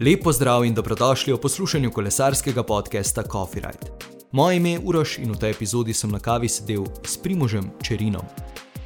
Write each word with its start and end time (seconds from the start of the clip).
Lepo 0.00 0.32
zdrav 0.32 0.64
in 0.64 0.74
dobrodošli 0.74 1.32
v 1.32 1.40
poslušanju 1.40 1.90
kolesarskega 1.90 2.62
podcasta 2.62 3.22
Coffee 3.22 3.62
Ride. 3.64 3.88
Moje 4.32 4.56
ime 4.56 4.70
je 4.70 4.80
Uroš 4.84 5.18
in 5.18 5.32
v 5.32 5.38
tej 5.38 5.50
epizodi 5.50 5.94
sem 5.94 6.10
na 6.10 6.20
kavi 6.20 6.48
sedel 6.48 6.84
s 7.00 7.16
Primožem 7.16 7.70
Čerinom. 7.82 8.20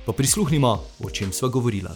Pa 0.06 0.12
prisluhnimo, 0.12 0.70
o 1.02 1.10
čem 1.10 1.32
sva 1.32 1.48
govorila. 1.48 1.90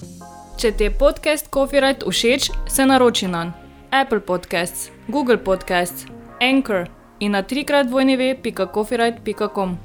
Če 0.59 0.73
ti 0.75 0.91
je 0.91 0.99
podcast 0.99 1.47
Coffee 1.47 1.81
Ride 1.81 2.03
všeč, 2.11 2.51
se 2.67 2.87
naroči 2.87 3.31
na 3.31 3.55
Apple 3.95 4.21
Podcasts, 4.21 4.91
Google 5.07 5.39
Podcasts, 5.39 6.11
Anchor 6.43 6.91
in 7.21 7.39
na 7.39 7.43
trikrat 7.47 7.87
vojneve.coffeeride.com. 7.91 9.79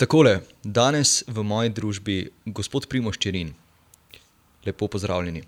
Takole, 0.00 0.40
danes 0.64 1.28
v 1.28 1.44
moji 1.44 1.68
družbi 1.68 2.32
gospod 2.46 2.88
Primož 2.88 3.20
Čerin. 3.20 3.52
Lepo 4.64 4.88
pozdravljeni. 4.88 5.44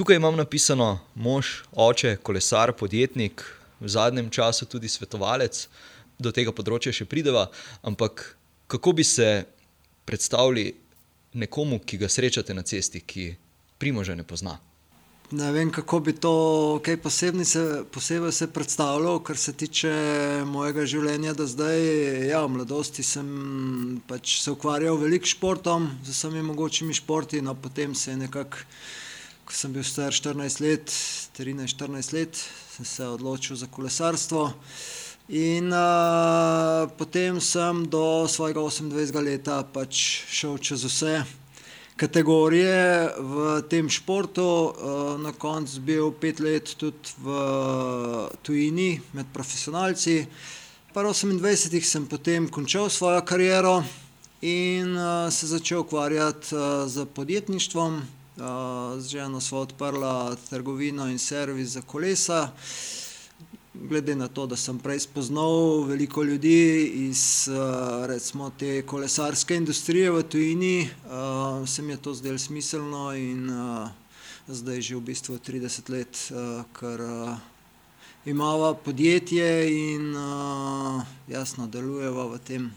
Tukaj 0.00 0.16
imam 0.16 0.36
napisano 0.36 0.98
mož, 1.14 1.46
oče, 1.72 2.14
kolesar, 2.24 2.70
podjetnik, 2.72 3.42
v 3.80 3.88
zadnjem 3.88 4.30
času 4.32 4.64
tudi 4.64 4.88
svetovalec, 4.88 5.58
do 6.16 6.30
tega 6.32 6.54
področja 6.56 6.88
še 6.96 7.04
prideva. 7.04 7.42
Ampak 7.84 8.22
kako 8.64 8.94
bi 8.96 9.04
se 9.04 9.26
predstavili 10.08 10.70
nekomu, 11.36 11.82
ki 11.84 11.98
ga 12.00 12.08
srečate 12.08 12.56
na 12.56 12.64
cesti, 12.64 13.02
ki 13.04 13.26
Primoža 13.76 14.16
ne 14.16 14.24
pozna? 14.24 14.54
Ne 15.36 15.50
vem, 15.52 15.68
kako 15.68 16.00
bi 16.08 16.16
to 16.16 16.32
kaj 16.80 16.96
posebni 17.04 17.44
se, 17.44 17.66
posebej 17.92 18.32
se 18.32 18.48
predstavljal, 18.48 19.20
kar 19.20 19.36
se 19.36 19.52
tiče 19.52 19.92
mojega 20.48 20.86
življenja 20.88 21.36
do 21.36 21.44
zdaj. 21.44 21.76
Ja, 22.30 22.40
v 22.46 22.54
mladosti 22.56 23.04
sem 23.04 24.00
pač 24.08 24.38
se 24.46 24.56
ukvarjal 24.56 24.96
veliko 25.04 25.28
športom, 25.28 25.92
z 26.08 26.16
vsemi 26.16 26.40
mogočimi 26.48 26.96
športi, 26.96 27.44
no 27.44 27.52
potem 27.52 27.92
se 27.92 28.14
je 28.14 28.22
nekako, 28.24 28.64
ko 29.50 29.56
sem 29.58 29.72
bil 29.74 29.82
star 29.82 30.14
14 30.14 30.60
let, 30.62 30.92
13-14 31.34 32.12
let, 32.14 32.38
sem 32.70 32.86
se 32.86 33.06
odločil 33.06 33.56
za 33.58 33.66
kolesarstvo. 33.66 34.44
In 35.34 35.74
uh, 35.74 36.86
potem 36.94 37.40
sem 37.42 37.82
do 37.90 38.30
svojega 38.30 38.62
28. 38.62 38.94
leta 39.18 39.56
pač 39.66 40.22
šel 40.30 40.54
čez 40.62 40.86
vse 40.86 41.24
kategorije 41.98 43.10
v 43.18 43.48
tem 43.66 43.90
športu, 43.90 44.70
na 45.18 45.34
koncu 45.34 45.82
bil 45.82 46.14
pet 46.14 46.38
let 46.40 46.70
tudi 46.78 47.10
v 47.18 47.34
tujini 48.46 49.02
med 49.12 49.34
profesionalci. 49.34 50.24
Pa 50.94 51.02
28 51.02 51.42
sem 51.82 52.06
potem 52.06 52.46
končal 52.46 52.86
svojo 52.86 53.20
kariero 53.26 53.82
in 54.46 54.94
se 55.28 55.50
začel 55.50 55.82
ukvarjati 55.82 56.54
z 56.86 57.04
podjetništvom. 57.18 58.19
Z 58.40 59.08
ženo 59.08 59.40
sva 59.40 59.60
odprla 59.66 60.36
trgovino 60.48 61.08
in 61.10 61.18
servis 61.18 61.76
za 61.76 61.82
kolesa 61.82 62.48
glede 63.74 64.14
na 64.16 64.28
to, 64.28 64.46
da 64.46 64.56
sem 64.56 64.78
prej 64.78 64.98
spoznal 65.00 65.84
veliko 65.88 66.22
ljudi 66.22 66.84
iz 67.08 67.48
recimo 68.06 68.50
te 68.58 68.82
kolesarske 68.82 69.56
industrije 69.56 70.10
v 70.10 70.22
tujini, 70.22 70.88
se 71.66 71.82
mi 71.82 71.92
je 71.92 71.96
to 71.96 72.14
zdelo 72.14 72.38
smiselno 72.38 73.12
in 73.14 73.50
zdaj 74.48 74.80
že 74.80 74.96
v 74.96 75.00
bistvu 75.00 75.38
trideset 75.38 75.88
let, 75.88 76.32
kar 76.72 77.00
imava 78.24 78.74
podjetje 78.74 79.48
in 79.70 80.14
jasno 81.28 81.66
delujeva 81.66 82.26
v 82.26 82.38
tem. 82.38 82.70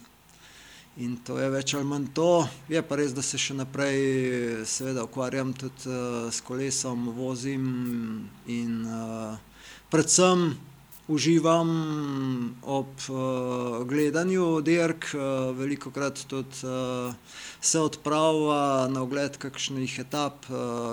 In 1.01 1.15
to 1.25 1.39
je 1.41 1.47
več 1.49 1.73
ali 1.73 1.87
manj 1.89 2.11
to, 2.13 2.45
je 2.69 2.77
pa 2.85 2.99
res, 2.99 3.15
da 3.17 3.23
se 3.25 3.39
še 3.41 3.55
naprej 3.57 4.61
seveda 4.69 5.07
ukvarjam 5.07 5.49
tudi 5.57 5.89
s 6.29 6.37
kolesom, 6.45 7.07
vozim 7.17 7.63
in 8.45 8.75
predvsem 9.89 10.51
uživam 11.09 11.73
ob 12.61 12.93
gledanju 13.89 14.61
dirk, 14.61 15.09
velikokrat 15.57 16.27
tudi 16.29 16.61
se 16.61 17.81
odpraviva 17.81 18.85
na 18.93 19.01
ogled 19.01 19.41
kakšnih 19.41 19.99
etap 20.05 20.45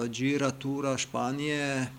Gira, 0.08 0.50
Tura, 0.56 0.96
Španije, 0.96 1.90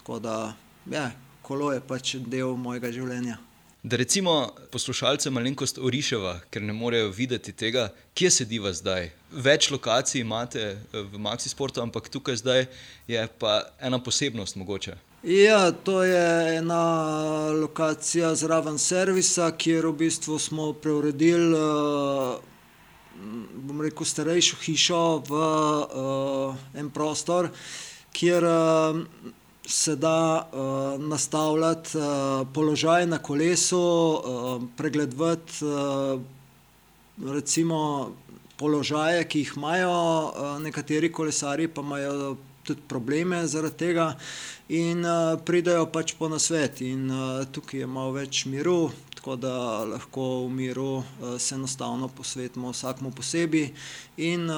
tako 0.00 0.22
da, 0.24 0.56
ja, 0.88 1.10
kolo 1.44 1.74
je 1.76 1.84
pač 1.84 2.16
del 2.16 2.56
mojega 2.56 2.88
življenja. 2.88 3.42
Da 3.82 3.96
recimo 3.96 4.50
poslušalcem 4.70 5.32
malenkost 5.34 5.78
oriševa, 5.78 6.36
ker 6.54 6.62
ne 6.62 6.72
morejo 6.72 7.08
videti 7.10 7.50
tega, 7.52 7.88
kje 8.14 8.28
sediva 8.30 8.70
zdaj. 8.72 9.08
Več 9.34 9.72
lokacij 9.74 10.20
imate 10.20 10.76
v 10.92 11.18
Maxi 11.18 11.50
Sportu, 11.50 11.82
ampak 11.82 12.06
tukaj 12.06 12.38
zdaj 12.38 12.68
je 13.10 13.24
pa 13.42 13.56
ena 13.82 13.98
posebnost 13.98 14.54
mogoče. 14.56 14.94
Ja, 15.26 15.72
to 15.72 16.04
je 16.06 16.56
ena 16.60 17.50
lokacija 17.58 18.30
zraven 18.38 18.78
servisa, 18.78 19.50
kjer 19.50 19.90
v 19.90 19.96
bistvu 20.06 20.38
smo 20.38 20.70
preuredili, 20.78 21.58
bom 23.66 23.82
rekel, 23.82 24.06
starejšo 24.06 24.62
hišo 24.62 25.04
v 25.26 25.42
en 26.78 26.94
prostor, 26.94 27.50
kjer 28.14 28.46
se 29.66 29.96
da 29.96 30.48
nastavljati 30.98 31.90
položaj 32.54 33.06
na 33.06 33.18
kolesu, 33.18 33.82
pregledovati 34.76 35.52
recimo 37.26 38.10
položaje, 38.56 39.24
ki 39.28 39.38
jih 39.38 39.52
imajo 39.56 39.92
nekateri 40.60 41.12
kolesarji, 41.12 41.68
pa 41.68 41.80
imajo 41.80 42.36
tudi 42.62 42.80
probleme 42.88 43.46
zaradi 43.46 43.76
tega. 43.76 44.12
In 44.68 45.04
pridejo 45.44 45.86
pač 45.92 46.14
po 46.18 46.28
nasvet 46.28 46.80
in 46.80 47.10
tukaj 47.52 47.80
je 47.80 47.86
malo 47.86 48.12
več 48.16 48.44
miru, 48.46 48.90
tako 49.22 49.36
da 49.36 49.84
lahko 49.84 50.22
v 50.46 50.48
miru 50.50 51.02
se 51.38 51.54
enostavno 51.54 52.08
posvetimo 52.08 52.70
vsakemu 52.70 53.10
posebej 53.10 53.68
in 54.16 54.50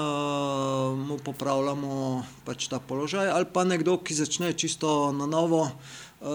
mu 1.05 1.19
popravljamo 1.25 2.25
pač 2.45 2.69
ta 2.73 2.81
položaj. 2.81 3.29
Ali 3.29 3.45
pa 3.53 3.65
nekdo, 3.65 3.99
ki 4.01 4.17
začne 4.17 4.55
čisto 4.57 5.13
na 5.13 5.27
novo 5.27 5.69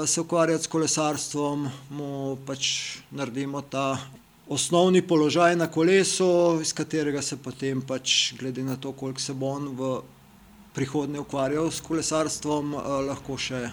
se 0.05 0.21
ukvarjati 0.21 0.63
s 0.63 0.67
kolesarstvom, 0.67 1.69
mu 1.89 2.37
pač 2.45 3.01
naredimo 3.11 3.61
ta 3.61 3.97
osnovni 4.45 5.01
položaj 5.01 5.55
na 5.55 5.71
kolesu, 5.71 6.61
iz 6.61 6.73
katerega 6.73 7.25
se 7.25 7.37
potem 7.37 7.81
pač 7.81 8.33
glede 8.37 8.61
na 8.63 8.77
to, 8.77 8.93
koliko 8.93 9.19
se 9.19 9.33
bo 9.33 9.57
on 9.57 9.73
v 9.73 10.01
prihodnje 10.77 11.19
ukvarjal 11.19 11.71
s 11.71 11.81
kolesarstvom, 11.81 12.77
lahko 13.09 13.41
še 13.41 13.71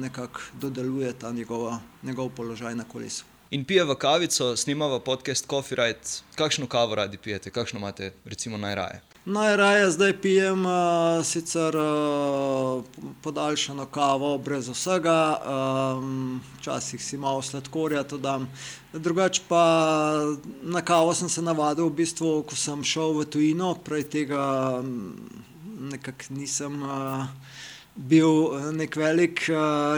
nekako 0.00 0.40
dodeluje 0.60 1.12
ta 1.12 1.32
njegova, 1.32 1.80
njegov 2.02 2.32
položaj 2.32 2.72
na 2.74 2.88
kolesu. 2.88 3.28
In 3.50 3.64
pijeva 3.64 3.94
kavico, 3.94 4.56
snemava 4.56 5.00
podcast 5.00 5.46
Coffee 5.46 5.76
Ride. 5.76 6.00
Kakšno 6.34 6.66
kavo 6.66 6.94
radi 6.94 7.16
pijete, 7.16 7.50
kakšno 7.50 7.78
imate 7.78 8.12
recimo 8.24 8.58
najraje? 8.58 9.00
Najraje 9.24 9.90
zdaj 9.90 10.20
pijem 10.20 10.64
sicer 11.24 11.74
podaljšano 13.22 13.86
kavo 13.86 14.38
brez 14.38 14.68
vsega, 14.68 15.40
včasih 16.58 17.04
si 17.04 17.16
malo 17.16 17.42
sladkorja 17.42 18.02
tudi 18.02 18.22
dam. 18.22 18.50
Drugače 18.92 19.42
pa 19.48 19.64
na 20.62 20.82
kavo 20.82 21.14
sem 21.14 21.28
se 21.28 21.42
navadil 21.42 21.88
v 21.88 21.94
bistvu, 22.02 22.42
ko 22.42 22.56
sem 22.56 22.84
šel 22.84 23.16
v 23.16 23.24
tujino, 23.24 23.74
prej 23.74 24.04
tega 24.12 24.82
nekako 25.80 26.36
nisem 26.36 26.84
bil 27.98 28.30
neki 28.72 28.98
velik 28.98 29.40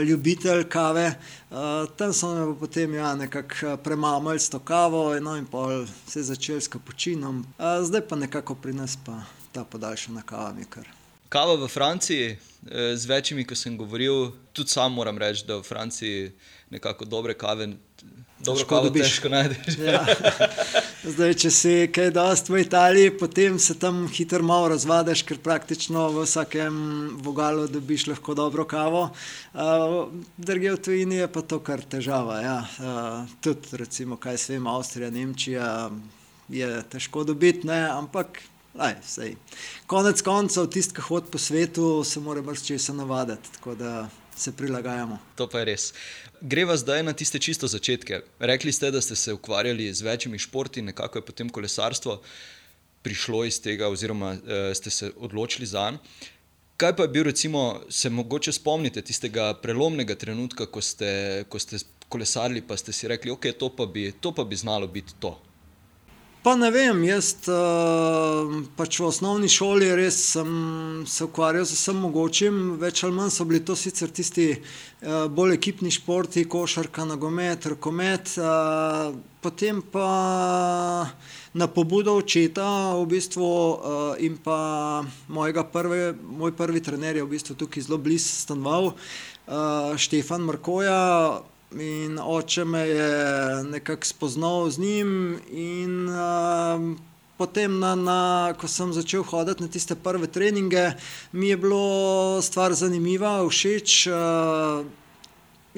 ljubitelj 0.07 0.65
kave. 0.69 1.13
Tam 1.97 2.13
so 2.13 2.33
me 2.35 2.55
potem, 2.59 2.95
ja, 2.95 3.15
nekako 3.15 3.77
premamili 3.85 4.41
s 4.41 4.49
to 4.51 4.59
kavo, 4.59 5.21
no, 5.21 5.37
in 5.37 5.45
pol 5.47 5.85
se 6.09 6.19
je 6.21 6.31
začelo 6.33 6.61
s 6.61 6.69
kapučinom. 6.69 7.45
Zdaj 7.83 8.07
pa 8.09 8.17
nekako 8.17 8.55
pri 8.55 8.73
nas 8.73 8.97
pa 9.07 9.21
ta 9.53 9.65
podaljšana 9.65 10.23
kava 10.23 10.53
mi 10.57 10.65
kar. 10.65 10.89
Kava 11.29 11.55
v 11.55 11.69
Franciji, 11.69 12.39
z 12.95 13.07
več, 13.07 13.31
ko 13.47 13.55
sem 13.55 13.77
govoril, 13.79 14.33
tudi 14.53 14.73
sam 14.73 14.97
moram 14.99 15.19
reči, 15.19 15.45
da 15.47 15.61
v 15.61 15.63
Franciji 15.63 16.33
nekako 16.71 17.05
dobre 17.05 17.35
kave, 17.39 17.69
dobro 18.45 18.65
kavo 18.69 18.91
težko 18.91 19.29
najdeš. 19.29 19.79
Ja. 19.79 20.05
Zdaj, 21.13 21.35
če 21.43 21.51
si 21.55 21.73
kaj 21.93 22.11
dosti 22.17 22.53
v 22.53 22.63
Italiji, 22.65 23.15
potem 23.21 23.59
se 23.59 23.77
tam 23.81 24.03
hitro 24.13 24.43
malo 24.45 24.69
razvadiš, 24.75 25.25
ker 25.29 25.41
praktično 25.41 26.09
v 26.15 26.27
vsakem 26.27 26.77
vogalu 27.25 27.67
dobiš 27.73 28.07
lahko 28.11 28.37
dobro 28.37 28.67
kavo. 28.69 29.09
Drugje 30.37 30.77
v 30.77 30.83
tujini 30.85 31.21
je 31.23 31.29
pa 31.33 31.43
to 31.43 31.61
kar 31.65 31.81
težava, 31.83 32.41
ja. 32.45 32.59
Tudi 33.41 33.81
recimo, 33.81 34.21
kaj 34.21 34.39
jaz 34.39 34.49
vem, 34.53 34.71
Avstrija, 34.71 35.11
Nemčija, 35.15 35.69
je 36.51 36.71
težko 36.91 37.25
dobiti, 37.25 37.67
ne, 37.67 37.85
ampak 37.91 38.43
saj 39.03 39.35
konec 39.91 40.23
koncev 40.23 40.69
tisti, 40.71 40.95
ki 40.95 41.03
hodi 41.09 41.31
po 41.31 41.39
svetu, 41.39 42.05
se 42.05 42.21
mora 42.21 42.43
marsičesa 42.43 42.93
navaditi, 42.95 43.53
tako 43.57 43.75
da 43.75 44.09
se 44.41 44.53
prilagajamo. 44.57 45.19
To 45.37 45.49
pa 45.49 45.61
je 45.61 45.65
res. 45.65 45.93
Greva 46.41 46.77
zdaj 46.77 47.03
na 47.03 47.13
tiste 47.13 47.39
čisto 47.39 47.69
začetke. 47.69 48.23
Rekli 48.41 48.73
ste, 48.73 48.91
da 48.91 49.01
ste 49.01 49.17
se 49.17 49.33
ukvarjali 49.37 49.93
z 49.95 50.07
več 50.07 50.29
športi, 50.39 50.83
nekako 50.83 51.19
je 51.19 51.27
potem 51.27 51.49
kolesarstvo 51.49 52.21
prišlo 53.03 53.45
iz 53.45 53.61
tega 53.61 53.89
oziroma 53.89 54.37
ste 54.75 54.91
se 54.91 55.13
odločili 55.17 55.67
zanj. 55.67 55.97
Kaj 56.81 56.95
pa 56.97 57.05
je 57.05 57.13
bil, 57.13 57.25
recimo, 57.25 57.83
se 57.89 58.11
mogoče 58.11 58.53
spomnite 58.53 59.03
tistega 59.03 59.51
prelomnega 59.63 60.15
trenutka, 60.17 60.65
ko 60.67 60.81
ste, 60.81 61.45
ko 61.49 61.61
ste 61.61 61.77
kolesarili, 62.09 62.63
pa 62.65 62.77
ste 62.77 62.93
si 62.93 63.09
rekli, 63.09 63.31
ok, 63.31 63.53
to 63.59 63.69
pa 63.77 63.85
bi, 63.87 64.07
to 64.21 64.33
pa 64.33 64.45
bi 64.45 64.57
znalo 64.57 64.89
biti 64.89 65.13
to. 65.21 65.35
Pa 66.41 66.55
ne 66.57 66.71
vem, 66.73 67.03
jaz 67.05 67.35
uh, 67.53 68.49
pač 68.73 68.97
v 68.97 69.05
osnovni 69.11 69.49
šoli 69.53 69.91
res 69.93 70.17
sem 70.33 71.03
se 71.05 71.27
ukvarjal 71.27 71.67
z 71.69 71.77
vsem 71.77 71.99
mogočim, 72.01 72.61
več 72.81 73.03
ali 73.05 73.13
manj 73.13 73.35
so 73.35 73.45
bili 73.45 73.61
to 73.61 73.77
sicer 73.77 74.09
tisti 74.09 74.47
uh, 74.55 75.29
bolj 75.29 75.59
ekipni 75.59 75.93
športi, 75.93 76.47
košarka, 76.49 77.05
nogomet, 77.11 77.69
rokomet. 77.75 78.33
Uh, 78.41 79.13
potem 79.45 79.85
pa 79.85 81.13
na 81.53 81.69
pobudo 81.69 82.17
očeta 82.23 82.97
v 82.97 83.05
bistvu, 83.13 83.45
uh, 83.45 84.17
in 84.17 84.41
pa 84.41 85.05
mojega 85.29 85.69
prve, 85.69 86.15
moj 86.17 86.57
prvi 86.57 86.81
trener 86.81 87.21
je 87.21 87.29
v 87.29 87.35
bistvu 87.37 87.61
tukaj 87.61 87.85
zelo 87.85 88.01
blizu 88.01 88.33
stanoval, 88.47 88.95
uh, 88.97 89.93
Štefan 89.93 90.49
Markoja. 90.49 91.45
In 91.79 92.19
oče 92.19 92.65
me 92.65 92.81
je 92.89 93.65
nekako 93.65 94.05
spoznal 94.05 94.71
z 94.71 94.79
njim, 94.79 95.39
in 95.51 96.09
uh, 96.09 96.99
potem, 97.39 97.79
na, 97.79 97.95
na, 97.95 98.55
ko 98.59 98.67
sem 98.67 98.91
začel 98.93 99.23
hoditi 99.23 99.63
na 99.63 99.69
tiste 99.71 99.95
prve 99.95 100.27
treninge, 100.27 100.91
mi 101.33 101.49
je 101.49 101.57
bilo 101.57 102.43
stvar 102.43 102.75
zanimiva, 102.75 103.39
všeč. 103.47 104.07
Uh, 104.11 104.83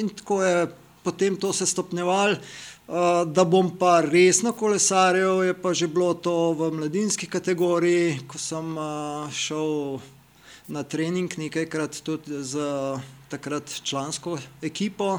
in 0.00 0.08
tako 0.08 0.40
je 0.42 0.72
potem 1.02 1.36
to 1.36 1.52
se 1.52 1.66
stopnjevalo. 1.66 2.40
Uh, 2.88 3.22
da 3.28 3.44
bom 3.44 3.70
pa 3.78 4.00
resno 4.00 4.52
kolesaril, 4.52 5.42
je 5.44 5.54
pa 5.54 5.72
že 5.72 5.86
bilo 5.86 6.14
to 6.14 6.52
v 6.52 6.72
mladinski 6.72 7.26
kategoriji, 7.26 8.24
ko 8.26 8.38
sem 8.38 8.76
uh, 8.76 9.30
šel 9.30 10.00
na 10.68 10.82
trening 10.82 11.30
nekajkrat 11.38 12.00
tudi 12.02 12.42
z 12.42 12.58
takrat 13.32 13.80
člansko 13.82 14.38
ekipo. 14.62 15.18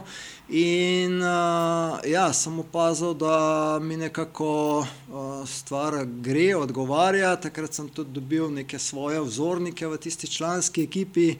In 0.49 1.17
uh, 1.17 1.99
ja, 2.05 2.27
sem 2.33 2.59
opazil, 2.59 3.13
da 3.13 3.79
mi 3.81 3.97
nekako 3.97 4.79
uh, 4.79 5.47
stvar 5.49 6.03
gre, 6.05 6.51
odgovarja. 6.55 7.35
Takrat 7.35 7.73
sem 7.73 7.89
tudi 7.89 8.13
dobil 8.13 8.51
neke 8.53 8.79
svoje 8.79 9.21
vzornike 9.21 9.87
v 9.87 9.97
tisti 9.97 10.29
članski 10.29 10.83
ekipi. 10.83 11.31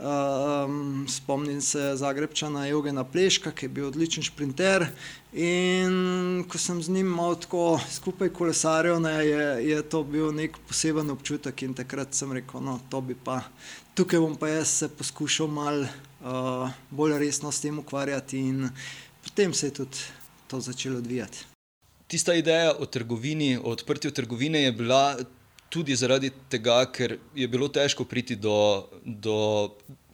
Um, 0.00 1.04
spomnim 1.08 1.60
se 1.60 1.96
Zagrebčana 1.96 2.66
Jogena 2.66 3.04
Pleška, 3.04 3.50
ki 3.52 3.66
je 3.66 3.68
bil 3.68 3.86
odličen 3.90 4.24
šprinter. 4.24 4.86
In 5.36 6.44
ko 6.48 6.58
sem 6.58 6.80
z 6.82 6.88
njim 6.88 7.06
malo 7.06 7.34
tako 7.36 7.76
skupaj 7.90 8.30
kolesaril, 8.32 8.96
ne, 9.00 9.12
je, 9.26 9.44
je 9.68 9.82
to 9.82 10.00
bil 10.04 10.32
nek 10.32 10.56
poseben 10.68 11.10
občutek. 11.12 11.62
In 11.62 11.74
takrat 11.76 12.16
sem 12.16 12.32
rekel, 12.32 12.64
no, 12.64 12.78
to 12.88 13.02
bi 13.04 13.14
pa, 13.14 13.42
tukaj 13.94 14.22
bom 14.24 14.38
pa 14.40 14.48
jaz 14.48 14.72
se 14.80 14.88
poskušal 14.88 15.52
malo 15.52 15.84
uh, 15.84 16.72
bolj 16.90 17.18
resno 17.20 17.52
s 17.52 17.60
tem 17.60 17.78
ukvarjati, 17.78 18.40
in 18.40 18.70
potem 19.20 19.52
se 19.52 19.68
je 19.68 19.82
tudi 19.82 20.06
to 20.48 20.60
začelo 20.60 20.98
odvijati. 20.98 21.44
Tista 22.08 22.34
ideja 22.34 22.72
o 22.78 22.86
trgovini, 22.86 23.58
o 23.58 23.68
odprtju 23.76 24.10
trgovine 24.10 24.62
je 24.62 24.72
bila 24.72 25.18
tudi 25.70 25.96
zaradi 25.96 26.32
tega, 26.50 26.82
ker 26.90 27.16
je 27.34 27.48
bilo 27.48 27.68
težko 27.70 28.04
priti 28.04 28.36
do, 28.36 28.88
do 29.04 29.70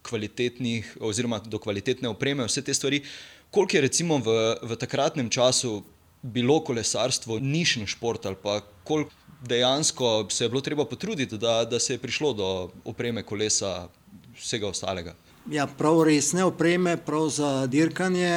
kvalitetnih, 0.06 0.97
oziroma 1.00 1.41
do 1.41 1.58
kvalitetne 1.58 2.08
opreme, 2.12 2.47
vse 2.47 2.62
te 2.62 2.75
stvari. 2.75 3.03
Koliko 3.50 3.76
je 3.76 3.85
recimo 3.88 4.19
v, 4.20 4.37
v 4.62 4.76
takratnem 4.79 5.31
času 5.32 5.81
bilo 6.23 6.61
kolesarstvo 6.61 7.38
nišni 7.38 7.87
šport 7.87 8.26
ali 8.26 8.37
pa 8.43 8.61
koliko 8.85 9.11
dejansko 9.47 10.26
se 10.31 10.44
je 10.44 10.49
bilo 10.49 10.61
treba 10.61 10.85
potruditi, 10.85 11.38
da, 11.38 11.64
da 11.64 11.81
se 11.81 11.94
je 11.94 12.03
prišlo 12.03 12.32
do 12.32 12.49
opreme 12.85 13.23
kolesa, 13.23 13.88
vsega 14.37 14.69
ostalega? 14.69 15.14
Ja, 15.50 15.66
prav 15.66 16.02
resne 16.02 16.44
opreme, 16.44 16.96
prav 16.96 17.28
za 17.28 17.66
dirkanje, 17.66 18.31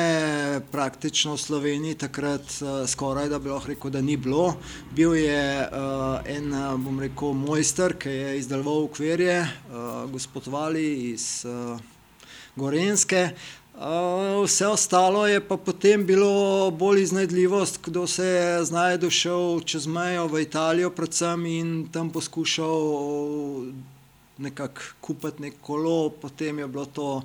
praktično 0.72 1.34
v 1.34 1.38
Sloveniji 1.42 1.96
takrat 1.96 2.44
uh, 2.62 2.86
skoraj 2.86 3.30
da 3.30 3.40
bi 3.40 3.50
lahko 3.50 3.72
rekel, 3.72 3.90
da 3.90 4.02
ni 4.02 4.18
bilo. 4.18 4.54
Bil 4.94 5.16
je 5.18 5.42
uh, 5.66 6.22
en, 6.30 6.54
bom 6.78 7.00
rekel, 7.02 7.34
mojster, 7.34 7.98
ki 7.98 8.14
je 8.14 8.38
izdeloval 8.38 8.86
ukvirje, 8.92 9.42
uh, 9.42 10.06
gospod 10.12 10.48
Vali 10.54 11.10
iz 11.10 11.46
uh, 11.50 11.82
Gorenske. 12.56 13.32
Uh, 13.74 14.46
vse 14.46 14.68
ostalo 14.68 15.26
je 15.28 15.42
pa 15.42 15.58
potem 15.58 16.06
bilo 16.06 16.70
bolj 16.72 17.08
iznajdljivost, 17.10 17.80
kdo 17.90 18.08
se 18.08 18.26
je 18.26 18.66
znašel, 18.66 19.10
šel 19.10 19.62
čez 19.66 19.88
mejo 19.88 20.28
v 20.28 20.46
Italijo, 20.46 20.94
predvsem 20.94 21.46
in 21.46 21.88
tam 21.92 22.14
poskušal 22.14 22.78
nekako 24.40 24.82
kupiti 25.02 25.42
nek 25.42 25.62
kolo, 25.62 26.10
potem 26.10 26.60
je 26.60 26.68
bilo 26.68 26.86
to, 26.86 27.22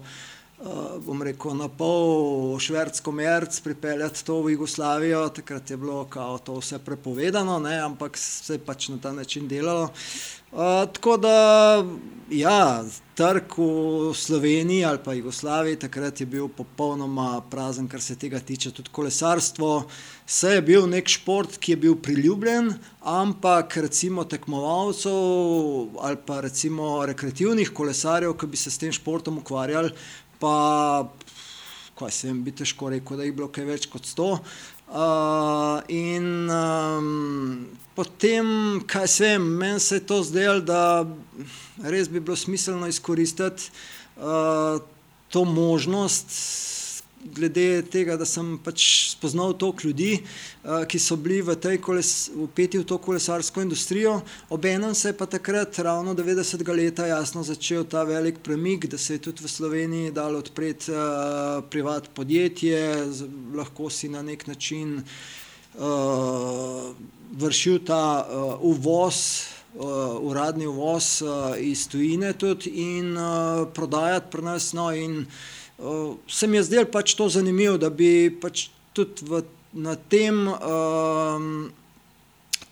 bom 1.05 1.23
rekel, 1.23 1.55
na 1.57 1.69
pol 1.69 2.59
švedsko 2.59 3.13
merc, 3.13 3.61
pripeljati 3.61 4.25
to 4.25 4.41
v 4.43 4.55
Jugoslavijo, 4.55 5.29
takrat 5.29 5.71
je 5.71 5.77
bilo 5.77 6.05
kao 6.05 6.39
to 6.39 6.59
vse 6.59 6.79
prepovedano, 6.79 7.59
ne, 7.59 7.79
ampak 7.81 8.17
se 8.17 8.55
je 8.55 8.65
pač 8.65 8.89
na 8.89 8.99
ta 9.03 9.13
način 9.13 9.49
delalo. 9.49 9.91
Uh, 10.55 10.87
tako 10.93 11.17
da, 11.17 11.85
ja, 12.31 12.85
trg 13.15 13.57
v 13.59 14.13
Sloveniji 14.15 14.85
ali 14.85 14.99
pa 15.05 15.13
Jugoslaviji 15.13 15.77
takrat 15.77 16.21
je 16.21 16.27
bil 16.27 16.49
popolnoma 16.49 17.41
prazen, 17.51 17.89
kar 17.89 18.01
se 18.01 18.15
tega 18.17 18.39
tiče. 18.39 18.71
Tudi 18.71 18.91
kolesarstvo, 18.93 19.85
vse 20.27 20.53
je 20.55 20.63
bil 20.63 20.87
nek 20.87 21.11
šport, 21.11 21.59
ki 21.59 21.73
je 21.73 21.77
bil 21.77 21.97
priljubljen, 21.99 22.71
ampak 23.03 23.77
recimo 23.77 24.25
tekmovalcev 24.25 25.99
ali 26.07 26.23
pa 26.27 26.41
recimo 26.41 27.07
rekreativnih 27.07 27.75
kolesarjev, 27.75 28.37
ki 28.39 28.47
bi 28.47 28.57
se 28.57 28.71
s 28.71 28.79
tem 28.79 28.93
športom 28.95 29.43
ukvarjali, 29.43 29.91
pa, 30.45 31.09
kaj 31.99 32.11
se 32.11 32.29
jim 32.29 32.43
bi 32.45 32.53
težko 32.53 32.91
rekel, 32.93 33.17
da 33.17 33.25
jih 33.25 33.33
je 33.33 33.37
bilo 33.39 33.49
kaj 33.49 33.65
več 33.69 33.89
kot 33.89 34.05
sto. 34.09 34.35
Uh, 34.85 35.81
in 35.89 36.51
um, 36.53 37.07
potem, 37.97 38.47
kaj 38.87 39.09
se 39.09 39.31
vem, 39.31 39.47
meni 39.63 39.81
se 39.81 39.97
je 39.97 40.07
to 40.11 40.21
zdelo, 40.27 40.61
da 40.61 40.81
res 41.89 42.11
bi 42.13 42.21
bilo 42.21 42.37
smiselno 42.37 42.91
izkoristiti 42.93 43.71
uh, 44.21 44.83
to 45.33 45.45
možnost, 45.49 46.37
glede 47.25 47.83
tega, 47.91 48.17
da 48.17 48.27
sem 48.29 48.55
pač 48.65 48.85
spoznal 49.15 49.55
toliko 49.59 49.89
ljudi, 49.89 50.19
uh, 50.21 50.85
ki 50.89 50.99
so 51.01 51.17
bili 51.17 51.41
v 51.43 51.57
tej 51.57 51.81
upeti 52.37 52.79
v 52.79 52.85
to 52.85 52.99
kolesarsko 52.99 53.63
industrijo. 53.63 54.21
Obenem 54.51 54.95
se 54.95 55.09
je 55.09 55.17
pa 55.17 55.27
takrat, 55.27 55.79
ravno 55.79 56.15
90. 56.15 56.69
leta, 56.77 57.07
jasno 57.07 57.43
začel 57.43 57.85
ta 57.85 58.05
velik 58.05 58.39
premik, 58.43 58.87
da 58.87 58.99
se 58.99 59.15
je 59.15 59.19
tudi 59.19 59.45
v 59.45 59.49
Sloveniji 59.49 60.13
dalo 60.13 60.39
odpreti 60.39 60.93
uh, 60.93 61.65
privat 61.71 62.09
podjetje, 62.15 63.13
z, 63.13 63.29
lahko 63.55 63.91
si 63.91 64.09
na 64.09 64.23
nek 64.23 64.47
način 64.47 65.03
uh, 65.75 66.95
vršil 67.33 67.85
ta 67.85 68.27
uh, 68.27 68.61
uvoz. 68.61 69.43
Uh, 69.75 70.23
uradni 70.23 70.69
uvoz 70.71 71.19
uh, 71.27 71.59
iz 71.59 71.89
tujine 71.91 72.29
tudi 72.39 72.71
in 72.71 73.17
uh, 73.19 73.67
prodajati 73.75 74.31
pri 74.31 74.43
nas. 74.43 74.71
No, 74.73 74.93
in, 74.95 75.27
uh, 75.27 75.64
uh, 75.79 76.17
se 76.29 76.47
mi 76.47 76.57
je 76.57 76.63
zdelo 76.63 76.91
pač 76.93 77.15
to 77.15 77.29
zanimivo, 77.29 77.79
da 77.79 77.91
bi 77.91 78.31
pač 78.41 78.69
tudi 78.93 79.27
v, 79.27 79.43
na 79.73 79.97
tem 79.97 80.47
um, 80.49 81.73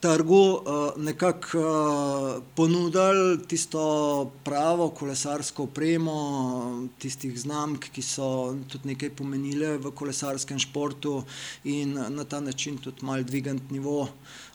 trgu 0.03 0.43
uh, 0.43 0.93
nekako 0.97 1.59
uh, 1.59 2.43
ponudili 2.55 3.39
tisto 3.47 4.31
pravo 4.45 4.91
kolesarsko 4.91 5.67
opremo, 5.71 6.89
tistih 6.99 7.35
znamk, 7.39 7.91
ki 7.95 8.03
so 8.03 8.55
tudi 8.71 8.95
nekaj 8.95 9.15
pomenile 9.19 9.77
v 9.83 9.95
kolesarskem 9.95 10.59
športu 10.59 11.21
in 11.65 11.95
na 11.95 12.25
ta 12.25 12.41
način 12.41 12.79
tudi 12.79 13.07
mal 13.07 13.23
dvigant 13.23 13.71
nivo. 13.71 14.09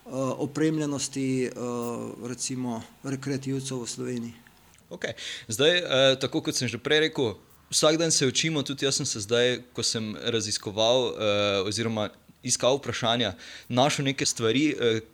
Uh, 0.07 0.31
opremljenosti, 0.39 1.51
uh, 1.51 2.29
recimo, 2.29 2.79
rekreativcev 3.03 3.81
v 3.83 3.87
Sloveniji. 3.91 4.33
Okay. 4.89 5.19
Zdaj, 5.47 5.77
eh, 5.77 6.15
tako 6.15 6.41
kot 6.41 6.55
sem 6.55 6.67
že 6.71 6.79
prej 6.79 7.11
rekel, 7.11 7.35
vsak 7.69 7.97
dan 7.97 8.11
se 8.11 8.27
učimo, 8.27 8.63
tudi 8.63 8.85
jaz 8.85 8.95
sem 8.95 9.05
se 9.05 9.19
zdaj, 9.19 9.59
ko 9.73 9.83
sem 9.83 10.15
raziskoval 10.23 11.11
uh, 11.11 11.67
oziroma 11.67 12.09
iskal 12.43 12.77
vprašanja, 12.79 13.33
našel 13.67 14.05
neke 14.05 14.25
stvari. 14.25 14.73
Uh, 14.75 15.05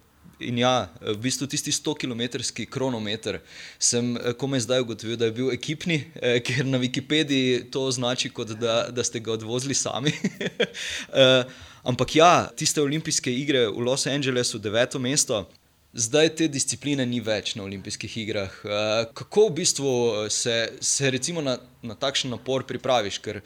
In 0.43 0.57
ja, 0.57 0.89
v 0.99 1.15
bistvu 1.23 1.47
tisti 1.47 1.71
100-kilometrski 1.71 2.65
kronometer 2.67 3.39
sem 3.79 4.15
eh, 4.17 4.33
komaj 4.33 4.65
zdaj 4.65 4.83
ugotovil, 4.83 5.17
da 5.19 5.29
je 5.29 5.35
bil 5.35 5.51
ekipni, 5.53 5.99
eh, 6.19 6.39
ker 6.43 6.65
na 6.67 6.79
Wikipediji 6.81 7.69
to 7.71 7.85
označi, 7.87 8.31
kot 8.33 8.55
da, 8.59 8.89
da 8.91 9.05
ste 9.05 9.21
ga 9.23 9.35
odvozili 9.37 9.77
sami. 9.77 10.11
eh, 11.21 11.43
ampak 11.83 12.15
ja, 12.17 12.49
tiste 12.57 12.81
olimpijske 12.81 13.31
igre 13.31 13.67
v 13.69 13.85
Los 13.85 14.07
Angelesu, 14.09 14.59
deveto 14.59 14.99
mesto, 14.99 15.45
zdaj 15.93 16.29
te 16.35 16.47
discipline 16.47 17.05
ni 17.05 17.21
več 17.21 17.53
na 17.55 17.63
olimpijskih 17.63 18.17
igrah. 18.25 18.53
Uh, 18.65 18.71
kako 19.13 19.47
v 19.47 19.55
bistvu 19.61 19.91
eh, 19.93 20.29
se, 20.29 20.57
se 20.81 21.11
recimo 21.11 21.41
na, 21.41 21.57
na 21.81 21.95
takšen 21.95 22.33
napor 22.33 22.65
pripraviš? 22.65 23.19
Ker 23.21 23.41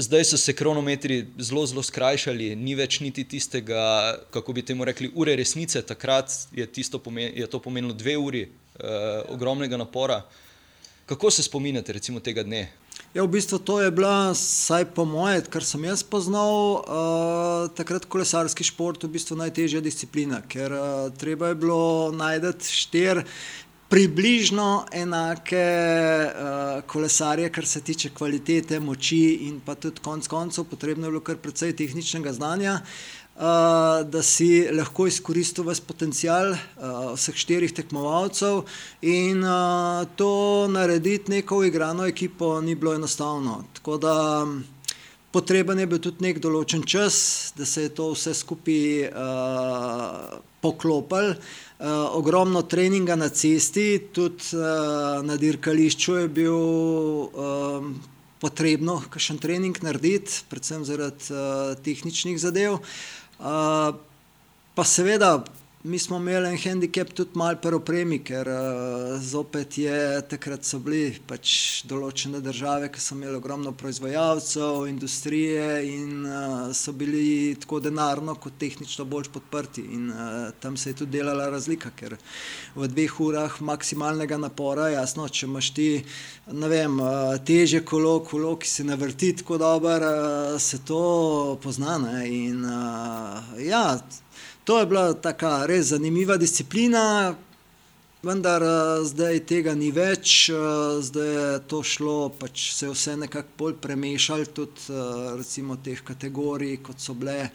zdaj 0.00 0.24
so 0.32 0.40
se 0.40 0.54
kronometri 0.56 1.26
zelo, 1.38 1.66
zelo 1.68 1.84
skrajšali, 1.84 2.54
ni 2.56 2.76
več 2.78 3.00
niti 3.04 3.24
tistega, 3.28 4.16
kako 4.32 4.56
bi 4.56 4.64
temu 4.64 4.88
rekli, 4.88 5.12
ure 5.14 5.36
resnice. 5.36 5.82
Takrat 5.84 6.32
je, 6.56 6.66
pomen, 7.04 7.32
je 7.36 7.46
to 7.46 7.60
pomenilo 7.60 7.94
dve 7.94 8.16
uri 8.16 8.46
uh, 8.48 9.28
ogromnega 9.28 9.76
napora. 9.76 10.22
Kako 11.06 11.30
se 11.30 11.42
spominjate 11.42 11.92
recimo, 11.92 12.20
tega 12.20 12.42
dne? 12.42 12.70
Ja, 13.12 13.26
v 13.28 13.28
bistvu 13.28 13.58
to 13.60 13.74
je 13.76 13.90
bila, 13.92 14.32
vsaj 14.32 14.86
po 14.96 15.04
moje, 15.04 15.42
kar 15.52 15.60
sem 15.60 15.82
jaz 15.84 16.00
poznal, 16.00 16.80
uh, 16.80 17.68
takrat 17.76 18.06
kolesarski 18.08 18.64
šport, 18.64 19.04
v 19.04 19.12
bistvu 19.12 19.36
najtežja 19.36 19.82
disciplina, 19.84 20.40
ker 20.40 20.72
uh, 20.72 21.10
treba 21.20 21.50
je 21.52 21.58
bilo 21.60 22.08
najti 22.16 22.72
štiri 22.72 23.26
približno 23.92 24.86
enake 24.96 25.60
uh, 25.60 26.80
kolesarje, 26.88 27.52
kar 27.52 27.68
se 27.68 27.84
tiče 27.84 28.14
kvalitete, 28.16 28.80
moči 28.80 29.44
in 29.44 29.60
pa 29.60 29.74
tudi 29.76 30.00
konec 30.00 30.24
koncev, 30.32 30.64
potrebno 30.72 31.04
je 31.04 31.12
bilo 31.12 31.20
kar 31.20 31.36
precej 31.36 31.76
tehničnega 31.76 32.32
znanja. 32.32 32.78
Da 33.34 34.20
si 34.22 34.68
lahko 34.70 35.06
izkoristil 35.08 35.64
vse 35.64 35.82
potencial 35.88 36.52
vseh 37.16 37.38
štirih 37.40 37.72
tekmovalcev, 37.72 38.66
in 39.02 39.40
to 40.16 40.32
narediti 40.68 41.32
neko 41.32 41.62
igrano 41.64 42.06
ekipo 42.06 42.60
ni 42.60 42.74
bilo 42.74 42.94
enostavno. 42.94 43.64
Tako 43.72 43.96
da 43.96 44.46
potreben 45.32 45.80
je 45.80 45.88
bil 45.88 46.00
tudi 46.04 46.28
nek 46.28 46.38
določen 46.44 46.84
čas, 46.84 47.16
da 47.56 47.64
se 47.64 47.86
je 47.86 47.94
to 47.96 48.10
vse 48.12 48.34
skupaj 48.36 49.08
uh, 49.08 50.38
poklopilo. 50.60 51.36
Uh, 51.82 52.12
ogromno 52.14 52.62
treninga 52.62 53.16
na 53.16 53.30
cesti, 53.32 54.10
tudi 54.14 54.52
uh, 54.54 55.24
na 55.24 55.38
dirkališču 55.40 56.18
je 56.20 56.28
bil 56.28 56.52
uh, 56.52 57.88
potrebno 58.44 59.00
kakšen 59.10 59.40
trening 59.42 59.80
narediti, 59.82 60.44
predvsem 60.52 60.84
zaradi 60.86 61.32
uh, 61.32 61.72
tehničnih 61.82 62.38
zadev. 62.38 62.76
Uh, 62.76 63.21
pa 63.42 64.84
seveda 64.84 65.42
Mi 65.84 65.98
smo 65.98 66.16
imeli 66.16 66.48
en 66.48 66.58
handicap 66.62 67.08
tudi 67.10 67.30
malo 67.34 67.58
pri 67.58 67.74
opremi, 67.74 68.20
ker 68.22 68.46
uh, 68.46 69.16
zopet 69.18 69.78
je 69.82 70.20
takrat 70.30 70.62
so 70.62 70.78
bili 70.78 71.16
pač 71.26 71.82
določene 71.90 72.38
države, 72.38 72.86
ki 72.94 73.02
so 73.02 73.16
imeli 73.16 73.34
ogromno 73.40 73.72
proizvajalcev, 73.74 74.86
industrije 74.86 75.66
in 75.88 76.22
uh, 76.22 76.70
so 76.70 76.94
bili 76.94 77.56
tako 77.58 77.82
denarno 77.82 78.36
kot 78.38 78.60
tehnično 78.62 79.08
bolj 79.10 79.32
podprti. 79.34 79.82
In 79.98 80.06
uh, 80.14 80.54
tam 80.62 80.78
se 80.78 80.92
je 80.92 81.00
tudi 81.02 81.18
delala 81.18 81.50
razlika, 81.50 81.90
ker 81.98 82.14
v 82.78 82.92
dveh 82.94 83.20
urah 83.26 83.58
maksimalnega 83.58 84.38
napora, 84.38 84.86
jasno, 84.94 85.26
če 85.26 85.48
imaš 85.50 85.74
ti, 85.74 85.90
ne 86.62 86.70
vem, 86.70 87.00
uh, 87.02 87.34
teže 87.42 87.82
kolo, 87.82 88.20
kolo, 88.30 88.54
ki 88.54 88.70
se 88.70 88.86
navrti 88.86 89.34
tako 89.42 89.58
dobro, 89.58 90.14
uh, 90.14 90.60
se 90.62 90.84
to 90.86 91.58
pozna. 91.58 91.98
Ne? 92.06 92.28
In 92.30 92.68
uh, 92.70 93.56
ja. 93.66 93.88
To 94.64 94.78
je 94.78 94.86
bila 94.86 95.14
tako 95.14 95.66
res 95.66 95.88
zanimiva 95.90 96.36
disciplina, 96.36 97.34
vendar 98.22 98.62
uh, 98.62 99.00
zdaj 99.02 99.40
tega 99.50 99.74
ni 99.74 99.88
več, 99.90 100.52
uh, 100.54 101.00
zdaj 101.02 101.30
je 101.34 101.48
to 101.66 101.80
šlo, 101.82 102.28
pač 102.38 102.68
se 102.76 102.86
je 102.86 102.92
vse 102.92 103.16
nekako 103.24 103.58
bolj 103.58 103.74
premešalo, 103.82 104.46
tudi 104.54 104.86
uh, 104.94 105.34
recimo 105.40 105.80
teh 105.82 105.98
kategorij, 105.98 106.78
kot 106.86 107.02
so 107.02 107.14
bile. 107.14 107.50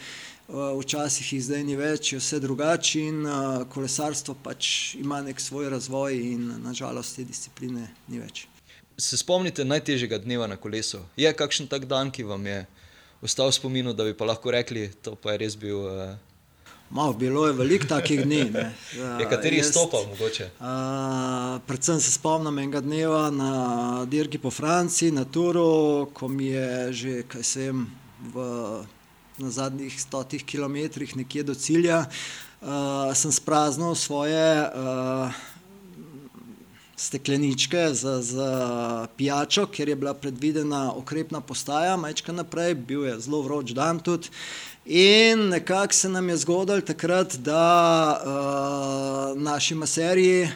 Včasih 0.47 1.31
jih 1.33 1.41
zdaj 1.43 1.63
ni 1.67 1.73
več, 1.75 2.13
je 2.13 2.19
vse 2.21 2.37
drugače 2.39 3.01
in 3.03 3.23
uh, 3.23 3.63
kolesarstvo 3.71 4.35
pač 4.43 4.95
ima 4.95 5.19
nek 5.23 5.39
svoj 5.43 5.67
razvoj, 5.75 6.15
in 6.15 6.45
nažalost 6.63 7.15
te 7.15 7.23
discipline 7.27 7.87
ni 8.07 8.19
več. 8.19 8.45
Se 8.99 9.19
spomnite 9.19 9.63
najtežjega 9.67 10.19
dneva 10.23 10.47
na 10.47 10.55
kolesu? 10.55 11.05
Je 11.19 11.31
kakšen 11.31 11.67
tak 11.71 11.87
dan, 11.87 12.11
ki 12.11 12.27
vam 12.27 12.47
je 12.47 12.61
ostal 13.23 13.51
v 13.51 13.59
spominu, 13.59 13.95
da 13.95 14.07
bi 14.07 14.15
pa 14.15 14.27
lahko 14.27 14.51
rekli, 14.51 14.89
da 15.03 15.15
je 15.31 15.43
res 15.43 15.59
bil. 15.59 15.83
Uh, 15.83 16.26
Malo, 16.89 17.13
bilo 17.13 17.47
je 17.47 17.53
veliko 17.53 17.87
takih 17.87 18.23
dni. 18.25 18.45
Ja, 18.97 19.29
kateri 19.29 19.63
stopal 19.63 20.05
mogoče? 20.07 20.49
Uh, 20.59 21.61
predvsem 21.67 21.99
se 21.99 22.11
spomnim 22.11 22.59
enega 22.59 22.81
dneva 22.81 23.29
na 23.31 24.05
dirki 24.05 24.39
po 24.39 24.51
Franciji, 24.51 25.11
na 25.11 25.25
Turu, 25.25 26.07
ko 26.13 26.27
mi 26.27 26.45
je 26.45 26.93
že, 26.93 27.23
kaj 27.27 27.43
se 27.43 27.67
vem, 27.67 27.83
v, 28.33 28.45
na 29.37 29.49
zadnjih 29.49 30.01
stotih 30.01 30.45
kilometrih 30.45 31.15
nekje 31.17 31.43
do 31.43 31.55
cilja, 31.55 32.05
uh, 32.61 33.13
sem 33.13 33.31
spraznil 33.31 33.95
svoje 33.95 34.63
uh, 34.63 35.35
stekleničke 36.97 37.93
za, 37.93 38.21
za 38.21 39.07
pijačo, 39.17 39.67
ker 39.67 39.89
je 39.89 39.95
bila 39.95 40.13
predvidena 40.13 40.93
okrepna 40.95 41.41
postaja, 41.41 41.97
majčka 41.97 42.31
naprej, 42.31 42.73
bil 42.73 43.05
je 43.05 43.19
zelo 43.19 43.41
vroč 43.41 43.75
dan 43.77 43.99
tudi. 43.99 44.31
In 44.89 45.49
nekako 45.49 45.93
se 45.93 46.09
nam 46.09 46.29
je 46.29 46.37
zgodilo 46.37 46.81
takrat, 46.81 47.35
da 47.35 48.21
uh, 48.23 49.41
naši 49.41 49.75
maserji 49.75 50.43
uh, 50.43 50.51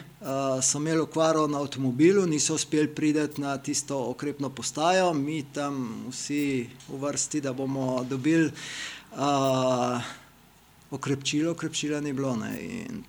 so 0.62 0.78
imeli 0.78 1.00
okvaro 1.00 1.46
na 1.46 1.60
avtomobilu, 1.60 2.26
niso 2.26 2.54
uspeli 2.54 2.88
priti 2.88 3.40
na 3.40 3.58
tisto 3.58 3.98
okrepno 4.10 4.48
postajo, 4.50 5.12
mi 5.12 5.44
tam 5.52 6.04
vsi 6.10 6.66
v 6.88 6.98
vrsti, 6.98 7.40
da 7.40 7.52
bomo 7.52 8.06
dobili. 8.08 8.50
Uh, 9.12 10.00
okrepčilo, 10.90 11.52
okrepčila 11.52 12.00
ni 12.00 12.12
bilo. 12.12 12.38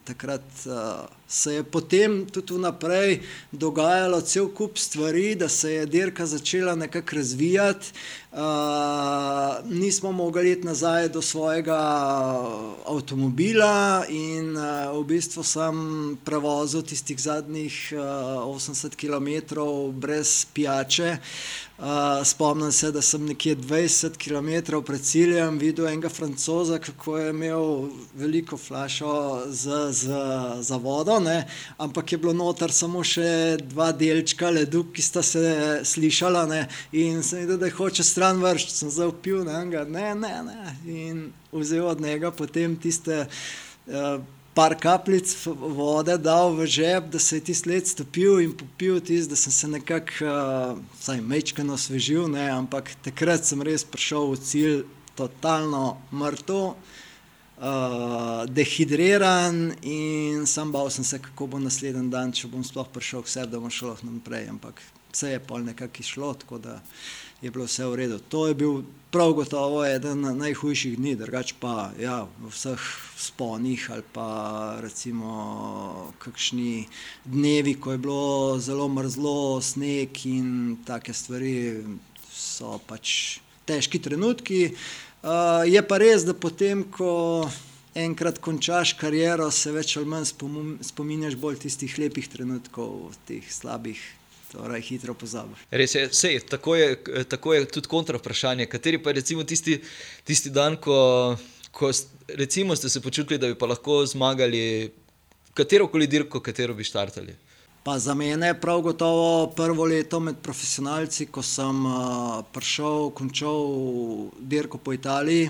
Takrat 0.03 0.44
uh, 0.65 1.08
se 1.34 1.54
je 1.54 1.63
potem 1.63 2.25
tudi 2.25 2.54
vnaprej 2.54 3.22
dogajalo 3.52 4.22
cel 4.22 4.48
kup 4.54 4.78
stvari, 4.78 5.36
da 5.36 5.50
se 5.50 5.72
je 5.74 5.86
dirka 5.86 6.25
začela 6.25 6.75
nekako 6.75 7.16
razvijati. 7.16 7.92
Uh, 8.34 8.40
nismo 9.70 10.12
mogli 10.12 10.52
iti 10.52 10.66
nazaj 10.66 11.10
do 11.10 11.22
svojega 11.22 11.78
avtomobila, 12.86 14.06
in 14.10 14.58
uh, 14.58 15.00
v 15.00 15.04
bistvu 15.06 15.44
sem 15.44 15.75
prevozil 16.25 16.82
tistih 16.82 17.20
zadnjih 17.22 17.94
uh, 17.94 18.00
80 18.58 18.96
km 18.98 19.62
brez 19.92 20.46
pijače. 20.54 21.18
Uh, 21.78 21.86
spomnim 22.24 22.72
se, 22.72 22.92
da 22.92 23.02
sem 23.02 23.25
nekje 23.25 23.56
20 23.56 24.18
km 24.18 24.82
pred 24.86 25.02
ciljem 25.02 25.58
videl 25.58 25.88
enega 25.88 26.10
francoza, 26.10 26.80
kako 26.80 27.18
je 27.18 27.30
imel 27.30 27.90
veliko 28.16 28.58
flašo 28.58 29.42
za, 29.48 29.92
za, 29.92 30.56
za 30.60 30.78
vodo, 30.78 31.20
ne? 31.24 31.46
ampak 31.77 32.12
je 32.12 32.18
bilo 32.22 32.34
noter 32.34 32.72
samo 32.72 33.03
še 33.03 33.58
dva 33.62 33.92
delčka 33.96 34.51
ledu, 34.53 34.84
ki 34.94 35.01
sta 35.01 35.24
se 35.24 35.42
slišala. 35.88 36.46
Ne? 36.50 36.62
In 36.92 37.24
sem 37.24 37.44
videl, 37.44 37.58
da 37.62 37.72
hoče 37.72 38.03
stran 38.03 38.44
vršiti, 38.44 38.75
sem 38.84 38.94
zaupil, 38.94 39.44
ne, 39.48 39.84
ne, 39.88 40.13
ne, 40.15 40.36
ne. 40.46 40.77
In 40.86 41.25
vzel 41.53 41.88
od 41.88 42.01
njega 42.01 42.32
potem 42.32 42.77
tiste. 42.77 43.25
Uh, 43.88 44.22
par 44.53 44.75
kapljic 44.77 45.32
vode 45.50 46.13
dal 46.22 46.53
v 46.53 46.68
žep, 46.70 47.10
da 47.10 47.20
se 47.20 47.39
je 47.39 47.44
ti 47.50 47.53
sled 47.58 47.88
stopil 47.89 48.39
in 48.44 48.51
popil 48.53 49.00
tisti, 49.01 49.32
da 49.32 49.36
sem 49.36 49.51
se 49.51 49.68
nekako, 49.68 50.27
uh, 50.30 50.82
vsaj 51.00 51.22
mečkano 51.22 51.74
osvežil, 51.74 52.27
ne, 52.30 52.46
ampak 52.53 52.94
takrat 53.06 53.46
sem 53.50 53.62
res 53.65 53.84
prišel 53.84 54.30
v 54.30 54.42
cilj 54.46 54.84
totalno 55.18 55.98
mrtev, 56.13 56.75
uh, 57.58 58.46
dehidriran 58.48 59.74
in 59.82 60.46
sam 60.46 60.72
bal 60.72 60.90
sem 60.90 61.04
se, 61.04 61.20
kako 61.20 61.48
bo 61.48 61.60
naslednji 61.60 62.10
dan, 62.10 62.32
če 62.32 62.50
bom 62.52 62.64
sploh 62.64 62.88
prišel 62.94 63.24
k 63.24 63.34
sebi, 63.36 63.52
da 63.52 63.62
bom 63.62 63.72
šel 63.72 63.96
naprej, 64.04 64.50
ampak 64.50 64.82
vse 65.14 65.36
je 65.36 65.40
pol 65.40 65.64
nekako 65.64 66.02
išlo, 66.02 66.34
tako 66.34 66.58
da 66.58 66.80
je 67.42 67.52
bilo 67.52 67.66
vse 67.68 67.86
v 67.86 67.96
redu. 67.96 68.20
To 68.32 68.48
je 68.48 68.56
bil 68.56 68.82
prav 69.12 69.34
gotovo 69.34 69.84
eden 69.86 70.24
najhujših 70.38 70.98
dni, 70.98 71.16
drugače 71.20 71.56
pa 71.60 71.92
ja, 72.00 72.24
v 72.40 72.50
vseh 72.50 72.86
sponih 73.20 73.90
ali 73.92 74.04
pa 74.14 74.28
recimo 74.82 76.10
kakšni 76.24 76.88
dnevi, 77.26 77.76
ko 77.76 77.92
je 77.92 77.98
bilo 77.98 78.60
zelo 78.60 78.88
mrzlo, 78.88 79.62
sneg 79.62 80.26
in 80.26 80.78
take 80.88 81.14
stvari, 81.14 81.84
so 82.32 82.80
pač 82.88 83.40
težki 83.68 84.00
trenutki. 84.02 84.72
Uh, 84.72 85.12
je 85.65 85.84
pa 85.88 85.98
res, 85.98 86.25
da 86.27 86.34
potem, 86.34 86.84
ko 86.84 87.50
enkrat 87.96 88.39
končaš 88.44 88.96
kariero, 88.98 89.51
se 89.51 89.72
več 89.72 89.96
ali 89.98 90.10
manj 90.10 90.34
spominjaš 90.84 91.38
bolj 91.39 91.62
tistih 91.63 91.96
lepih 92.01 92.27
trenutkov, 92.30 93.13
teh 93.27 93.46
slabih 93.50 94.01
torej 94.53 94.84
hitro 94.86 95.15
pozabiš. 95.18 95.65
Res 95.74 95.96
je, 95.96 96.08
sej, 96.13 96.39
tako, 96.50 96.75
je, 96.77 96.98
tako 97.30 97.56
je 97.56 97.65
tudi 97.74 97.89
kontra 97.89 98.20
vprašanje. 98.22 98.68
Kateri 98.70 99.00
pa 99.01 99.13
je 99.13 99.24
tisti, 99.50 99.80
tisti 100.27 100.51
dan, 100.53 100.77
ko, 100.77 101.38
ko 101.72 101.89
recimo, 102.27 102.75
ste 102.75 102.89
se 102.89 103.01
počutili, 103.01 103.39
da 103.42 103.50
bi 103.50 103.70
lahko 103.70 104.03
zmagali 104.06 104.92
katero 105.53 105.88
koli 105.88 106.08
dirko, 106.08 106.42
katero 106.42 106.74
bi 106.74 106.86
štartali? 106.86 107.34
Pa 107.84 108.00
za 108.00 108.13
mene 108.13 108.48
je 108.48 108.62
prav 108.62 108.82
gotovo 108.82 109.48
prvo 109.56 109.86
leto 109.86 110.20
med 110.20 110.36
profesionalci, 110.40 111.25
ko 111.25 111.42
sem 111.44 111.86
uh, 111.86 112.40
prišel, 112.54 113.10
končal 113.12 113.68
dirko 114.40 114.78
po 114.78 114.94
Italiji. 114.94 115.50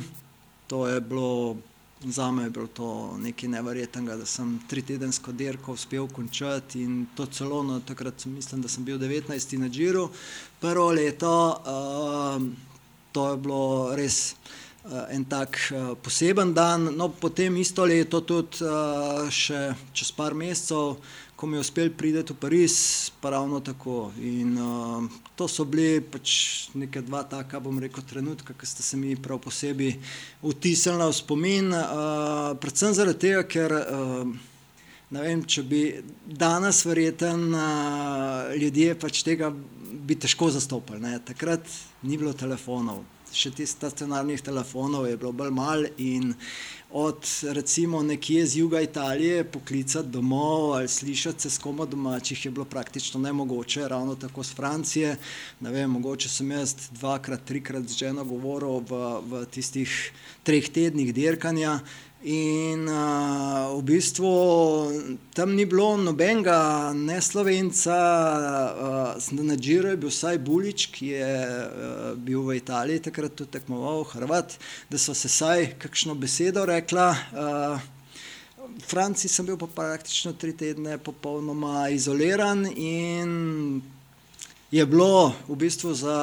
To 0.67 0.87
je 0.87 1.01
bilo 1.01 1.57
Za 2.05 2.31
me 2.31 2.49
bilo 2.49 2.67
to 2.67 3.15
nekaj 3.17 3.49
nevrjetnega, 3.49 4.15
da 4.19 4.25
sem 4.25 4.59
tri 4.67 4.81
tedensko 4.81 5.31
dirko 5.31 5.71
uspel 5.71 6.07
končati 6.11 6.81
in 6.83 7.05
to 7.15 7.25
celo 7.25 7.61
na 7.63 7.73
no, 7.73 7.79
takrat, 7.79 8.25
mislim, 8.25 8.61
da 8.61 8.67
sem 8.67 8.83
bil 8.83 8.97
19. 8.99 9.57
na 9.57 9.69
Džiru. 9.69 10.09
Prvo 10.59 10.91
leto, 10.91 11.31
uh, 11.63 12.43
to 13.11 13.29
je 13.31 13.37
bilo 13.37 13.95
res 13.95 14.35
en 15.09 15.23
tak 15.25 15.57
poseben 16.03 16.53
dan. 16.53 16.89
No, 16.95 17.09
potem 17.09 17.55
isto 17.57 17.85
leto, 17.85 18.19
tudi 18.21 18.67
še 19.31 19.59
čez 19.95 20.11
par 20.11 20.35
mesecev, 20.35 20.97
ko 21.35 21.47
mi 21.47 21.57
je 21.57 21.59
uspel 21.59 21.89
priti 21.89 22.33
v 22.33 22.37
Pariz, 22.39 23.11
pa 23.21 23.29
ravno 23.29 23.59
tako. 23.59 24.11
In 24.21 24.57
uh, 24.57 25.03
to 25.35 25.47
so 25.47 25.65
bili 25.65 26.01
pač 26.01 26.69
neka 26.73 27.01
dva 27.01 27.23
taka, 27.23 27.59
bom 27.59 27.79
rekel, 27.79 28.03
trenutka, 28.07 28.53
ki 28.53 28.65
ste 28.65 28.83
se 28.83 28.97
mi 28.97 29.15
prav 29.15 29.41
posebej 29.43 29.97
vtisnili 30.43 31.09
v 31.09 31.13
spomin. 31.13 31.73
Uh, 31.73 32.53
predvsem 32.61 32.93
zaradi 32.93 33.19
tega, 33.27 33.43
ker 33.43 33.73
uh, 33.73 34.33
ne 35.13 35.21
vem, 35.25 35.43
če 35.45 35.63
bi 35.67 35.83
danes 36.25 36.85
verjeten 36.85 37.49
uh, 37.51 38.53
ljudje 38.55 38.95
pač 39.01 39.23
tega 39.25 39.51
bi 39.93 40.15
težko 40.15 40.49
zastopili. 40.51 40.99
Ne? 40.99 41.19
Takrat 41.25 41.67
ni 42.03 42.17
bilo 42.17 42.33
telefonov. 42.33 43.03
Še 43.33 43.49
tistih 43.49 43.71
stacionarnih 43.71 44.43
telefonov 44.45 45.07
je 45.09 45.17
bilo 45.17 45.31
bolj 45.33 45.49
malo, 45.57 45.89
in 45.97 46.35
od 46.93 47.25
recimo 47.57 48.03
nekje 48.05 48.45
z 48.45 48.59
juga 48.61 48.81
Italije 48.85 49.43
poklicati 49.43 50.11
domov 50.13 50.73
ali 50.73 50.87
slišati 50.87 51.41
se 51.41 51.49
s 51.49 51.57
komo 51.57 51.85
domačih 51.85 52.45
je 52.45 52.51
bilo 52.51 52.65
praktično 52.65 53.19
nemogoče, 53.19 53.87
ravno 53.87 54.15
tako 54.15 54.43
z 54.43 54.53
Francije. 54.53 55.15
Ne 55.59 55.71
vem, 55.73 55.89
mogoče 55.89 56.29
sem 56.29 56.51
jaz 56.51 56.75
dvakrat, 56.91 57.41
trikrat 57.45 57.89
z 57.89 57.97
ženo 57.97 58.23
govoril 58.23 58.85
v, 58.85 59.01
v 59.25 59.45
tistih 59.49 59.89
treh 60.43 60.69
tednih 60.69 61.13
dirkanja. 61.13 61.79
In 62.23 62.87
uh, 62.87 63.75
v 63.75 63.83
bistvu 63.83 64.31
tam 65.35 65.55
ni 65.55 65.65
bilo 65.67 65.97
nobenega, 65.99 66.93
ne 66.95 67.19
slovenca, 67.19 67.97
uh, 69.19 69.39
na 69.43 69.57
Džiru 69.59 69.89
je 69.91 69.97
bil 69.99 70.07
vsaj 70.07 70.39
Bulič, 70.39 70.85
ki 70.95 71.09
je 71.19 71.33
uh, 71.35 72.13
bil 72.15 72.45
v 72.47 72.55
Italiji 72.61 73.03
takrat 73.09 73.35
tudi 73.35 73.51
tekmoval, 73.51 74.07
Hrvat, 74.15 74.55
da 74.87 74.97
so 74.97 75.11
se 75.11 75.27
vsaj 75.27 75.73
kakšno 75.83 76.15
besedo 76.15 76.63
rekla. 76.63 77.09
Uh, 77.11 77.83
v 78.71 78.85
Franciji 78.87 79.27
sem 79.27 79.45
bil 79.45 79.59
pa 79.59 79.67
praktično 79.67 80.31
tri 80.39 80.55
tedne 80.55 80.95
popolnoma 81.03 81.89
izoliran 81.91 82.63
in 82.71 83.81
je 84.71 84.85
bilo 84.87 85.35
v 85.51 85.59
bistvu 85.59 85.91
za 85.91 86.15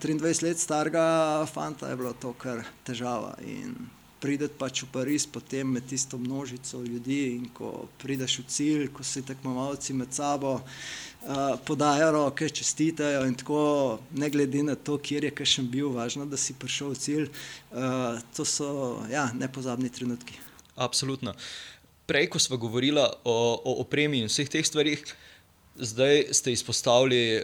23 0.00 0.42
let 0.48 0.58
starega 0.58 1.44
fanta, 1.44 1.92
je 1.92 2.00
bilo 2.00 2.16
to 2.16 2.32
kar 2.40 2.64
težava. 2.88 3.36
In 3.44 3.95
prideti 4.20 4.54
pač 4.58 4.82
v 4.82 4.88
Pariz, 4.92 5.26
potem 5.28 5.76
med 5.76 5.86
tisto 5.88 6.18
množico 6.18 6.80
ljudi 6.82 7.36
in 7.36 7.48
ko 7.54 7.88
prideš 8.00 8.38
v 8.40 8.44
cilj, 8.48 8.86
ko 8.94 9.04
se 9.04 9.22
tekmovalci 9.26 9.94
med 9.94 10.14
sabo 10.14 10.54
uh, 10.56 11.58
podajo 11.66 12.10
roke, 12.12 12.48
čestitajo 12.48 13.26
in 13.28 13.34
tako, 13.34 13.98
ne 14.16 14.30
glede 14.30 14.62
na 14.62 14.74
to, 14.74 14.98
kjer 14.98 15.28
je 15.28 15.46
še 15.46 15.62
bil, 15.62 15.92
važno, 15.94 16.26
da 16.26 16.40
si 16.40 16.56
prišel 16.56 16.94
v 16.94 17.00
cilj. 17.04 17.30
Uh, 17.70 18.18
to 18.36 18.44
so 18.48 19.02
ja, 19.12 19.28
nepozabni 19.34 19.92
trenutki. 19.92 20.40
Absolutno. 20.76 21.34
Prej, 22.06 22.28
ko 22.30 22.38
smo 22.38 22.56
govorili 22.56 23.02
o, 23.02 23.38
o 23.64 23.80
opremi 23.82 24.22
in 24.22 24.30
vseh 24.30 24.48
teh 24.48 24.64
stvarih, 24.64 25.02
Zdaj 25.78 26.24
ste 26.32 26.52
izpostavili 26.52 27.36
uh, 27.36 27.42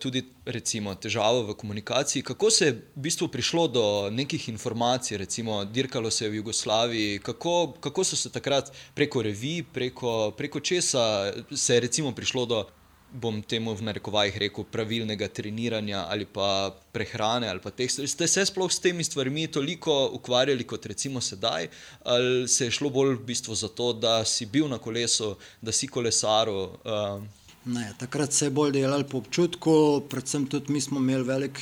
tudi 0.00 0.22
recimo, 0.46 0.94
težavo 0.94 1.42
v 1.42 1.54
komunikaciji. 1.54 2.22
Kako 2.22 2.50
se 2.50 2.66
je 2.66 2.72
v 2.72 3.02
bistvu 3.06 3.28
prišlo 3.28 3.66
do 3.68 3.84
nekih 4.10 4.48
informacij, 4.48 5.18
recimo, 5.18 5.64
dirkalo 5.64 6.10
se 6.10 6.24
je 6.24 6.30
v 6.30 6.40
Jugoslaviji, 6.40 7.18
kako, 7.18 7.74
kako 7.80 8.04
so 8.04 8.16
se 8.16 8.32
takrat 8.32 8.72
preko 8.94 9.22
revij, 9.22 9.64
preko, 9.72 10.32
preko 10.36 10.60
česa 10.60 11.32
se 11.52 11.74
je 11.74 11.80
recimo, 11.80 12.12
prišlo 12.12 12.46
do, 12.46 12.64
bom 13.14 13.42
temu 13.42 13.74
v 13.74 13.86
narekovajih 13.86 14.38
rekel, 14.42 14.64
pravilnega 14.66 15.28
treniranja 15.28 16.06
ali 16.10 16.26
pa 16.26 16.74
prehrane 16.92 17.48
ali 17.48 17.62
pa 17.62 17.70
teh 17.70 17.90
stvari. 17.90 18.08
Ste 18.10 18.26
se 18.28 18.46
sploh 18.46 18.72
s 18.72 18.82
temi 18.82 19.04
stvarmi 19.04 19.46
toliko 19.46 20.10
ukvarjali 20.18 20.66
kot 20.66 20.86
recimo 20.86 21.20
sedaj, 21.20 21.68
ali 22.04 22.48
se 22.48 22.66
je 22.66 22.74
šlo 22.74 22.90
bolj 22.90 23.14
v 23.14 23.24
bistvu 23.30 23.54
za 23.54 23.68
to, 23.68 23.92
da 23.92 24.24
si 24.24 24.46
bil 24.46 24.68
na 24.68 24.78
kolesu, 24.78 25.36
da 25.62 25.72
si 25.72 25.86
kolesaril? 25.86 26.74
Uh, 26.82 27.43
Ne, 27.64 27.92
takrat 27.98 28.32
se 28.32 28.46
je 28.46 28.50
bolj 28.50 28.72
delalo 28.72 29.04
po 29.08 29.18
občutku, 29.18 30.02
predvsem 30.10 30.46
tudi 30.46 30.72
mi 30.72 30.80
smo 30.80 31.00
imeli 31.00 31.24
velik 31.24 31.60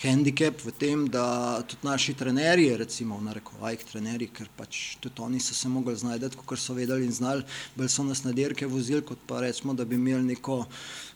handicap 0.00 0.62
v 0.64 0.72
tem, 0.72 1.02
da 1.12 1.60
tudi 1.68 1.84
naši 1.84 2.14
trenerji, 2.16 2.76
recimo 2.76 3.18
v 3.18 3.26
narekovajih 3.28 3.84
trenerji, 3.84 4.30
ker 4.32 4.48
pač 4.56 4.96
tudi 5.00 5.20
oni 5.20 5.40
so 5.40 5.52
se 5.54 5.68
mogli 5.68 5.92
znajti, 5.96 6.40
kot 6.40 6.58
so 6.58 6.72
vedeli 6.74 7.04
in 7.04 7.12
znali, 7.12 7.44
bolj 7.76 7.90
so 7.92 8.04
nas 8.08 8.24
na 8.24 8.32
dirke 8.32 8.66
vozili, 8.66 9.04
kot 9.04 9.20
pa 9.28 9.42
recimo, 9.44 9.74
da 9.76 9.84
bi 9.84 10.00
imeli 10.00 10.24
neko 10.32 10.62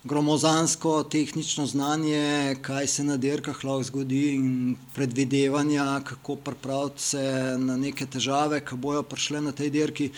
gromozansko 0.04 0.98
tehnično 1.08 1.64
znanje, 1.66 2.56
kaj 2.60 2.86
se 2.86 3.04
na 3.08 3.16
dirkah 3.16 3.64
lahko 3.64 3.88
zgodi 3.88 4.24
in 4.34 4.76
predvidevanja, 4.94 6.02
kako 6.04 6.36
pripraviti 6.36 7.02
se 7.02 7.24
na 7.58 7.76
neke 7.80 8.04
težave, 8.06 8.60
ki 8.60 8.76
bojo 8.76 9.02
prišle 9.02 9.40
na 9.40 9.56
tej 9.56 9.72
dirki. 9.72 10.10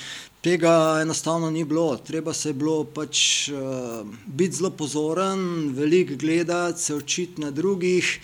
Tega 0.46 0.98
enostavno 1.02 1.50
ni 1.50 1.64
bilo, 1.64 1.96
treba 1.96 2.32
se 2.32 2.48
je 2.48 2.54
bilo 2.54 2.84
pač 2.84 3.48
uh, 3.48 4.06
biti 4.26 4.56
zelo 4.56 4.70
pozoren, 4.70 5.40
veliko 5.74 6.14
gledati, 6.14 6.82
se 6.82 6.94
učiti 6.94 7.40
na 7.40 7.50
drugih. 7.50 8.20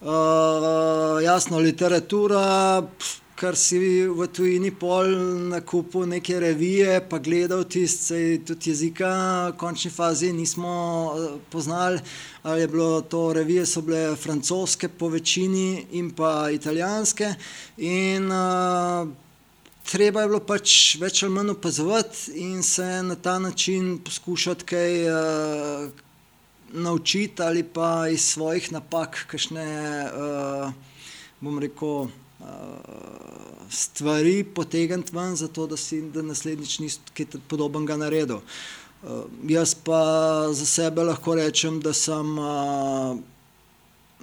Uh, 0.00 0.08
jasno, 1.24 1.58
literatura, 1.58 2.80
kar 3.34 3.56
si 3.60 4.06
v 4.08 4.28
tujini 4.32 4.70
pol 4.70 5.12
na 5.50 5.60
kupu 5.60 6.06
neke 6.06 6.38
revije, 6.40 7.02
pa 7.10 7.18
gledal 7.18 7.66
tiste, 7.68 8.38
tudi 8.48 8.72
jezika, 8.72 9.12
v 9.52 9.58
končni 9.60 9.92
fazi 9.92 10.32
nismo 10.32 10.72
uh, 11.12 11.28
poznali. 11.52 12.00
Ali 12.42 12.64
je 12.64 12.72
bilo 12.72 13.00
to 13.00 13.32
revije, 13.36 13.66
so 13.66 13.84
bile 13.84 14.16
francoske 14.16 14.88
po 14.88 15.12
večini 15.12 15.84
in 15.92 16.10
pa 16.16 16.48
italijanske. 16.50 17.34
In, 17.76 18.32
uh, 18.32 19.25
treba 19.90 20.22
je 20.22 20.28
bilo 20.28 20.40
pač 20.42 20.96
več 21.00 21.22
ali 21.22 21.34
manj 21.34 21.54
opazovati 21.54 22.34
in 22.42 22.62
se 22.62 22.86
na 23.06 23.14
ta 23.14 23.38
način 23.38 23.98
poskušati 24.04 24.64
kaj 24.64 24.94
uh, 25.10 25.90
naučiti 26.72 27.42
ali 27.42 27.62
pa 27.62 28.08
iz 28.08 28.24
svojih 28.24 28.72
napak, 28.72 29.24
kakšne, 29.30 29.66
uh, 30.10 30.72
bom 31.40 31.58
rekel, 31.62 32.08
uh, 32.08 32.48
stvari 33.70 34.44
potegniti 34.44 35.14
ven, 35.14 35.36
zato 35.36 35.66
da 35.66 35.76
si 35.76 36.00
da 36.10 36.22
naslednjič 36.22 36.78
nisi 36.78 37.14
kaj 37.14 37.38
podobnega 37.48 37.96
naredil. 37.96 38.42
Uh, 39.02 39.24
jaz 39.48 39.74
pa 39.74 40.02
za 40.52 40.66
sebe 40.66 41.06
lahko 41.06 41.38
rečem, 41.38 41.80
da 41.80 41.94
sem. 41.94 42.38
Uh, 42.38 43.35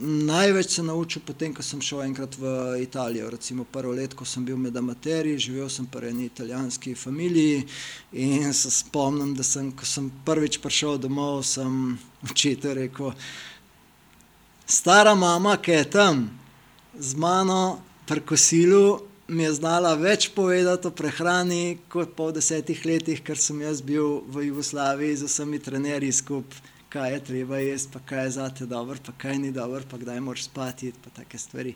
Največ 0.01 0.69
se 0.69 0.83
naučil 0.83 1.21
potem, 1.25 1.53
ko 1.53 1.61
sem 1.61 1.81
šel 1.81 2.01
enkrat 2.01 2.33
v 2.41 2.81
Italijo. 2.81 3.29
Recimo 3.29 3.63
prvo 3.63 3.91
leto, 3.93 4.17
ko 4.17 4.25
sem 4.25 4.45
bil 4.45 4.57
med 4.57 4.77
amaterji, 4.77 5.37
živel 5.37 5.69
sem 5.69 5.85
pri 5.85 6.09
eni 6.09 6.25
italijanski 6.25 6.95
familiji 6.95 7.67
in 8.11 8.53
se 8.53 8.71
spomnim, 8.71 9.35
da 9.37 9.43
sem, 9.45 9.69
ko 9.71 9.85
sem 9.85 10.09
prvič 10.25 10.57
prišel 10.65 10.97
domov, 10.97 11.43
sem 11.45 11.99
učitelj 12.25 12.73
rekel, 12.73 13.13
stara 14.65 15.13
mama, 15.13 15.59
ki 15.61 15.77
je 15.77 15.85
tam 15.85 16.25
z 16.97 17.13
mano 17.13 17.77
pri 18.09 18.25
kosilu, 18.25 18.99
mi 19.27 19.45
je 19.45 19.53
znala 19.61 19.93
več 19.93 20.31
povedati 20.33 20.89
o 20.89 20.91
prehrani 20.91 21.77
kot 21.89 22.17
po 22.17 22.31
desetih 22.33 22.81
letih, 22.85 23.21
ker 23.21 23.37
sem 23.37 23.61
jaz 23.61 23.85
bil 23.85 24.25
v 24.25 24.49
Jugoslaviji 24.49 25.21
z 25.21 25.29
vsemi 25.29 25.61
trenerji 25.61 26.11
skupaj 26.11 26.72
kaj 26.93 27.13
je 27.13 27.19
treba 27.23 27.57
jesti, 27.57 27.89
pa 27.93 27.99
kaj 28.05 28.23
je 28.23 28.31
za 28.31 28.49
te 28.49 28.65
dobro, 28.65 28.97
pa 29.05 29.11
kaj 29.17 29.37
ni 29.39 29.51
dobro, 29.51 29.81
pa 29.91 29.97
kdaj 29.97 30.19
moraš 30.21 30.43
spati, 30.43 30.91
pa 31.03 31.09
take 31.09 31.37
stvari. 31.37 31.73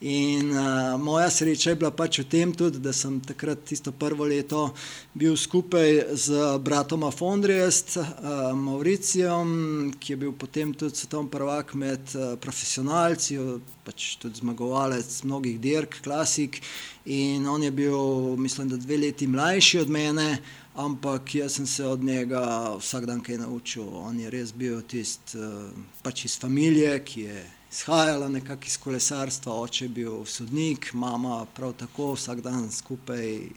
In 0.00 0.50
uh, 0.50 1.00
moja 1.00 1.30
sreča 1.30 1.70
je 1.70 1.76
bila 1.76 1.90
pač 1.90 2.20
v 2.22 2.28
tem 2.30 2.52
tudi, 2.54 2.78
da 2.78 2.92
sem 2.92 3.18
takrat 3.20 3.64
tisto 3.66 3.92
prvo 3.92 4.24
leto 4.24 4.68
bil 5.14 5.36
skupaj 5.36 6.14
z 6.14 6.44
bratom 6.62 7.02
Afondrijest, 7.04 7.96
uh, 7.96 8.06
Mauricijom, 8.54 9.50
ki 9.98 10.12
je 10.12 10.20
bil 10.22 10.32
potem 10.32 10.74
tudi 10.74 10.96
svetovni 10.96 11.30
prvak 11.30 11.74
med 11.74 12.14
uh, 12.14 12.38
profesionalci, 12.38 13.40
pač 13.82 14.14
tudi 14.22 14.44
zmagovalec 14.44 15.22
mnogih 15.26 15.58
dirk, 15.60 15.98
klasik. 16.06 16.62
In 17.10 17.48
on 17.50 17.62
je 17.62 17.70
bil, 17.74 18.36
mislim, 18.38 18.68
da 18.70 18.76
dve 18.78 18.96
leti 18.96 19.26
mlajši 19.26 19.80
od 19.82 19.90
mene, 19.90 20.38
ampak 20.74 21.34
jaz 21.34 21.52
sem 21.52 21.66
se 21.66 21.86
od 21.86 22.04
njega 22.04 22.74
vsak 22.78 23.06
dan 23.06 23.20
kaj 23.20 23.38
naučil. 23.38 23.88
On 23.96 24.20
je 24.20 24.30
res 24.30 24.52
bil 24.52 24.82
tisti 24.82 25.38
uh, 25.38 25.70
pač 26.02 26.24
iz 26.24 26.38
družine, 26.40 26.98
ki 27.04 27.20
je 27.20 27.42
izhajala 27.72 28.28
nekako 28.28 28.66
iz 28.66 28.76
kolesarstva, 28.76 29.52
oče 29.52 29.84
je 29.84 29.88
bil 29.88 30.24
sodnik, 30.24 30.92
mama 30.94 31.46
prav 31.54 31.72
tako 31.72 32.12
vsak 32.14 32.40
dan 32.40 32.70
skupaj. 32.70 33.50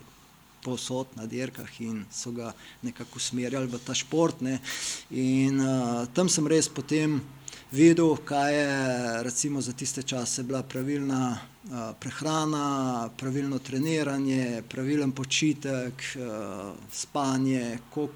Posod 0.66 1.06
na 1.14 1.28
dirkah 1.30 1.70
in 1.86 2.08
so 2.10 2.32
ga 2.34 2.50
nekako 2.82 3.20
usmerjali 3.22 3.68
v 3.70 3.78
ta 3.86 3.94
šport. 3.94 4.42
Ne. 4.42 4.58
In 5.12 5.62
uh, 5.62 6.08
tam 6.10 6.26
sem 6.30 6.48
res 6.48 6.66
potem 6.66 7.20
videl, 7.72 8.16
kaj 8.16 8.56
je 8.56 9.24
recimo, 9.24 9.62
za 9.62 9.74
tiste 9.74 10.04
čase 10.04 10.44
bila 10.44 10.64
pravilna 10.64 11.38
uh, 11.64 11.72
prehrana, 12.00 13.10
pravilno 13.18 13.60
treniranje, 13.60 14.64
pravilen 14.70 15.12
počitek, 15.12 15.94
uh, 16.16 16.74
spanje. 16.92 17.78
Kolik, 17.94 18.12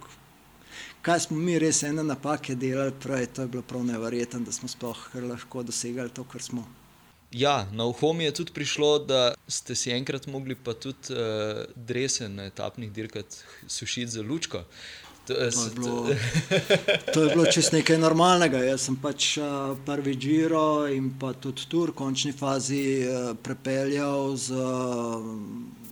kaj 1.01 1.19
smo 1.19 1.37
mi 1.37 1.59
res 1.59 1.83
ene 1.83 2.03
napake 2.03 2.55
delali, 2.55 2.93
pravi, 3.01 3.27
to 3.27 3.41
je 3.41 3.47
bilo 3.47 3.63
prav 3.63 3.83
nevreten, 3.85 4.43
da 4.43 4.51
smo 4.51 4.67
sploh 4.67 5.09
lahko 5.15 5.63
dosegali 5.63 6.09
to, 6.09 6.23
kar 6.23 6.41
smo. 6.41 6.67
Ja, 7.31 7.67
na 7.71 7.85
uho 7.85 8.13
mi 8.13 8.23
je 8.23 8.33
tudi 8.33 8.53
prišlo, 8.53 8.99
da 8.99 9.33
ste 9.47 9.75
si 9.75 9.91
enkrat 9.91 10.27
mogli 10.27 10.55
pa 10.55 10.73
tudi 10.73 11.13
uh, 11.13 11.65
drese 11.75 12.29
na 12.29 12.49
etapnih 12.49 12.91
dirkah 12.91 13.25
sušiti 13.67 14.07
za 14.07 14.21
lučko. 14.21 14.63
To 15.29 15.33
je, 15.33 15.51
to 17.13 17.21
je 17.21 17.29
bilo, 17.29 17.35
bilo 17.35 17.45
čisto 17.45 17.75
nekaj 17.77 17.97
normalnega. 18.01 18.63
Jaz 18.65 18.87
sem 18.89 18.95
pač 18.97 19.37
uh, 19.37 19.77
prvi 19.85 20.15
Giro 20.17 20.87
in 20.89 21.11
pa 21.21 21.35
tudi 21.37 21.67
tur 21.69 21.91
v 21.93 21.97
končni 22.01 22.33
fazi 22.33 23.05
uh, 23.05 23.35
prepeljal 23.37 24.33
z 24.33 24.57
uh, 24.57 25.27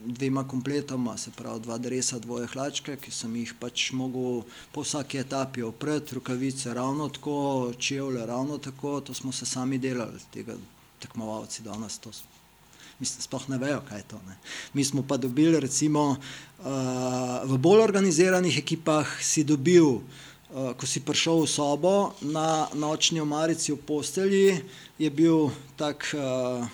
dvema 0.08 0.48
kompletoma, 0.48 1.18
se 1.18 1.32
pravi 1.38 1.60
dva 1.60 1.78
dresa, 1.78 2.20
dvoje 2.20 2.48
hlačke, 2.48 2.96
ki 2.98 3.12
sem 3.12 3.36
jih 3.36 3.54
pač 3.60 3.92
mogel 3.92 4.42
po 4.74 4.82
vsaki 4.82 5.22
etapi 5.22 5.62
opreti, 5.68 6.18
rukavice 6.18 6.74
ravno 6.74 7.10
tako, 7.14 7.38
čevlje 7.78 8.26
ravno 8.26 8.58
tako, 8.58 9.02
to 9.02 9.14
smo 9.14 9.32
se 9.32 9.46
sami 9.46 9.78
delali 9.78 10.18
tega 10.34 10.58
tekmovalci 11.00 11.62
danes 11.64 12.00
to 12.00 12.12
mislim, 13.00 13.22
sploh 13.22 13.50
ne 13.50 13.58
vejo, 13.58 13.82
kaj 13.90 14.00
je 14.00 14.04
to. 14.04 14.20
Ne. 14.28 14.38
Mi 14.74 14.86
smo 14.86 15.04
pa 15.08 15.18
dobili, 15.18 15.60
recimo, 15.60 16.10
uh, 16.10 16.66
v 17.44 17.58
bolj 17.58 17.84
organiziranih 17.84 18.58
ekipah 18.58 19.08
si 19.22 19.44
dobil, 19.44 19.86
uh, 19.86 20.74
ko 20.78 20.86
si 20.90 21.06
prišel 21.06 21.46
v 21.46 21.48
sobo 21.48 21.96
na 22.22 22.68
nočni 22.74 23.22
omarici 23.22 23.72
v 23.72 23.82
postelji, 23.82 24.62
je 24.98 25.10
bil 25.10 25.52
tak 25.78 26.10
uh, 26.18 26.66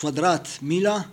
kvadrat 0.00 0.58
mila 0.60 1.04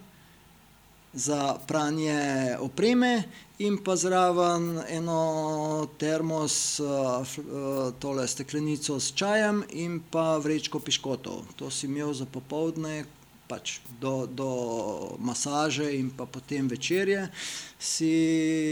za 1.13 1.57
pranje 1.67 2.55
opreme 2.59 3.23
in 3.59 3.77
pa 3.83 3.95
zraven 3.95 4.79
eno 4.87 5.87
termos, 5.97 6.79
tole 7.99 8.27
steklenico 8.27 8.99
s 8.99 9.11
čajem 9.11 9.63
in 9.69 9.99
pa 9.99 10.37
vrečko 10.37 10.79
piškotov. 10.79 11.43
To 11.55 11.71
si 11.71 11.89
imel 11.89 12.13
za 12.13 12.25
popovdne, 12.25 13.03
pač 13.49 13.81
do, 13.97 14.29
do 14.29 14.49
masaže 15.17 15.89
in 15.97 16.13
pa 16.13 16.29
potem 16.29 16.69
večerje, 16.69 17.25
si 17.81 18.13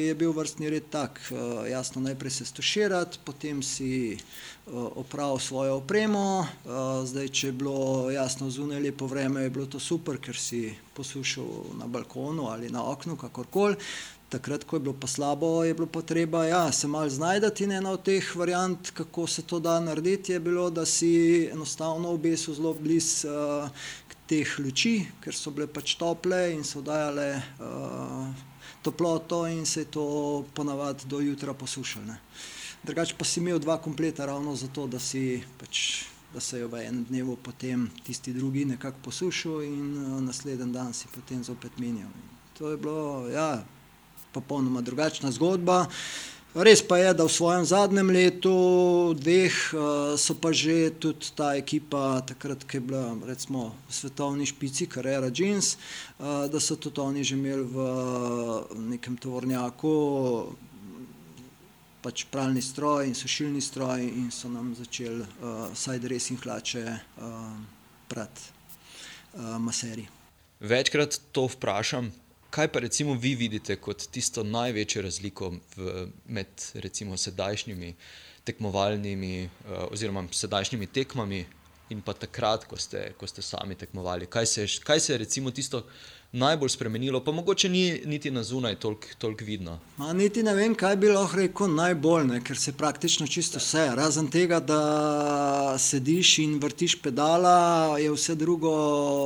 je 0.05 0.13
bil 0.13 0.29
vrstni 0.29 0.69
red 0.69 0.85
tak. 0.93 1.17
Uh, 1.33 1.65
jasno, 1.65 2.01
najprej 2.05 2.31
se 2.31 2.45
stuširati, 2.45 3.17
potem 3.25 3.65
si 3.65 4.13
uh, 4.13 4.93
opravil 5.01 5.41
svojo 5.41 5.81
opremo. 5.81 6.45
Uh, 6.45 7.01
zdaj, 7.09 7.33
če 7.33 7.49
je 7.49 7.57
bilo 7.57 8.13
jasno 8.13 8.53
zunaj 8.53 8.83
lepo 8.85 9.09
vreme, 9.09 9.47
je 9.47 9.55
bilo 9.57 9.65
to 9.65 9.81
super, 9.81 10.21
ker 10.21 10.37
si 10.37 10.77
posušil 10.93 11.73
na 11.81 11.89
balkonu 11.89 12.53
ali 12.53 12.69
na 12.69 12.85
oknu, 12.85 13.17
kakorkoli. 13.17 13.81
Takrat, 14.27 14.65
ko 14.67 14.75
je 14.75 14.83
bilo 14.83 14.91
pa 14.91 15.07
slabo, 15.07 15.63
je 15.63 15.71
bilo 15.71 15.87
pa 15.87 16.01
treba 16.03 16.43
ja, 16.45 16.67
se 16.75 16.87
malo 16.87 17.07
znajdati 17.09 17.63
in 17.63 17.71
ena 17.71 17.93
od 17.95 18.03
teh 18.03 18.35
variant, 18.35 18.91
kako 18.91 19.23
se 19.27 19.41
to 19.41 19.59
da 19.63 19.79
narediti, 19.79 20.35
je 20.35 20.39
bilo, 20.43 20.67
da 20.69 20.83
si 20.85 21.47
enostavno 21.47 22.11
obesil 22.11 22.53
zelo 22.53 22.73
blizu 22.75 23.31
uh, 23.31 23.71
teh 24.27 24.59
luči, 24.59 25.07
ker 25.23 25.35
so 25.35 25.51
bile 25.55 25.67
pač 25.71 25.95
tople 25.95 26.37
in 26.51 26.63
so 26.67 26.81
dajale 26.83 27.29
uh, 27.63 28.27
toploto 28.83 29.45
in 29.47 29.65
se 29.65 29.85
je 29.85 29.91
to 29.95 30.45
ponavadi 30.53 31.07
do 31.07 31.19
jutra 31.19 31.53
posušalo. 31.53 32.15
Drugače 32.83 33.15
pa 33.17 33.25
si 33.25 33.39
imel 33.39 33.59
dva 33.59 33.77
kompleta 33.81 34.25
ravno 34.25 34.55
zato, 34.55 34.87
da, 34.87 34.99
si, 34.99 35.43
pač, 35.57 36.03
da 36.33 36.39
se 36.39 36.59
je 36.59 36.67
v 36.67 36.83
enem 36.85 37.05
dnevu 37.09 37.37
potem 37.43 37.89
tisti 38.03 38.33
drugi 38.33 38.65
nekako 38.65 38.99
posušil 39.09 39.63
in 39.63 39.97
uh, 39.97 40.21
naslednji 40.21 40.71
dan 40.73 40.93
si 40.93 41.07
potem 41.15 41.43
zopet 41.43 41.79
menjal. 41.79 42.11
To 42.59 42.71
je 42.71 42.77
bilo, 42.77 43.29
ja, 43.29 43.63
popolnoma 44.31 44.81
drugačna 44.81 45.31
zgodba. 45.31 45.87
Res 46.58 46.82
pa 46.82 46.98
je, 46.98 47.13
da 47.13 47.22
v 47.22 47.30
svojem 47.30 47.65
zadnjem 47.70 48.10
letu, 48.10 48.50
dveh, 49.13 49.54
eh, 49.54 50.17
so 50.17 50.34
pa 50.34 50.50
že 50.50 50.89
tudi 50.89 51.30
ta 51.38 51.54
ekipa, 51.54 52.26
takrat, 52.26 52.65
ki 52.65 52.78
je 52.78 52.82
bila 52.82 53.13
recimo, 53.30 53.78
v 53.86 53.93
svetovni 53.93 54.41
špici, 54.41 54.89
Carrera 54.89 55.30
Jeans, 55.30 55.78
eh, 55.78 56.50
da 56.50 56.58
so 56.58 56.74
tudi 56.74 56.98
oni 56.98 57.22
že 57.22 57.38
imeli 57.38 57.62
v 57.62 57.78
nekem 58.89 59.22
tovornjaku 59.22 59.93
pač 62.02 62.26
pralni 62.32 62.62
stroj 62.62 63.06
in 63.06 63.13
sušilni 63.13 63.62
stroj 63.62 64.02
in 64.02 64.32
so 64.32 64.50
nam 64.50 64.72
začeli 64.78 65.22
uh, 65.22 65.76
saj 65.76 66.00
res 66.08 66.30
in 66.32 66.38
hlače 66.39 66.84
uh, 66.88 67.58
prati 68.08 68.41
uh, 69.34 69.58
maseri. 69.60 70.08
Večkrat 70.63 71.20
to 71.36 71.50
vprašam, 71.52 72.08
kaj 72.49 72.67
pa 72.71 72.79
recimo 72.79 73.13
vi 73.13 73.36
vidite 73.36 73.75
kot 73.75 74.07
tisto 74.12 74.43
največjo 74.43 75.01
razliko 75.01 75.51
v, 75.75 76.07
med 76.25 76.47
recimo 76.73 77.17
sedajšnjimi 77.17 77.93
tekmovalnimi 78.47 79.45
uh, 79.45 79.91
oziroma 79.91 80.23
sedajšnjimi 80.31 80.88
tekmami 80.88 81.45
in 81.89 82.01
pa 82.01 82.13
takrat, 82.13 82.65
ko 82.67 82.77
ste, 82.77 83.13
ko 83.19 83.27
ste 83.27 83.41
sami 83.41 83.75
tekmovali? 83.75 84.27
Kaj 84.27 84.45
se, 84.45 84.67
kaj 84.83 84.99
se 84.99 85.13
je 85.13 85.17
recimo 85.17 85.51
tisto 85.51 85.86
najbolj 86.31 86.69
spremenilo, 86.69 87.23
pa 87.23 87.31
mogoče 87.31 87.69
ni 87.69 88.01
niti 88.05 88.31
na 88.31 88.43
zunaj 88.43 88.75
toliko 88.75 89.07
tolik 89.17 89.41
vidno. 89.41 89.79
Ma, 89.97 90.13
niti 90.13 90.43
ne 90.43 90.53
vem, 90.53 90.75
kaj 90.75 90.95
bi 90.95 91.09
lahko 91.09 91.37
rekel 91.37 91.71
najbolj, 91.75 92.25
ne, 92.27 92.41
ker 92.43 92.57
se 92.57 92.73
praktično 92.73 93.27
čisto 93.27 93.59
vse. 93.59 93.85
Razen 93.95 94.27
tega, 94.31 94.59
da 94.59 95.75
sediš 95.79 96.37
in 96.43 96.57
vrtiš 96.59 96.97
pedala, 97.01 97.97
je 97.99 98.11
vse 98.11 98.35
drugo 98.35 98.73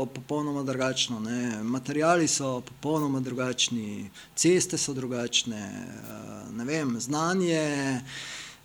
popolnoma 0.06 0.64
drugačno. 0.64 1.20
Ne. 1.20 1.64
Materiali 1.64 2.28
so 2.28 2.62
popolnoma 2.62 3.20
drugačni, 3.20 4.10
ceste 4.36 4.78
so 4.78 4.94
drugačne, 4.94 5.62
eh, 5.62 6.54
ne 6.54 6.66
vem, 6.66 7.00
znanje. 7.00 8.02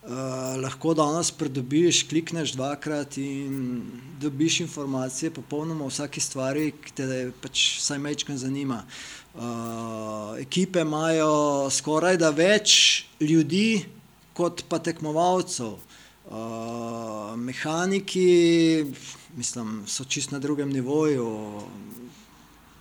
Uh, 0.07 0.13
lahko 0.63 0.93
danes 0.95 1.33
pridobiš, 1.35 2.05
klikneš 2.07 2.53
dvakrat 2.55 3.17
in 3.19 3.83
dobiš 4.21 4.61
informacije 4.61 5.33
popolnoma 5.35 5.85
o 5.85 5.89
vsaki 5.91 6.21
stvari, 6.23 6.69
ki 6.79 6.93
te 6.95 7.07
pač 7.43 7.65
vsaj 7.81 7.99
mečkaj 7.99 8.39
zanima. 8.39 8.85
Uh, 9.35 10.39
ekipe 10.39 10.87
imajo 10.87 11.67
skoraj 11.75 12.21
da 12.23 12.31
več 12.31 13.03
ljudi 13.19 13.83
kot 14.39 14.63
pa 14.71 14.79
tekmovalcev. 14.79 15.75
Uh, 16.31 17.35
mehaniki 17.35 18.87
mislim, 19.37 19.83
so 19.87 20.05
čist 20.05 20.31
na 20.31 20.39
drugem 20.39 20.71
nivoju. 20.71 21.29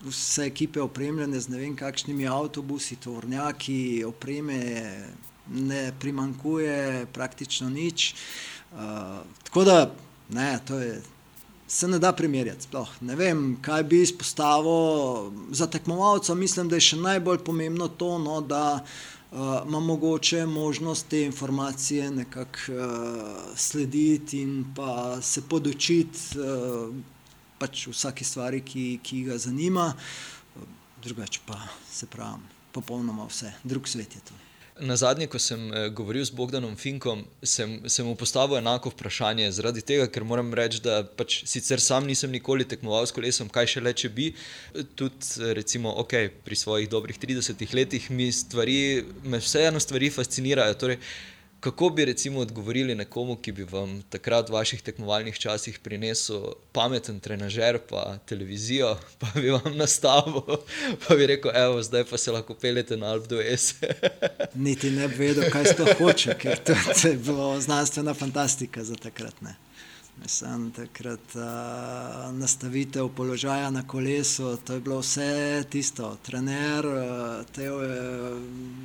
Vse 0.05 0.45
ekipe 0.45 0.81
opremljene 0.81 1.39
z 1.39 1.49
ne 1.49 1.57
vem 1.57 1.75
kakšnimi 1.75 2.27
avtobusi, 2.29 3.01
tovornjaki, 3.01 4.03
opreme 4.05 4.59
ne 5.49 5.93
primankuje 5.99 7.05
praktično 7.13 7.69
nič. 7.69 8.13
Uh, 8.71 8.79
tako 9.43 9.63
da 9.63 9.91
ne, 10.29 10.59
to 10.67 10.79
je, 10.79 11.01
se 11.67 11.87
ne 11.87 11.99
da 11.99 12.13
primerjati. 12.13 12.63
Sploh. 12.63 12.89
Ne 13.01 13.15
vem, 13.15 13.57
kaj 13.61 13.83
bi 13.83 14.01
izpostavil 14.01 15.31
za 15.51 15.67
tekmovalca. 15.67 16.35
Mislim, 16.35 16.69
da 16.69 16.75
je 16.75 16.89
še 16.91 17.01
najbolj 17.01 17.43
pomembno 17.45 17.87
to, 17.87 18.17
no, 18.19 18.41
da 18.41 18.81
uh, 18.81 19.39
ima 19.67 19.79
mogoče 19.79 20.45
možnost 20.45 21.07
te 21.09 21.23
informacije 21.25 22.11
nekako 22.11 22.71
uh, 22.73 23.51
slediti 23.55 24.41
in 24.41 24.65
pa 24.75 25.21
se 25.21 25.41
podočiti 25.41 26.39
uh, 26.39 26.95
pač 27.59 27.87
vsaki 27.87 28.23
stvari, 28.23 28.61
ki, 28.61 28.99
ki 29.03 29.23
ga 29.29 29.37
zanima. 29.37 29.93
Drugače 31.03 31.39
pa 31.45 31.59
se 31.91 32.07
pravi, 32.09 32.41
popolnoma 32.71 33.27
vse, 33.29 33.53
drug 33.63 33.87
svet 33.87 34.15
je 34.15 34.21
to. 34.25 34.44
Na 34.79 34.97
zadnje, 34.99 35.29
ko 35.31 35.39
sem 35.39 35.59
eh, 35.71 35.89
govoril 35.89 36.25
z 36.27 36.35
Bogdanom 36.35 36.73
Finkom, 36.75 37.21
sem, 37.39 37.77
sem 37.87 38.03
mu 38.03 38.15
postavil 38.19 38.57
enako 38.59 38.91
vprašanje. 38.91 39.47
Zaradi 39.55 39.79
tega, 39.79 40.09
ker 40.11 40.25
moram 40.27 40.51
reči, 40.51 40.81
da 40.83 40.97
pač 41.07 41.37
sicer 41.47 41.79
sam 41.79 42.03
nisem 42.03 42.33
nikoli 42.33 42.67
tekmoval 42.67 43.07
s 43.07 43.15
kolesom, 43.15 43.47
kaj 43.47 43.69
še 43.71 43.83
le 43.85 43.93
če 43.95 44.11
bi. 44.11 44.25
Tudi 44.99 45.53
recimo, 45.55 45.93
okay, 46.03 46.27
pri 46.27 46.59
svojih 46.59 46.89
dobrih 46.91 47.15
30 47.15 47.63
letih 47.71 48.09
mi 48.11 48.27
stvari, 48.35 49.05
me 49.23 49.39
vseeno 49.39 49.79
stvari 49.79 50.11
fascinirajo. 50.11 50.75
Torej, 50.83 50.99
Kako 51.65 51.89
bi 51.89 52.05
recimo 52.05 52.39
odgovorili 52.39 52.95
nekomu, 52.95 53.35
ki 53.35 53.51
bi 53.51 53.63
vam 53.65 54.01
takrat 54.09 54.49
v 54.49 54.53
vaših 54.53 54.81
tekmovalnih 54.85 55.39
časih 55.39 55.79
prinesel 55.81 56.43
pameten 56.71 57.17
trenažer, 57.19 57.79
pa 57.89 58.19
televizijo, 58.29 58.91
pa 59.19 59.31
bi 59.33 59.49
vam 59.49 59.73
nastavil, 59.73 60.59
pa 61.07 61.15
bi 61.15 61.25
rekel, 61.25 61.51
evo, 61.57 61.81
zdaj 61.81 62.05
pa 62.11 62.21
se 62.21 62.31
lahko 62.31 62.53
pelete 62.53 62.97
na 62.97 63.09
Alp 63.15 63.25
do 63.27 63.41
S. 63.41 63.81
Niti 64.67 64.91
ne 64.91 65.07
bi 65.07 65.15
vedel, 65.23 65.49
kaj 65.49 65.71
sploh 65.73 65.97
hoče, 65.97 66.37
ker 66.37 66.61
to, 66.69 66.77
je 67.01 67.17
bilo 67.17 67.55
znanstvena 67.61 68.13
fantastika 68.13 68.83
za 68.83 68.95
takrat. 69.01 69.41
Ne. 69.41 69.55
Mislim, 70.23 70.71
takrat 70.71 71.35
uh, 71.35 71.41
nastavitev 72.33 73.09
položaja 73.15 73.69
na 73.69 73.87
kolesu, 73.87 74.57
to 74.57 74.73
je 74.73 74.79
bilo 74.79 74.99
vse 74.99 75.63
tisto. 75.69 76.17
Trener 76.23 76.85
uh, 76.85 77.45
te 77.51 77.63
je 77.63 78.39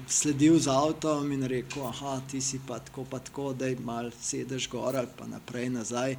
sledil 0.09 0.59
z 0.59 0.69
avtom 0.69 1.33
in 1.33 1.47
rekel: 1.47 1.87
Ah, 1.87 2.19
ti 2.31 2.40
si 2.40 2.61
pa 2.66 2.79
tako, 2.79 3.05
pa 3.11 3.19
tako, 3.19 3.53
da 3.53 3.69
imaš 3.69 4.12
sedež 4.21 4.69
gor 4.69 4.97
ali 4.97 5.09
pa 5.19 5.27
naprej 5.27 5.71
nazaj. 5.71 6.16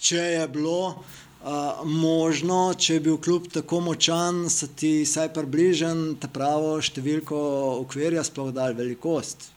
Če 0.00 0.18
je 0.18 0.48
bilo 0.48 0.80
uh, 0.90 1.86
možno, 1.86 2.74
če 2.74 2.98
je 2.98 3.00
bil 3.00 3.22
kljub 3.22 3.46
tako 3.52 3.80
močan, 3.80 4.48
so 4.50 4.66
ti 4.66 5.04
vsaj 5.06 5.30
približen 5.38 6.16
ta 6.18 6.26
pravo 6.28 6.80
številko 6.82 7.38
ukvirja, 7.86 8.26
sploh 8.26 8.50
dal 8.50 8.74
velikost 8.74 9.51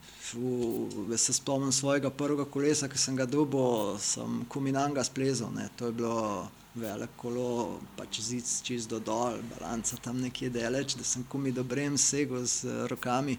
Jaz 1.09 1.21
se 1.21 1.33
spomnim 1.33 1.71
svojega 1.71 2.09
prvega 2.09 2.45
kolesa, 2.45 2.89
ki 2.89 2.97
sem 2.97 3.15
ga 3.15 3.25
dobil, 3.25 3.97
sem 4.01 4.41
kuminanga 4.49 5.03
splezal. 5.03 5.51
Ne. 5.53 5.69
To 5.77 5.91
je 5.91 5.91
bilo 5.91 6.47
veliko 6.75 7.13
kolo, 7.17 7.79
pač 7.95 8.19
zid 8.19 8.49
čist 8.63 8.89
do 8.91 8.99
dol, 8.99 9.37
balanca 9.53 9.97
tam 10.03 10.19
nekje 10.21 10.49
deleč, 10.51 10.97
da 10.99 11.05
sem 11.07 11.23
kumi 11.29 11.53
dobrem 11.55 11.97
segel 11.97 12.43
z 12.45 12.87
rokami. 12.91 13.37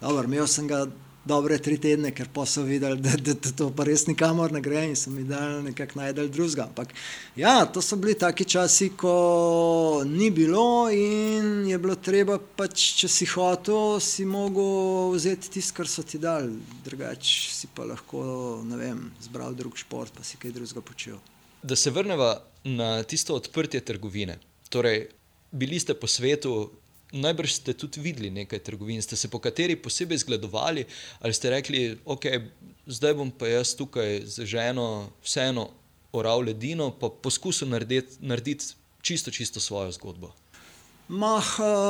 Dobro, 0.00 0.26
imel 0.28 0.46
sem 0.50 0.68
ga 0.68 0.84
dobre 1.26 1.58
tri 1.58 1.76
tedne, 1.82 2.12
ker 2.14 2.28
pa 2.32 2.44
so 2.46 2.62
videli, 2.66 3.00
da, 3.02 3.16
da, 3.18 3.34
da 3.34 3.50
to 3.58 3.68
pa 3.74 3.84
res 3.88 4.06
nikamor 4.06 4.54
ne 4.54 4.62
gre 4.62 4.84
in 4.86 4.94
so 4.98 5.10
mi 5.10 5.24
dali 5.26 5.64
nekako 5.68 6.00
najdel 6.00 6.30
drugega. 6.30 6.68
Ampak 6.70 6.94
ja, 7.36 7.54
to 7.66 7.82
so 7.82 7.98
bili 8.00 8.14
taki 8.18 8.46
časi, 8.46 8.92
ko 8.98 10.04
ni 10.06 10.30
bilo 10.30 10.86
in 10.92 11.66
je 11.66 11.78
bilo 11.82 11.98
treba 11.98 12.38
pač, 12.38 12.86
če 13.02 13.10
si 13.10 13.28
hotel, 13.34 13.98
si 14.00 14.26
mogel 14.28 15.12
vzeti 15.16 15.56
tisto, 15.58 15.76
kar 15.80 15.90
so 15.90 16.06
ti 16.06 16.22
dali, 16.22 16.54
drugače 16.86 17.36
si 17.58 17.70
pa 17.74 17.88
lahko, 17.90 18.22
ne 18.66 18.80
vem, 18.80 19.02
zbral 19.26 19.56
drug 19.58 19.76
šport, 19.82 20.14
pa 20.14 20.24
si 20.26 20.38
kaj 20.40 20.54
drugega 20.54 20.84
počel. 20.86 21.18
Da 21.66 21.76
se 21.76 21.90
vrnemo 21.90 22.36
na 22.76 23.02
tisto 23.02 23.34
odprtje 23.34 23.82
trgovine. 23.82 24.38
Torej, 24.70 25.08
bili 25.50 25.78
ste 25.80 25.94
po 25.94 26.06
svetu, 26.06 26.70
najbrž 27.12 27.52
ste 27.52 27.72
tudi 27.72 28.00
videli 28.00 28.30
nekaj 28.30 28.58
trgovin, 28.58 29.02
ste 29.02 29.16
se 29.16 29.28
po 29.28 29.38
kateri 29.38 29.76
posebej 29.76 30.18
zgledovali, 30.18 30.84
ali 31.20 31.34
ste 31.34 31.50
rekli, 31.50 31.98
ok, 32.04 32.26
zdaj 32.86 33.14
bom 33.14 33.30
pa 33.30 33.48
jaz 33.48 33.74
tukaj 33.76 34.24
z 34.26 34.44
ženo 34.44 35.10
vseeno 35.22 35.70
oral 36.12 36.40
ledino, 36.40 36.90
pa 36.90 37.10
poskusil 37.10 37.68
narediti, 37.68 38.18
narediti 38.20 38.74
čisto, 39.02 39.30
čisto 39.30 39.60
svojo 39.60 39.92
zgodbo. 39.92 40.32
Mah, 41.08 41.46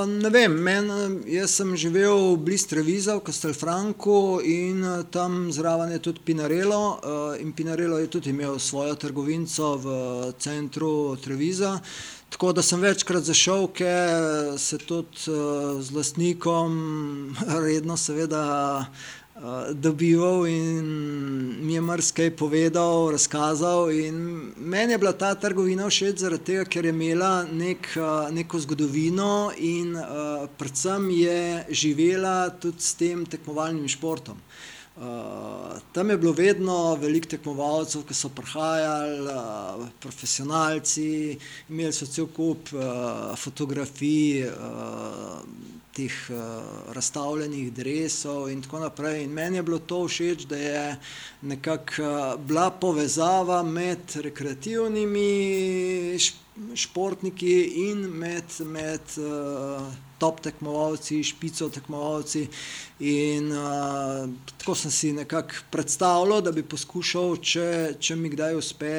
ne 0.07 0.29
vem, 0.29 0.53
men, 0.53 0.91
jaz 1.25 1.55
sem 1.57 1.71
živel 1.73 2.35
blizu 2.37 2.69
Treviza 2.69 3.15
v 3.17 3.23
Castelfranku 3.25 4.43
in 4.45 4.85
tam 5.09 5.49
zraven 5.49 5.95
je 5.95 6.03
tudi 6.05 6.21
Pinarello. 6.21 7.01
In 7.41 7.55
Pinarello 7.57 7.97
je 7.97 8.11
tudi 8.13 8.31
imel 8.37 8.59
svojo 8.59 8.93
trgovinco 9.01 9.77
v 9.81 9.87
centru 10.37 11.17
Treviza. 11.17 11.81
Tako 12.31 12.53
da 12.53 12.63
sem 12.63 12.81
večkrat 12.81 13.23
zašel, 13.23 13.69
ker 13.73 14.59
se 14.59 14.79
tudi 14.79 15.31
z 15.81 15.95
lastnikom 15.95 16.73
redno, 17.65 17.97
seveda, 17.97 18.87
dobival 19.73 20.47
in 20.49 20.87
mi 21.63 21.75
je 21.75 21.81
marsikaj 21.81 22.31
povedal, 22.37 23.11
razkazal. 23.13 23.89
Meni 24.57 24.93
je 24.93 24.99
bila 24.99 25.13
ta 25.13 25.35
trgovina 25.35 25.89
všeč 25.89 26.25
zaradi 26.25 26.45
tega, 26.45 26.65
ker 26.65 26.85
je 26.85 26.95
imela 26.95 27.45
nek, 27.53 27.89
neko 28.33 28.61
zgodovino 28.61 29.53
in 29.57 29.97
predvsem 30.59 31.11
je 31.11 31.67
živela 31.71 32.51
tudi 32.51 32.81
s 32.81 32.95
tem 32.95 33.27
tekmovalnim 33.27 33.89
športom. 33.89 34.37
Uh, 34.37 34.76
tam 35.93 36.11
je 36.11 36.17
bilo 36.19 36.33
vedno 36.33 36.95
veliko 36.95 37.29
tekmovalcev, 37.29 38.03
ki 38.09 38.15
so 38.15 38.29
prihajali, 38.33 39.21
uh, 39.29 39.89
profesionalci, 40.01 41.39
imeli 41.69 41.93
so 41.93 42.07
cel 42.09 42.27
kup 42.33 42.73
uh, 42.73 43.37
fotografij, 43.37 44.49
uh, 44.49 45.43
teh 45.97 46.17
uh, 46.31 46.37
razstavljenih 46.97 47.73
drevesov 47.73 48.49
in 48.53 48.63
tako 48.63 48.81
naprej. 48.85 49.23
In 49.25 49.37
meni 49.37 49.57
je 49.57 49.63
bilo 49.63 49.79
to 49.79 50.05
všeč, 50.09 50.49
da 50.49 50.57
je 50.57 50.97
nekako 51.43 52.03
uh, 52.03 52.41
bila 52.41 52.71
povezava 52.71 53.63
med 53.63 54.17
rekreativnimi 54.17 55.29
športniki 56.19 56.46
in 56.57 58.09
med. 58.19 58.45
med 58.65 59.01
uh, 59.19 59.93
top 60.19 60.41
tekmovalci, 60.41 61.23
špico 61.23 61.69
tekmovalci. 61.69 62.47
In 62.99 63.53
uh, 63.53 64.29
tako 64.57 64.75
sem 64.75 64.91
si 64.91 65.13
nekako 65.13 65.55
predstavljal, 65.71 66.41
da 66.41 66.53
bi 66.53 66.63
poskušal, 66.63 67.37
če, 67.37 67.69
če 68.01 68.17
mi 68.17 68.33
kdaj 68.33 68.57
uspe 68.57 68.95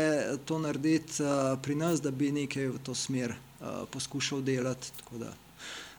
to 0.45 0.59
narediti 0.61 1.23
uh, 1.23 1.57
pri 1.61 1.75
nas, 1.75 2.01
da 2.01 2.11
bi 2.11 2.31
nekaj 2.31 2.69
v 2.75 2.83
to 2.85 2.95
smer 2.95 3.33
uh, 3.33 3.83
poskušal 3.91 4.45
delati. 4.45 4.93
Da, 5.11 5.33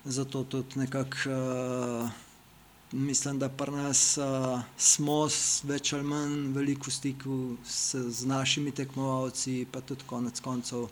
zato 0.05 0.45
tudi 0.45 0.85
nekako. 0.85 1.19
Uh, 1.27 2.25
Mislim, 2.93 3.37
da 3.39 3.51
pri 3.53 3.73
nas 3.77 4.17
uh, 4.17 4.63
smo 4.81 5.27
več 5.69 5.91
ali 5.93 6.07
manj 6.09 6.55
veliko 6.55 6.89
v 6.89 6.93
stiku 6.95 7.35
s, 7.61 7.93
z 7.93 8.25
našimi 8.25 8.73
tekmovalci, 8.73 9.67
pa 9.69 9.83
tudi 9.85 10.07
konec 10.09 10.41
koncev, 10.41 10.87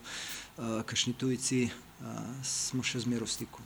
uh, 0.58 0.82
kašni 0.86 1.14
tujci, 1.14 1.68
uh, 1.68 2.06
smo 2.44 2.82
še 2.82 3.04
zmeraj 3.04 3.26
v 3.26 3.32
stiku. 3.32 3.64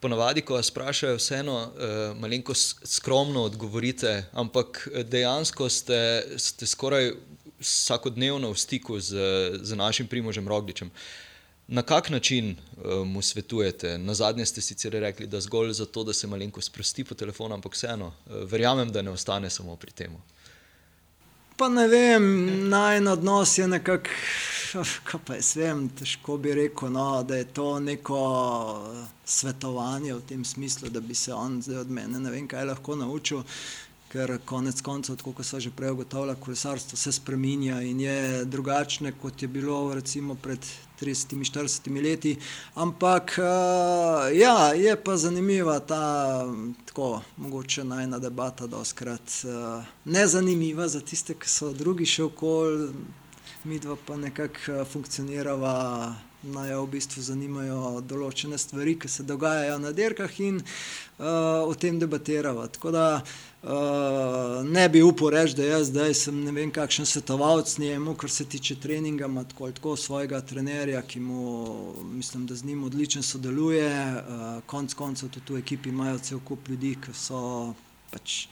Ponavadi, 0.00 0.40
ko 0.40 0.56
vas 0.56 0.70
vprašajo, 0.70 1.18
vseeno 1.20 1.56
uh, 1.60 1.70
malo 2.16 2.54
skromno 2.84 3.42
odgovorite, 3.42 4.24
ampak 4.32 4.88
eh, 4.88 5.04
dejansko 5.04 5.68
ste, 5.68 6.24
ste 6.36 6.66
skoraj 6.66 7.12
vsakodnevno 7.60 8.48
v 8.52 8.56
stiku 8.56 8.96
z, 9.00 9.20
z 9.60 9.76
našim 9.76 10.08
primožem 10.08 10.48
Rogličem. 10.48 10.90
Na 11.68 11.82
kak 11.82 12.10
način 12.10 12.56
uh, 12.56 13.06
mu 13.06 13.22
svetujete? 13.22 13.98
Na 13.98 14.14
zadnje 14.14 14.46
ste 14.46 14.60
sicer 14.60 14.92
rekli, 14.92 15.26
da 15.26 15.40
zgolj 15.40 15.72
zato, 15.72 16.04
da 16.04 16.12
se 16.12 16.26
malo 16.26 16.48
sprosti 16.60 17.04
po 17.04 17.14
telefonu, 17.14 17.54
ampak 17.54 17.76
vseeno, 17.76 18.06
uh, 18.06 18.42
verjamem, 18.48 18.92
da 18.92 19.02
ne 19.02 19.10
ostane 19.10 19.50
samo 19.50 19.76
pri 19.76 19.92
tem. 19.92 20.16
Pa 21.56 21.68
ne 21.68 21.88
vem, 21.88 22.24
naj 22.68 23.06
odnos 23.06 23.58
je 23.58 23.68
nekako, 23.68 24.08
kaj 25.04 25.20
pa 25.26 25.34
jaz 25.34 25.54
vem, 25.56 25.88
težko 25.98 26.36
bi 26.38 26.54
rekel, 26.54 26.92
no, 26.94 27.22
da 27.26 27.36
je 27.40 27.48
to 27.54 27.68
neko 27.82 28.22
svetovanje 29.24 30.14
v 30.14 30.24
tem 30.28 30.44
smislu, 30.44 30.88
da 30.88 31.00
bi 31.00 31.14
se 31.14 31.34
on 31.34 31.62
zdaj 31.62 31.84
od 31.84 31.90
mene 31.90 32.20
ne 32.20 32.30
vem 32.30 32.48
kaj 32.48 32.68
lahko 32.70 32.96
naučil 32.96 33.42
ker 34.10 34.32
konec 34.44 34.80
koncev, 34.82 35.20
kot 35.22 35.46
so 35.46 35.60
že 35.62 35.70
prej 35.70 35.94
ugotovili, 35.94 36.34
kolesarstvo 36.40 36.98
se 36.98 37.12
spremenja 37.12 37.80
in 37.86 38.00
je 38.00 38.44
drugačne, 38.44 39.12
kot 39.22 39.42
je 39.42 39.48
bilo 39.48 39.94
recimo 39.94 40.34
pred 40.34 40.58
30-40 41.00 42.02
leti. 42.02 42.36
Ampak 42.74 43.38
uh, 43.38 44.26
ja, 44.34 44.72
je 44.74 44.96
pa 44.96 45.16
zanimiva 45.16 45.78
ta, 45.80 46.44
tako 46.86 47.22
mogoče 47.36 47.84
najna 47.84 48.18
debata, 48.18 48.66
da 48.66 48.82
oskrat 48.82 49.44
eh, 49.44 49.86
ne 50.04 50.26
zanimiva 50.26 50.88
za 50.88 51.00
tiste, 51.00 51.34
ki 51.34 51.48
so 51.48 51.72
drugi 51.72 52.06
še 52.06 52.26
okoli, 52.26 52.90
mi 53.64 53.78
dva 53.78 53.96
pa 54.06 54.16
nekako 54.16 54.84
funkcionirava. 54.84 56.16
Naj 56.40 56.70
v 56.72 56.86
bistvu 56.88 57.20
zanimajo 57.20 57.98
določene 58.08 58.56
stvari, 58.56 58.94
ki 58.96 59.10
se 59.12 59.26
dogajajo 59.28 59.74
na 59.76 59.90
dirkah, 59.92 60.38
in 60.40 60.56
uh, 60.56 61.68
o 61.68 61.74
tem 61.76 61.98
debatiramo. 62.00 62.64
Tako 62.72 62.94
da 62.96 63.02
uh, 63.18 63.50
Uh, 63.62 63.68
ne 64.64 64.88
bi 64.88 65.02
upal 65.02 65.28
reči, 65.28 65.54
da 65.56 65.64
jaz 65.64 65.90
zdaj 65.90 66.14
sem 66.16 66.36
ne 66.44 66.52
vem 66.52 66.70
kakšen 66.72 67.04
svetovalec 67.06 67.74
njemu, 67.78 68.14
kar 68.16 68.30
se 68.30 68.44
tiče 68.44 68.78
treninga, 68.80 69.26
ima 69.28 69.44
tako, 69.44 69.68
tako 69.76 69.96
svojega 69.96 70.40
trenerja, 70.40 71.02
ki 71.02 71.20
mu 71.20 71.92
mislim, 72.12 72.46
da 72.46 72.54
z 72.54 72.64
njim 72.64 72.84
odlično 72.84 73.22
sodeluje. 73.22 73.92
Uh, 73.92 74.62
konc 74.66 74.94
koncev 74.94 75.28
tudi 75.28 75.52
v 75.52 75.58
ekipi 75.58 75.88
imajo 75.88 76.18
cel 76.18 76.40
kup 76.40 76.68
ljudi, 76.68 76.94
ki 77.04 77.12
so 77.12 77.74
pač 78.10 78.46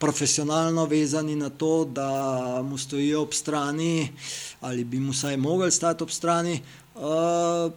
profesionalno 0.00 0.86
vezani 0.86 1.36
na 1.36 1.50
to, 1.50 1.84
da 1.84 2.62
mu 2.64 2.78
stojijo 2.78 3.22
ob 3.22 3.34
strani 3.34 4.08
ali 4.60 4.84
bi 4.84 5.00
mu 5.00 5.12
vsaj 5.12 5.36
mogli 5.36 5.70
stati 5.70 6.02
ob 6.02 6.10
strani. 6.10 6.60
Uh, 6.94 7.72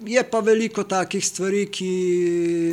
je 0.00 0.30
pa 0.30 0.40
veliko 0.40 0.84
takih 0.84 1.26
stvari, 1.26 1.66
ki. 1.72 1.92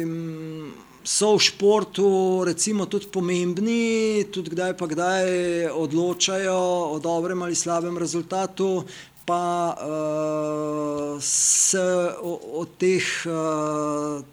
Um, 0.03 0.73
so 1.03 1.35
v 1.35 1.43
športu 1.43 2.07
recimo, 2.47 2.87
tudi 2.87 3.11
pomembni, 3.11 4.23
tudi 4.31 4.55
kdaj 4.55 4.73
pa 4.79 4.87
kdaj 4.87 5.27
odločajo 5.75 6.95
o 6.95 6.99
dobrem 7.03 7.43
ali 7.43 7.55
slabem 7.55 7.99
rezultatu, 7.99 8.87
pa 9.27 9.75
uh, 9.75 11.19
se 11.23 11.83
o, 12.23 12.63
o 12.63 12.65
teh 12.65 13.03
uh, 13.27 14.23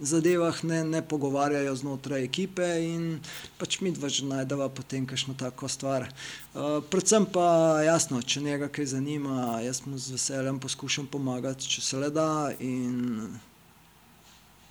zadevah 0.00 0.64
ne, 0.64 0.84
ne 0.84 1.02
pogovarjajo 1.08 1.74
znotraj 1.76 2.24
ekipe 2.24 2.66
in 2.82 3.20
pač 3.60 3.80
mi 3.80 3.92
dva 3.92 4.08
že 4.08 4.24
najdemo 4.24 4.68
potem 4.72 5.06
kakšno 5.06 5.36
tako 5.38 5.68
stvar. 5.68 6.08
Uh, 6.54 6.80
predvsem 6.90 7.26
pa 7.28 7.80
jasno, 7.84 8.22
če 8.22 8.40
njega 8.40 8.68
kaj 8.68 8.96
zanima, 8.96 9.60
jaz 9.64 9.84
mu 9.86 9.98
z 9.98 10.16
veseljem 10.16 10.60
poskušam 10.60 11.06
pomagati, 11.06 11.68
če 11.68 11.80
se 11.84 11.96
le 12.00 12.10
da. 12.10 12.50
In, 12.58 13.28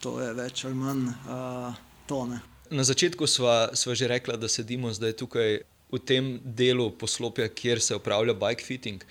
to 0.01 0.19
je 0.21 0.33
več 0.33 0.65
ali 0.65 0.75
manj 0.75 1.09
uh, 1.11 1.75
tone. 2.07 2.41
Na 2.69 2.85
začetku 2.85 3.27
sva, 3.27 3.69
sva 3.73 3.95
že 3.97 4.09
rekla, 4.09 4.37
da 4.37 4.49
sedimo 4.49 4.93
zdaj 4.93 5.17
tukaj 5.21 5.61
v 5.89 5.99
tem 6.05 6.37
delu 6.43 6.91
poslopja, 6.93 7.49
kjer 7.49 7.81
se 7.81 7.97
upravlja 7.97 8.33
bike 8.37 8.65
fitting. 8.65 9.05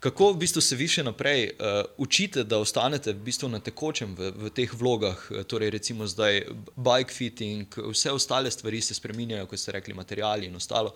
Kako 0.00 0.32
v 0.32 0.36
bistvu 0.40 0.62
se 0.64 0.76
vi 0.80 0.86
še 0.88 1.02
naprej 1.04 1.42
uh, 1.50 1.82
učite, 2.00 2.46
da 2.48 2.56
ostanete 2.58 3.12
v 3.12 3.20
bistvu 3.26 3.50
na 3.52 3.58
tekočem 3.60 4.14
v, 4.16 4.30
v 4.32 4.50
teh 4.56 4.72
vlogah, 4.72 5.26
eh, 5.28 5.44
torej 5.44 5.74
recimo 5.76 6.08
zdaj 6.08 6.40
bike 6.72 7.12
fitting, 7.12 7.76
vse 7.92 8.14
ostale 8.16 8.48
stvari 8.48 8.80
se 8.80 8.96
spremenjajo, 8.96 9.44
kot 9.50 9.60
ste 9.60 9.76
rekli, 9.76 9.92
materiali 9.92 10.48
in 10.48 10.56
ostalo. 10.56 10.94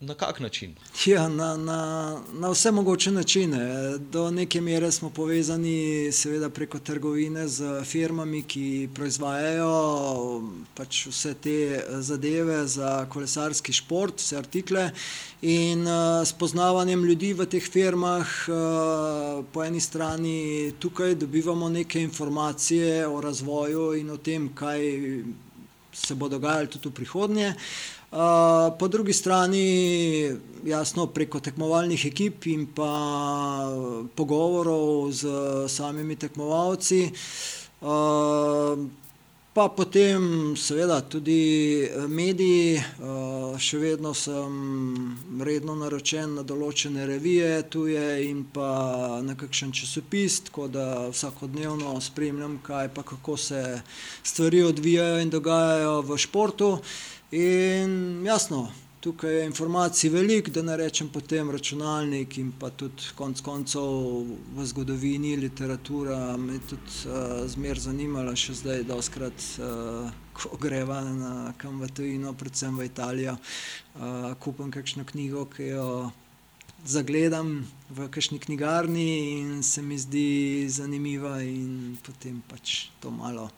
Na, 0.00 0.14
kak 0.14 0.40
način? 0.40 0.74
Ja, 1.06 1.28
na, 1.28 1.56
na, 1.56 2.20
na 2.32 2.50
vse 2.50 2.70
mogoče 2.70 3.10
načine. 3.10 3.58
Do 3.98 4.30
neke 4.30 4.60
mere 4.60 4.92
smo 4.92 5.10
povezani, 5.10 6.12
seveda, 6.12 6.50
preko 6.50 6.78
trgovine 6.78 7.48
z 7.48 7.84
firmami, 7.84 8.42
ki 8.42 8.88
proizvajajo 8.94 9.72
pač 10.76 11.06
vse 11.08 11.34
te 11.34 11.56
zadeve 12.04 12.66
za 12.66 13.06
kolesarski 13.08 13.72
šport, 13.72 14.20
vse 14.20 14.36
artikle. 14.36 14.90
In 15.42 15.88
uh, 15.88 16.26
spoznavanjem 16.28 17.04
ljudi 17.04 17.32
v 17.32 17.48
teh 17.48 17.64
firmah, 17.64 18.28
uh, 18.48 19.44
po 19.52 19.64
eni 19.64 19.80
strani 19.80 20.72
tukaj 20.78 21.14
dobivamo 21.14 21.68
neke 21.68 22.02
informacije 22.02 23.06
o 23.08 23.20
razvoju 23.20 23.94
in 23.96 24.10
o 24.10 24.16
tem, 24.16 24.52
kaj 24.54 24.80
se 25.92 26.14
bo 26.14 26.28
dogajalo 26.28 26.66
tudi 26.66 26.88
v 26.88 26.92
prihodnje. 26.92 27.54
Uh, 27.56 27.97
po 28.10 28.88
drugi 28.88 29.12
strani, 29.12 30.32
jasno, 30.64 31.06
preko 31.06 31.40
tekmovalnih 31.40 32.06
ekip 32.06 32.46
in 32.46 32.66
pa 32.72 32.92
pogovorov 34.16 35.12
z 35.12 35.28
samimi 35.68 36.16
tekmovalci. 36.16 37.12
Pa 39.58 39.68
potem, 39.68 40.54
seveda, 40.54 41.00
tudi 41.02 41.82
eh, 41.82 42.06
mediji. 42.06 42.78
Še 43.58 43.80
vedno 43.82 44.12
sem 44.14 44.52
redno 45.42 45.74
naročen 45.74 46.36
na 46.38 46.44
določene 46.46 47.08
revije, 47.08 47.64
tuje 47.66 48.04
in 48.28 48.44
pa 48.54 49.18
na 49.26 49.34
kakšen 49.34 49.72
časopis, 49.74 50.44
tako 50.46 50.68
da 50.70 50.84
vsakodnevno 51.10 51.96
spremljam, 51.98 52.60
kaj 52.62 52.92
pa 52.94 53.02
kako 53.02 53.34
se 53.34 53.62
stvari 54.22 54.62
odvijajo 54.62 55.18
in 55.24 55.34
dogajajo 55.34 56.00
v 56.06 56.22
športu. 56.22 56.70
In 57.30 58.24
jasno, 58.24 58.72
tukaj 59.00 59.34
je 59.34 59.44
informacij 59.44 60.10
veliko, 60.10 60.50
da 60.50 60.62
ne 60.62 60.76
rečem 60.76 61.08
potem 61.12 61.50
računalnik 61.50 62.38
in 62.38 62.52
pa 62.58 62.70
tudi 62.70 63.10
konec 63.14 63.42
koncev 63.44 63.84
v 64.56 64.64
zgodovini, 64.64 65.34
literatura 65.36 66.36
me 66.36 66.56
tudi 66.58 67.04
uh, 67.04 67.44
zmer 67.44 67.76
zanimala, 67.84 68.32
še 68.32 68.56
zdaj 68.62 68.86
doskrat, 68.88 69.44
uh, 69.60 70.08
ko 70.32 70.56
greva 70.56 71.02
na 71.04 71.52
kam 71.60 71.76
v 71.84 71.90
tujino, 71.92 72.32
predvsem 72.32 72.80
v 72.80 72.88
Italijo, 72.88 73.36
uh, 73.36 74.32
kupam 74.40 74.72
kakšno 74.72 75.04
knjigo, 75.04 75.44
ki 75.52 75.68
jo 75.74 75.86
zagledam 76.88 77.58
v 77.92 78.08
kakšni 78.08 78.40
knjigarni 78.40 79.08
in 79.36 79.62
se 79.62 79.84
mi 79.84 80.00
zdi 80.00 80.64
zanimiva 80.72 81.42
in 81.44 81.98
potem 82.00 82.40
pač 82.48 82.88
to 83.04 83.12
malo 83.12 83.50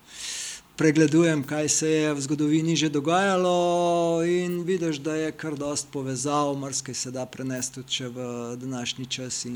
pregledujem, 0.81 1.43
kaj 1.45 1.69
se 1.69 1.89
je 1.91 2.13
v 2.15 2.21
zgodovini 2.25 2.73
že 2.77 2.89
dogajalo, 2.89 4.25
in 4.25 4.63
vidiš, 4.65 5.03
da 5.05 5.15
je 5.15 5.33
kar 5.33 5.53
dost 5.53 5.91
povezav, 5.93 6.55
marsikaj 6.57 6.95
se 6.95 7.11
da 7.11 7.27
prenesti 7.27 7.83
tudi 7.83 8.09
v 8.09 8.57
današnji 8.57 9.07
čas. 9.07 9.47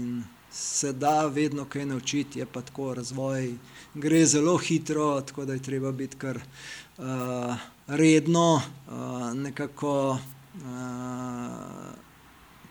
Se 0.52 0.92
da 0.92 1.26
vedno 1.26 1.64
kaj 1.64 1.86
naučiti, 1.86 2.38
je 2.38 2.46
pa 2.46 2.60
tako 2.62 2.94
razvoj, 2.94 3.54
gre 3.94 4.26
zelo 4.26 4.58
hitro, 4.58 5.20
tako 5.20 5.44
da 5.44 5.52
je 5.52 5.62
treba 5.62 5.92
biti 5.92 6.16
kar 6.16 6.36
uh, 6.36 7.56
redno, 7.86 8.60
uh, 8.86 9.32
nekako 9.34 10.10
uh, 10.10 10.20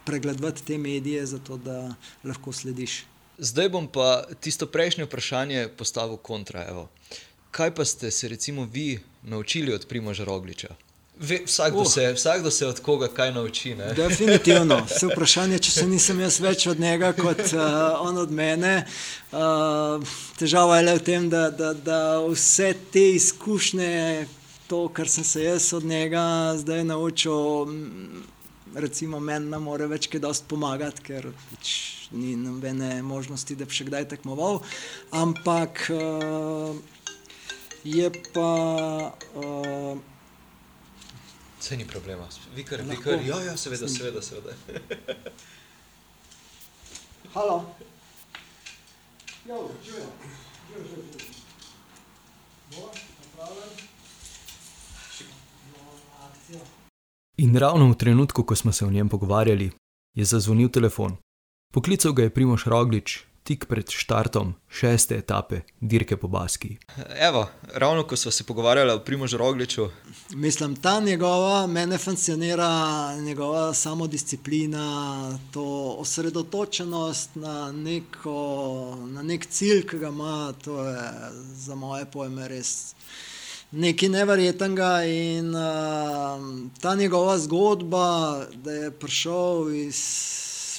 pregledovati 0.05 0.65
te 0.65 0.77
medije, 0.77 1.25
zato 1.25 1.57
da 1.57 1.95
lahko 2.23 2.51
slediš. 2.53 3.03
Zdaj 3.37 3.69
bom 3.69 3.87
pa 3.87 4.23
tisto 4.39 4.65
prejšnje 4.65 5.09
vprašanje 5.09 5.67
postavil 5.77 6.17
kontra. 6.17 6.67
Evo. 6.69 6.89
Kaj 7.53 7.75
pa 7.75 7.85
ste 7.85 8.11
se 8.11 8.27
recimo 8.27 8.67
vi 8.71 8.99
naučili 9.23 9.73
od 9.73 9.85
Primoža 9.87 10.23
Rogliča? 10.23 10.67
Vsakdo, 11.19 11.79
uh. 11.79 11.91
se, 11.91 12.13
vsakdo 12.13 12.51
se 12.51 12.67
od 12.67 12.79
koga 12.79 13.07
kaj 13.07 13.31
nauči. 13.31 13.75
Ne? 13.75 13.93
Definitivno. 13.93 14.79
Vse 14.89 15.07
vprašanje, 15.11 15.59
če 15.59 15.71
se 15.71 15.85
nisem 15.87 16.19
jaz 16.19 16.39
več 16.41 16.65
od 16.67 16.79
njega 16.81 17.11
kot 17.13 17.43
uh, 17.53 17.59
on 18.01 18.17
od 18.17 18.31
mene. 18.33 18.87
Uh, 19.31 20.01
težava 20.39 20.79
je 20.79 20.87
le 20.87 20.95
v 20.97 21.03
tem, 21.05 21.27
da, 21.29 21.51
da, 21.53 21.73
da 21.73 21.99
vse 22.25 22.71
te 22.91 23.03
izkušnje, 23.19 23.91
to, 24.67 24.87
kar 24.89 25.09
sem 25.09 25.23
se 25.23 25.43
jaz 25.43 25.69
od 25.77 25.85
njega 25.85 26.23
zdaj 26.57 26.81
naučil, 26.89 27.69
recimo 28.73 29.19
meni 29.21 29.53
ne 29.53 29.61
more 29.61 29.85
več 29.93 30.09
kaj 30.09 30.23
dosti 30.25 30.49
pomagati, 30.49 31.05
ker 31.05 31.29
pač 31.51 31.75
ni 32.17 32.33
nobene 32.33 32.97
možnosti, 33.05 33.61
da 33.61 33.69
bi 33.69 33.77
še 33.77 33.87
kdaj 33.93 34.09
tekmoval. 34.17 34.63
Ampak. 35.21 35.85
Uh, 35.93 36.92
je 37.83 38.11
pa. 38.33 39.13
Uh, 39.35 39.97
Vse 41.59 41.77
ni 41.77 41.87
problema, 41.87 42.27
vikar, 42.55 42.81
vikar, 42.89 43.19
ja, 43.25 43.41
ja, 43.41 43.57
seveda, 43.57 43.87
seveda, 43.87 44.21
seveda. 44.21 44.53
Halo. 47.33 47.65
In 57.37 57.57
ravno 57.57 57.91
v 57.91 57.95
trenutku, 57.95 58.43
ko 58.43 58.55
smo 58.55 58.71
se 58.71 58.85
o 58.85 58.91
njem 58.91 59.09
pogovarjali, 59.09 59.71
je 60.13 60.25
zazvonil 60.25 60.69
telefon. 60.69 61.17
Poklical 61.73 62.13
ga 62.13 62.23
je 62.23 62.29
Primoš 62.29 62.65
Roglič, 62.65 63.23
tik 63.43 63.65
pred 63.65 63.89
štartom 63.89 64.53
šeste 64.69 65.17
etape 65.17 65.61
dirke 65.79 66.17
po 66.17 66.27
Baski. 66.27 66.77
Evo, 67.19 67.47
ravno 67.73 68.03
ko 68.03 68.15
smo 68.15 68.31
se 68.31 68.43
pogovarjali 68.43 68.91
o 68.91 68.99
Primožu 68.99 69.37
Rogliču. 69.37 69.87
Mislim, 70.29 70.75
ta 70.75 70.99
njegova, 70.99 71.67
mene 71.67 71.97
fascinira 71.97 73.15
njegova 73.15 73.73
samodisciplina, 73.73 75.39
to 75.51 75.95
osredotočenost 75.97 77.35
na, 77.35 77.71
neko, 77.71 78.97
na 79.07 79.23
nek 79.23 79.45
cilj, 79.45 79.87
ki 79.87 79.97
ga 79.97 80.07
ima, 80.07 80.53
to 80.63 80.85
je 80.85 81.11
za 81.53 81.75
moje 81.75 82.05
pojme 82.05 82.47
res. 82.47 82.95
Nekaj 83.71 84.09
nevrjetnega 84.09 85.03
in 85.03 85.55
uh, 85.55 86.71
ta 86.81 86.95
njegova 86.95 87.39
zgodba, 87.39 88.39
da 88.55 88.71
je 88.71 88.91
prišel 88.91 89.73
iz 89.73 89.99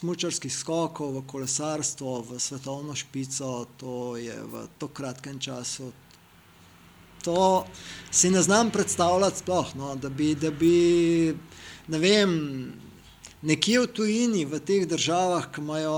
smočarskih 0.05 0.53
skokov, 0.53 1.17
v 1.17 1.25
kolesarstvo, 1.25 2.21
v 2.29 2.37
svetovno 2.37 2.93
špico, 2.93 3.65
to 3.81 4.21
je 4.21 4.37
v 4.37 4.69
tako 4.77 4.93
kratkem 4.93 5.41
času. 5.41 5.89
To 7.25 7.65
si 8.13 8.29
ne 8.29 8.43
znam 8.45 8.69
predstavljati, 8.69 9.41
sploh, 9.41 9.73
no, 9.81 9.97
da 9.97 10.13
bi, 10.13 10.35
da 10.37 10.51
bi 10.53 11.33
ne 11.89 11.99
vem, 11.99 12.31
nekje 13.41 13.81
v 13.81 13.89
tujini, 13.97 14.45
v 14.45 14.61
teh 14.61 14.85
državah, 14.85 15.49
ki 15.49 15.65
imajo 15.65 15.97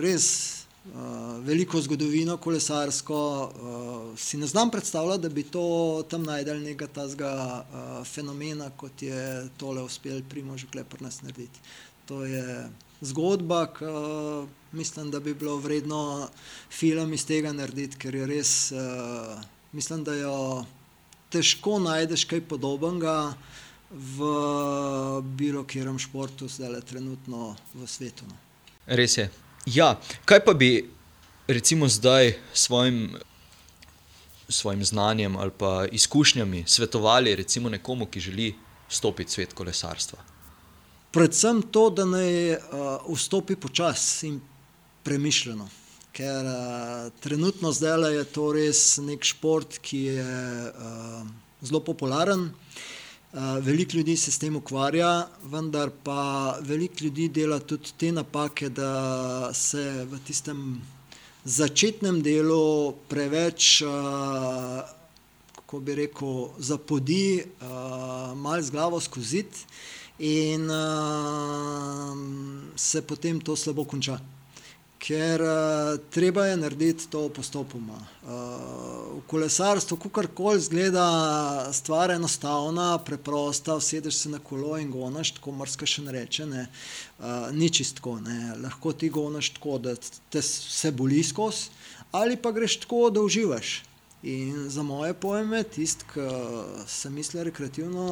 res 0.00 0.64
uh, 0.88 1.36
veliko 1.44 1.76
zgodovino 1.84 2.38
kolesarsko, 2.40 3.20
uh, 3.20 4.16
si 4.16 4.40
ne 4.40 4.48
znam 4.48 4.72
predstavljati, 4.72 5.28
da 5.28 5.28
bi 5.28 5.44
to 5.44 5.66
tam 6.08 6.24
najdel 6.24 6.64
nekega 6.64 6.88
tazga 7.04 7.34
uh, 7.36 8.00
fenomena, 8.08 8.72
kot 8.80 9.04
je 9.04 9.44
tole 9.60 9.84
uspel 9.84 10.24
Primož 10.24 10.64
Klepr 10.72 11.04
nas 11.04 11.20
narediti. 11.20 11.60
To 12.08 12.24
je 12.24 12.64
zgodba, 13.06 13.66
ki 13.72 13.90
mislim, 14.76 15.10
da 15.10 15.20
bi 15.20 15.34
bilo 15.34 15.56
vredno 15.56 16.28
film 16.70 17.12
iz 17.14 17.26
tega 17.26 17.52
narediti, 17.52 17.98
ker 17.98 18.14
je 18.14 18.26
res, 18.26 18.72
uh, 18.72 19.38
mislim, 19.72 20.04
da 20.04 20.14
jo 20.14 20.64
težko 21.32 21.78
najdeš 21.78 22.24
kaj 22.24 22.44
podobnega 22.48 23.34
v 23.90 24.28
bilo 25.38 25.64
kjerem 25.64 25.98
športu, 25.98 26.48
zdaj 26.48 26.68
le 26.68 26.80
trenutno 26.80 27.54
v 27.74 27.86
svetu. 27.86 28.26
No. 28.28 28.36
Res 28.86 29.18
je. 29.18 29.30
Ja, 29.66 29.94
kaj 30.24 30.44
pa 30.44 30.54
bi 30.54 30.90
recimo 31.48 31.88
zdaj 31.88 32.36
svojim. 32.52 33.16
Svojim 34.48 34.84
znanjem 34.84 35.36
ali 35.36 35.50
pa 35.58 35.86
izkušnjami 35.92 36.64
svetovali, 36.66 37.34
recimo, 37.34 37.68
nekomu, 37.68 38.06
ki 38.06 38.20
želi 38.20 38.54
stopiti 38.88 39.30
v 39.30 39.34
svet 39.34 39.52
kolesarstva? 39.52 40.35
Predvsem 41.10 41.62
to, 41.72 41.90
da 41.90 42.04
naj 42.04 42.52
uh, 42.52 42.60
vstopi 43.08 43.56
počasi 43.56 44.28
in 44.28 44.40
premišljeno. 45.02 45.68
Ker 46.16 46.46
uh, 46.48 47.12
trenutno 47.20 47.72
zdaj 47.72 48.14
je 48.14 48.24
to 48.24 48.50
res 48.52 48.82
nek 49.04 49.24
šport, 49.24 49.78
ki 49.78 50.02
je 50.16 50.26
uh, 50.70 51.26
zelo 51.62 51.80
popularen. 51.80 52.50
Uh, 53.36 53.58
veliko 53.60 53.96
ljudi 53.98 54.16
se 54.16 54.32
s 54.32 54.38
tem 54.38 54.56
ukvarja, 54.56 55.28
vendar 55.44 55.90
pa 56.04 56.56
veliko 56.60 57.04
ljudi 57.04 57.28
dela 57.28 57.58
tudi 57.58 57.92
te 57.98 58.12
napake, 58.12 58.68
da 58.68 59.50
se 59.54 60.04
v 60.10 60.20
tistem 60.24 60.80
začetnem 61.44 62.22
delu 62.22 62.92
preveč, 63.08 63.82
uh, 63.82 64.80
kako 65.56 65.80
bi 65.80 65.94
rekel, 65.94 66.48
zapodi, 66.58 67.44
uh, 67.60 68.32
malo 68.34 68.62
z 68.62 68.70
glavo 68.70 69.00
skozi. 69.00 69.44
In 70.18 70.70
uh, 70.70 72.16
se 72.76 73.02
potem 73.02 73.40
to 73.40 73.56
slabo 73.56 73.84
konča. 73.84 74.18
Ker 74.98 75.40
uh, 75.44 76.00
treba 76.10 76.46
je 76.46 76.56
narediti 76.56 77.08
to 77.12 77.28
postopoma. 77.28 77.98
Uh, 78.24 78.30
v 79.16 79.22
kolesarstvu, 79.28 79.96
ko 79.96 80.08
karkoli 80.08 80.60
zgleda, 80.60 81.04
stvar 81.72 82.10
je 82.10 82.16
enostavna, 82.16 82.98
preprosta, 83.04 83.80
sedeš 83.80 84.14
se 84.24 84.28
na 84.32 84.38
kolo 84.38 84.78
in 84.80 84.90
gonaš, 84.90 85.34
tako 85.36 85.52
mrska 85.52 85.86
še 85.86 86.02
ne 86.06 86.16
reče. 86.16 86.46
Ne. 86.48 86.66
Uh, 87.18 87.52
ni 87.52 87.68
čistko, 87.70 88.18
lahko 88.62 88.92
ti 88.92 89.12
gonaš 89.12 89.52
tako, 89.58 89.78
da 89.78 89.94
te 90.30 90.40
vse 90.40 90.92
boli 90.96 91.22
skozi, 91.24 91.68
ali 92.12 92.36
pa 92.36 92.52
greš 92.56 92.80
tako, 92.86 93.10
da 93.10 93.20
uživaš. 93.20 93.82
In 94.26 94.70
za 94.70 94.82
moje 94.82 95.14
pojme, 95.14 95.62
tisti, 95.62 96.04
ki 96.10 96.24
se 96.90 97.10
misli 97.10 97.44
rekreativno 97.46 98.06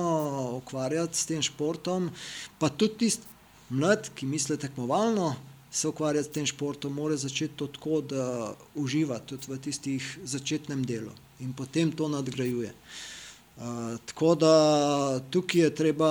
ukvarjati 0.62 1.18
s 1.18 1.26
tem 1.26 1.42
športom, 1.42 2.10
pa 2.58 2.68
tudi 2.70 3.00
tisti 3.02 3.26
mlad, 3.74 4.12
ki 4.14 4.26
misli 4.30 4.58
tekmovalno 4.58 5.32
se 5.74 5.88
ukvarjati 5.90 6.28
s 6.28 6.32
tem 6.36 6.46
športom, 6.46 6.94
mora 6.94 7.16
začeti 7.18 7.58
to 7.58 7.66
tako, 7.66 7.98
da 8.00 8.54
uživa 8.74 9.18
tudi 9.26 9.50
v 9.50 9.58
tistih 9.58 10.12
začetnem 10.22 10.86
delu 10.86 11.10
in 11.42 11.50
potem 11.52 11.90
to 11.90 12.06
nadgrajuje. 12.08 12.70
Uh, 12.70 13.13
tako 14.06 14.34
da 14.34 15.20
tukaj 15.30 15.60
je 15.60 15.74
treba 15.74 16.10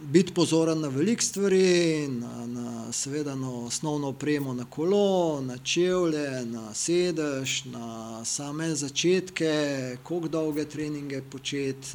biti 0.00 0.34
pozoren 0.34 0.80
na 0.80 0.88
velik 0.88 1.22
stvari, 1.22 2.08
na, 2.08 2.46
na 2.46 2.92
seveda 2.92 3.34
na 3.34 3.50
osnovno 3.50 4.08
opremo, 4.08 4.54
na 4.54 4.64
kolo, 4.64 5.40
na 5.40 5.58
čevlje, 5.58 6.44
na 6.44 6.74
sedež, 6.74 7.64
na 7.64 8.24
same 8.24 8.74
začetke, 8.74 9.96
koliko 10.02 10.28
dolge 10.28 10.64
treninge 10.64 11.22
početi, 11.22 11.88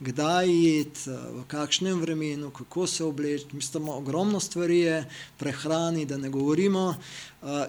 kdaj 0.00 0.48
iti, 0.80 1.10
v 1.10 1.44
kakšnem 1.48 2.00
vremenu, 2.00 2.50
kako 2.50 2.86
se 2.86 3.04
obleči. 3.04 3.46
Mislim, 3.52 3.88
ogromno 3.88 4.40
stvari 4.40 4.78
je, 4.78 5.04
prehrani, 5.36 6.06
da 6.06 6.16
ne 6.16 6.28
govorimo. 6.28 6.94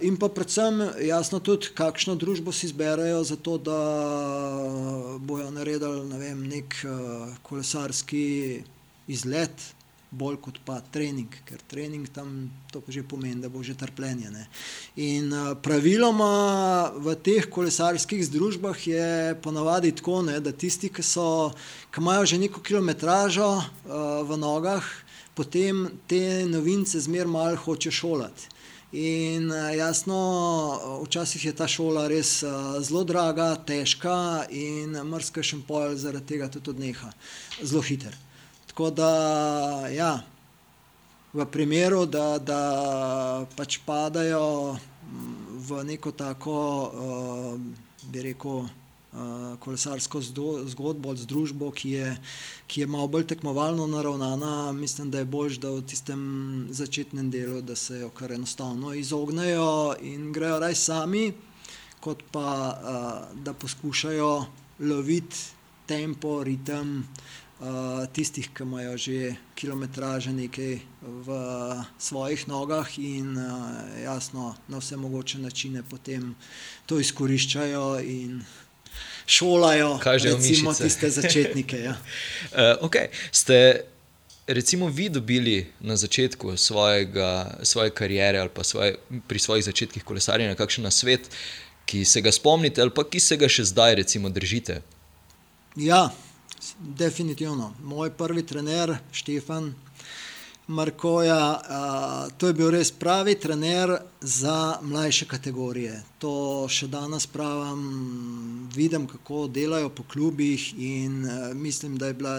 In 0.01 0.15
pa 0.17 0.31
predvsem 0.33 0.81
jasno 1.05 1.37
tudi, 1.45 1.69
kakšno 1.77 2.15
družbo 2.17 2.49
si 2.49 2.65
izberejo, 2.65 3.21
zato 3.23 3.57
da 3.61 3.79
bojo 5.21 5.51
naredili 5.53 6.07
ne 6.09 6.17
vem, 6.17 6.41
nek 6.49 6.73
kolesarski 7.45 8.63
izlet, 9.05 9.53
bolj 10.11 10.39
kot 10.41 10.57
pa 10.65 10.79
trening, 10.93 11.29
ker 11.45 11.61
trening 11.69 12.07
tam 12.09 12.49
to 12.73 12.81
že 12.89 13.03
pomeni, 13.05 13.41
da 13.41 13.49
bo 13.49 13.61
že 13.63 13.77
trpljenje. 13.77 14.29
Ne. 14.33 14.47
In 14.97 15.29
uh, 15.33 15.53
praviloma 15.61 16.89
v 16.97 17.13
teh 17.21 17.45
kolesarskih 17.45 18.23
združbah 18.25 18.77
je 18.87 19.37
ponavadi 19.43 19.93
tako, 19.93 20.21
ne, 20.25 20.39
da 20.41 20.51
tisti, 20.51 20.89
ki, 20.89 21.05
so, 21.05 21.53
ki 21.93 22.01
imajo 22.01 22.25
že 22.25 22.41
neko 22.41 22.61
kilometražo 22.65 23.49
uh, 23.53 23.63
v 24.25 24.37
nogah, 24.37 24.85
potem 25.37 25.87
te 26.09 26.45
novince 26.49 26.99
zmer 26.99 27.29
malo 27.29 27.55
hoče 27.55 27.93
šolati. 27.93 28.58
In 28.91 29.51
jasno, 29.77 30.19
včasih 31.03 31.45
je 31.45 31.53
ta 31.53 31.67
šola 31.69 32.07
res 32.09 32.39
zelo 32.81 33.03
draga, 33.05 33.53
težka 33.61 34.47
in 34.49 34.97
mrzka 35.05 35.43
še 35.45 35.61
pol 35.67 35.93
zaradi 35.93 36.25
tega 36.33 36.49
tudi 36.49 36.73
odneha. 36.73 37.11
Zelo 37.61 37.83
hiter. 37.85 38.17
Tako 38.71 38.89
da, 38.89 39.11
ja, 39.93 40.23
v 41.33 41.45
primeru, 41.45 42.05
da, 42.09 42.39
da 42.41 43.45
pač 43.55 43.77
padajo 43.85 44.73
mm, 44.73 45.61
v 45.69 45.83
neko 45.93 46.11
tako, 46.11 46.57
uh, 46.89 48.09
bi 48.09 48.23
rekel, 48.31 48.65
kolesarsko 49.59 50.21
zgodbo, 50.69 51.15
združbo, 51.15 51.71
ki 51.71 51.89
je, 51.89 52.09
ki 52.67 52.81
je 52.81 52.87
malo 52.87 53.07
bolj 53.07 53.25
tekmovalno 53.31 53.87
naravnana, 53.87 54.71
mislim, 54.71 55.11
da 55.11 55.23
je 55.23 55.25
bolj, 55.25 55.57
da 55.57 55.71
v 55.73 55.81
tistem 55.81 56.21
začetnem 56.69 57.31
delu, 57.31 57.61
da 57.61 57.75
se 57.75 57.99
jo 57.99 58.09
kar 58.09 58.31
enostavno 58.31 58.93
izognejo 58.93 59.95
in 60.01 60.31
grejo 60.31 60.59
raj 60.59 60.75
sami, 60.75 61.31
kot 61.99 62.23
pa 62.31 62.49
uh, 62.69 63.43
da 63.43 63.53
poskušajo 63.53 64.45
loviti 64.79 65.37
tempo, 65.87 66.43
ritem. 66.43 67.03
Eh, 67.59 68.07
tistih, 68.15 68.47
ki 68.55 68.63
imajo 68.63 68.95
že 68.97 69.35
kilometraže 69.51 70.31
nekaj 70.31 70.79
v 71.03 71.27
svojih 71.99 72.47
nogah 72.47 72.87
in 72.95 73.35
uh, 73.35 73.99
jasno 73.99 74.55
na 74.71 74.79
vse 74.79 74.95
mogoče 74.95 75.43
načine 75.43 75.83
potem 75.83 76.35
to 76.87 76.99
izkoriščajo 77.03 77.99
in 77.99 78.39
šolajo, 79.29 79.99
recimo, 80.05 80.73
tiste 80.73 81.09
začetnike. 81.09 81.79
Ja. 81.79 81.91
uh, 82.81 82.85
okay. 82.87 83.13
Ste 83.31 83.85
recimo 84.47 84.87
vi 84.87 85.09
dobili 85.09 85.67
na 85.79 85.95
začetku 85.95 86.57
svojega, 86.57 87.57
svoje 87.63 87.89
kariere 87.89 88.39
ali 88.39 88.49
pa 88.49 88.63
svoje, 88.63 88.95
pri 89.27 89.39
svojih 89.39 89.65
začetkih 89.65 90.03
kolesarjenja 90.03 90.55
kakšen 90.55 90.91
svet, 90.91 91.29
ki 91.85 92.05
se 92.05 92.21
ga 92.21 92.31
spomnite 92.31 92.81
ali 92.81 92.91
pa 92.95 93.03
ki 93.03 93.19
se 93.19 93.37
ga 93.37 93.49
še 93.49 93.63
zdaj 93.69 93.95
recimo 93.95 94.29
držite? 94.29 94.81
Ja. 95.75 96.09
Definitivno. 96.79 97.73
Moj 97.83 98.09
prvi 98.17 98.43
trener, 98.43 98.97
Štefan 99.15 99.71
Markoja, 100.69 101.57
uh, 101.57 102.37
to 102.37 102.47
je 102.47 102.53
bil 102.53 102.69
res 102.69 102.91
pravi 102.93 103.33
trener 103.41 103.95
za 104.21 104.77
mlajše 104.85 105.25
kategorije. 105.25 105.95
To 106.21 106.67
še 106.69 106.85
danes 106.93 107.25
pravim, 107.25 108.69
vidim, 108.75 109.07
kako 109.09 109.47
delajo 109.49 109.89
po 109.89 110.05
klubih 110.05 110.67
in 110.77 111.25
uh, 111.25 111.49
mislim, 111.57 111.97
da 111.97 112.11
je 112.11 112.19
bila 112.21 112.35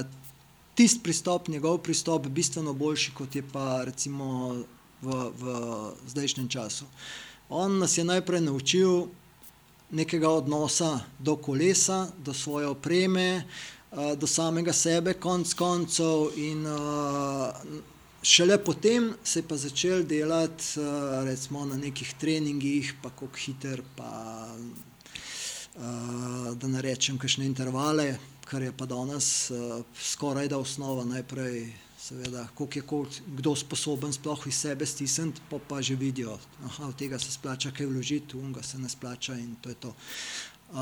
tisti 0.79 1.03
pristop, 1.03 1.51
njegov 1.51 1.83
pristop, 1.83 2.31
bistveno 2.31 2.71
boljši, 2.71 3.17
kot 3.19 3.35
je 3.35 3.43
pa 3.43 3.83
recimo 3.91 4.55
v, 5.03 5.19
v 5.43 5.59
zdajšnjem 6.15 6.49
času. 6.49 6.87
On 7.51 7.81
nas 7.83 7.99
je 7.99 8.07
najprej 8.07 8.47
naučil 8.47 9.09
nekega 9.91 10.31
odnosa 10.31 11.01
do 11.19 11.35
kolesa, 11.35 12.05
do 12.23 12.31
svoje 12.31 12.71
opreme, 12.71 13.43
uh, 13.43 14.15
do 14.15 14.31
samega 14.31 14.73
sebe, 14.73 15.19
konc 15.19 15.51
koncev. 15.59 16.31
In 16.39 16.63
uh, 16.63 17.99
šele 18.23 18.65
potem 18.65 19.15
se 19.25 19.39
je 19.39 19.49
pa 19.49 19.57
začel 19.57 20.03
delati 20.03 20.65
uh, 20.81 21.25
recimo, 21.25 21.65
na 21.65 21.77
nekih 21.77 22.15
treningih, 22.21 22.95
pa 23.03 23.11
kako 23.11 23.37
hiter, 23.37 23.83
pa 23.97 24.47
uh, 25.77 26.57
da 26.57 26.69
ne 26.69 26.83
rečem, 26.83 27.19
kakšne 27.19 27.47
intervale, 27.47 28.19
kar 28.45 28.63
je 28.63 28.73
pa 28.73 28.87
danes 28.87 29.51
uh, 29.51 29.83
skoraj 29.95 30.49
da 30.49 30.59
osnova 30.59 31.05
najprej. 31.05 31.73
Seveda, 32.01 32.47
koliko 32.57 32.79
je 32.79 32.83
kol, 32.83 33.05
kdo 33.37 33.53
sposoben 33.57 34.13
sploh 34.13 34.47
iz 34.49 34.57
sebe 34.57 34.87
stisniti, 34.89 35.41
pa, 35.51 35.59
pa 35.69 35.83
že 35.85 35.95
vidijo, 35.95 36.39
da 36.59 36.87
od 36.87 36.97
tega 36.97 37.19
se 37.19 37.31
splača 37.31 37.71
kaj 37.77 37.87
vložiti, 37.87 38.37
unga 38.37 38.63
se 38.63 38.79
ne 38.79 38.89
splača 38.89 39.35
in 39.37 39.55
to 39.61 39.69
je 39.69 39.75
to. 39.75 39.95
Uh, 40.71 40.77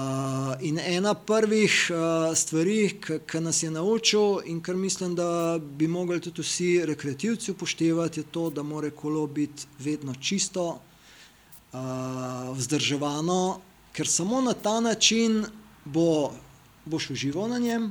in 0.61 0.79
ena 0.79 1.15
prvih 1.15 1.91
uh, 1.91 2.37
stvari, 2.37 3.01
ki 3.01 3.41
nas 3.41 3.63
je 3.63 3.71
naučil, 3.71 4.41
in 4.45 4.61
kar 4.61 4.77
mislim, 4.77 5.15
da 5.15 5.59
bi 5.59 5.89
mogli 5.89 6.21
tudi 6.21 6.43
vsi 6.43 6.85
rekreativci 6.87 7.51
upoštevati, 7.51 8.21
je 8.21 8.25
to, 8.25 8.51
da 8.51 8.63
mora 8.63 8.91
kolo 8.91 9.27
biti 9.27 9.65
vedno 9.79 10.15
čisto, 10.15 10.67
uh, 11.73 11.81
vzdrževano, 12.57 13.61
ker 13.93 14.09
samo 14.09 14.41
na 14.41 14.53
ta 14.53 14.81
način 14.81 15.47
bo, 15.85 16.33
boš 16.85 17.11
užival 17.11 17.49
na 17.49 17.59
njem. 17.59 17.85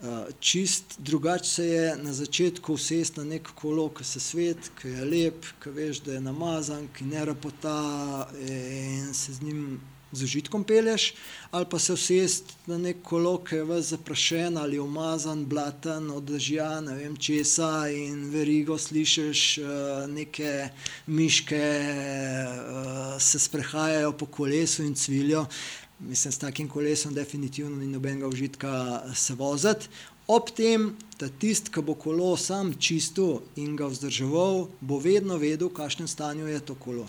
Uh, 0.00 0.08
čist 0.40 0.96
drugače 0.98 1.44
se 1.44 1.66
je 1.66 1.96
na 1.96 2.12
začetku 2.12 2.72
usesti 2.72 3.20
na 3.20 3.26
nek 3.26 3.52
kolo, 3.54 3.90
ki 3.92 4.04
se 4.04 4.20
svet, 4.20 4.72
ki 4.80 4.88
je 4.88 5.04
lep, 5.04 5.44
ki 5.62 5.70
veš, 5.70 6.00
da 6.00 6.16
je 6.16 6.20
namazan, 6.20 6.88
ki 6.96 7.04
ne 7.04 7.24
rapota 7.24 8.28
in 8.40 9.14
se 9.14 9.32
z 9.32 9.42
njim 9.42 9.80
z 10.12 10.22
užitkom 10.22 10.64
pelješ, 10.64 11.14
ali 11.50 11.66
pa 11.70 11.78
se 11.78 11.92
usest 11.92 12.44
na 12.66 12.78
nek 12.78 12.96
kolo, 13.02 13.38
ki 13.44 13.54
je 13.54 13.64
vas 13.64 13.90
zaprašen 13.94 14.58
ali 14.58 14.78
umazan, 14.78 15.44
blaten, 15.46 16.10
od 16.10 16.24
dežja, 16.24 16.80
ne 16.80 16.94
vem 16.94 17.16
česa 17.16 17.88
in 17.88 18.30
verigo 18.30 18.78
slišiš, 18.78 19.58
uh, 19.58 19.66
neke 20.10 20.68
miške 21.06 21.64
uh, 21.82 23.20
se 23.22 23.38
sprehajajo 23.38 24.12
po 24.12 24.26
kolesu 24.26 24.82
in 24.82 24.94
cviljo. 24.94 25.46
Mislim, 26.00 26.32
s 26.32 26.38
takim 26.38 26.68
kolesom 26.68 27.14
definitivno 27.14 27.76
ni 27.76 27.86
nobenega 27.86 28.28
užitka 28.28 29.02
se 29.14 29.34
voziti. 29.34 29.88
Ob 30.26 30.50
tem, 30.56 30.92
da 31.18 31.28
tisti, 31.28 31.72
ki 31.74 31.82
bo 31.82 31.96
kolo 31.98 32.36
sam 32.38 32.70
čistil 32.78 33.40
in 33.58 33.74
ga 33.76 33.88
vzdrževal, 33.90 34.68
bo 34.80 34.98
vedno 35.02 35.36
vedel, 35.42 35.68
v 35.68 35.74
kakšnem 35.74 36.08
stanju 36.08 36.46
je 36.46 36.60
to 36.60 36.76
kolo. 36.78 37.08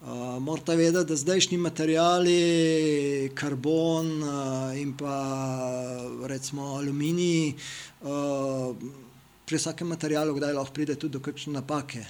Uh, 0.00 0.40
morate 0.40 0.76
vedeti, 0.76 1.08
da 1.08 1.16
zdajšnji 1.16 1.58
materiali, 1.58 3.32
karbon 3.36 4.22
uh, 4.22 4.80
in 4.80 4.94
pa 4.96 5.16
recimo 6.24 6.62
aluminij, 6.78 7.52
uh, 8.00 8.72
pri 9.44 9.60
vsakem 9.60 9.92
materialu, 9.92 10.32
kdaj 10.38 10.56
lahko 10.56 10.72
pride 10.72 10.96
tudi 10.96 11.18
do 11.18 11.20
kakšne 11.20 11.52
napake. 11.52 12.06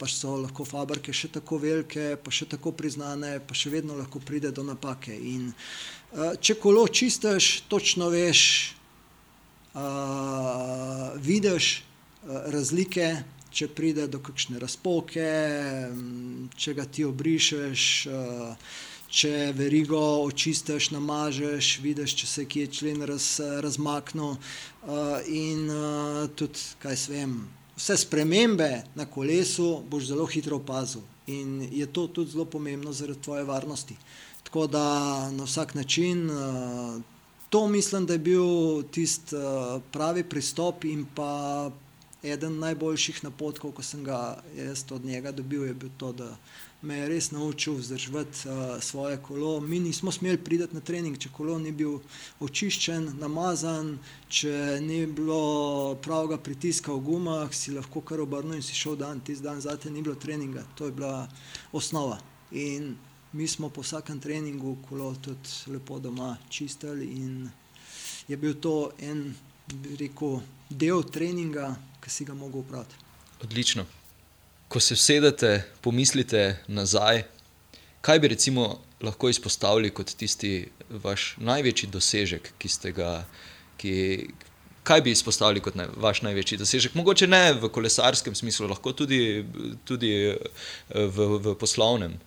Pa 0.00 0.08
so 0.08 0.38
lahko 0.40 0.64
fabrike 0.64 1.12
še 1.12 1.28
tako 1.36 1.60
velike, 1.60 2.16
pa 2.16 2.32
še 2.32 2.48
tako 2.48 2.72
priznane, 2.72 3.36
pa 3.44 3.52
še 3.52 3.74
vedno 3.76 3.92
lahko 3.92 4.24
pride 4.24 4.48
do 4.48 4.64
napake. 4.64 5.12
In, 5.12 5.52
uh, 6.16 6.32
če 6.40 6.56
kolo 6.56 6.88
čistiš, 6.88 7.68
točno 7.68 8.08
veš, 8.08 8.72
uh, 9.76 11.12
vidiš 11.20 11.74
uh, 12.24 12.48
razlike, 12.56 13.12
če 13.54 13.68
pride 13.70 14.08
do 14.10 14.18
kakšne 14.24 14.58
razpoke, 14.62 15.28
če 16.56 16.74
ga 16.74 16.88
ti 16.90 17.06
obrišeš. 17.06 17.86
Uh, 18.10 18.74
Če 19.14 19.52
verigo 19.54 19.98
očistiš, 20.24 20.88
namažeš, 20.90 21.68
vidiš, 21.84 22.16
če 22.18 22.26
se 22.26 22.42
je 22.42 22.48
kje 22.50 22.64
člen 22.74 23.04
raz, 23.06 23.36
razmaknil. 23.62 24.32
Uh, 24.34 25.20
in 25.30 25.68
uh, 25.70 26.24
tudi, 26.34 26.58
kaj 26.82 26.98
vem, 27.12 27.36
vse 27.76 27.94
spremembe 28.02 28.82
na 28.98 29.06
kolesu 29.06 29.84
boš 29.86 30.08
zelo 30.08 30.26
hitro 30.26 30.58
opazil. 30.58 31.04
In 31.30 31.60
je 31.70 31.86
to 31.86 32.08
tudi 32.10 32.34
zelo 32.34 32.48
pomembno 32.50 32.90
zaradi 32.90 33.22
tvoje 33.22 33.46
varnosti. 33.46 33.94
Tako 34.48 34.66
da 34.66 34.84
na 35.30 35.46
vsak 35.46 35.76
način 35.78 36.26
uh, 36.26 36.98
to 37.54 37.68
mislim, 37.68 38.06
da 38.06 38.12
je 38.12 38.18
bil 38.18 38.82
tisti 38.90 39.36
uh, 39.36 39.82
pravi 39.92 40.24
pristop 40.24 40.84
in 40.84 41.06
pa 41.14 41.70
eden 42.24 42.58
najboljših 42.58 43.24
napotkov, 43.24 43.72
ko 43.76 43.82
sem 43.82 44.04
ga 44.04 44.42
jaz 44.56 44.84
od 44.90 45.04
njega 45.04 45.32
dobil, 45.32 45.66
je 45.66 45.74
bil 45.74 45.90
to, 45.98 46.12
da 46.12 46.36
me 46.82 46.98
je 46.98 47.08
res 47.08 47.30
naučil 47.30 47.76
vzdrževati 47.78 48.48
uh, 48.48 48.82
svoje 48.82 49.16
kolo. 49.22 49.60
Mi 49.60 49.78
nismo 49.80 50.12
smeli 50.12 50.38
priti 50.38 50.68
na 50.72 50.80
trening, 50.80 51.18
če 51.18 51.32
kolo 51.32 51.58
ni 51.58 51.72
bil 51.72 51.98
očiščen, 52.44 53.14
namazan, 53.20 53.98
če 54.28 54.80
ni 54.84 55.04
bilo 55.06 55.94
pravega 56.04 56.38
pritiska 56.38 56.92
v 56.92 57.04
gumah, 57.08 57.52
si 57.52 57.72
lahko 57.72 58.00
kar 58.00 58.20
obrnil 58.20 58.60
in 58.60 58.62
si 58.62 58.76
šel 58.76 58.96
dan, 59.00 59.20
tisti 59.20 59.44
dan 59.44 59.60
zate 59.64 59.90
ni 59.90 60.02
bilo 60.02 60.16
treninga. 60.20 60.64
To 60.76 60.88
je 60.88 60.96
bila 60.96 61.28
osnova. 61.72 62.20
In 62.52 62.94
mi 63.32 63.48
smo 63.48 63.68
po 63.68 63.82
vsakem 63.82 64.20
treningu 64.20 64.76
kolo 64.88 65.14
tudi 65.14 65.72
lepo 65.72 65.98
doma 65.98 66.36
čistili 66.48 67.06
in 67.06 67.50
je 68.28 68.36
bil 68.36 68.54
to 68.60 68.90
en, 68.98 69.34
rekel, 70.00 70.40
del 70.70 71.04
treninga, 71.10 71.74
ki 72.02 72.10
si 72.10 72.24
ga 72.24 72.34
mogel 72.34 72.60
upraviti. 72.60 73.00
Odlično 73.42 73.84
ko 74.74 74.80
se 74.80 74.96
sedete, 74.96 75.62
pomislite 75.80 76.56
nazaj, 76.66 77.22
kaj 78.00 78.18
bi 78.18 78.28
recimo 78.28 78.80
lahko 79.02 79.28
izpostavili 79.28 79.90
kot 79.94 80.10
tisti 80.18 80.68
vaš 81.04 81.34
največji 81.38 81.88
dosežek, 81.94 82.50
ki 82.58 82.68
ste 82.68 82.92
ga. 82.92 83.10
Ki, 83.78 83.94
kaj 84.82 85.00
bi 85.06 85.12
izpostavili 85.14 85.62
kot 85.62 85.78
ne, 85.78 85.86
vaš 85.96 86.24
največji 86.26 86.58
dosežek? 86.58 86.94
Mogoče 86.98 87.26
ne 87.30 87.52
v 87.54 87.70
kolesarskem 87.70 88.34
smislu, 88.34 88.66
lahko 88.68 88.92
tudi, 88.92 89.44
tudi 89.84 90.10
eh, 90.32 90.42
v, 90.90 91.28
v 91.38 91.54
poslovnem. 91.60 92.18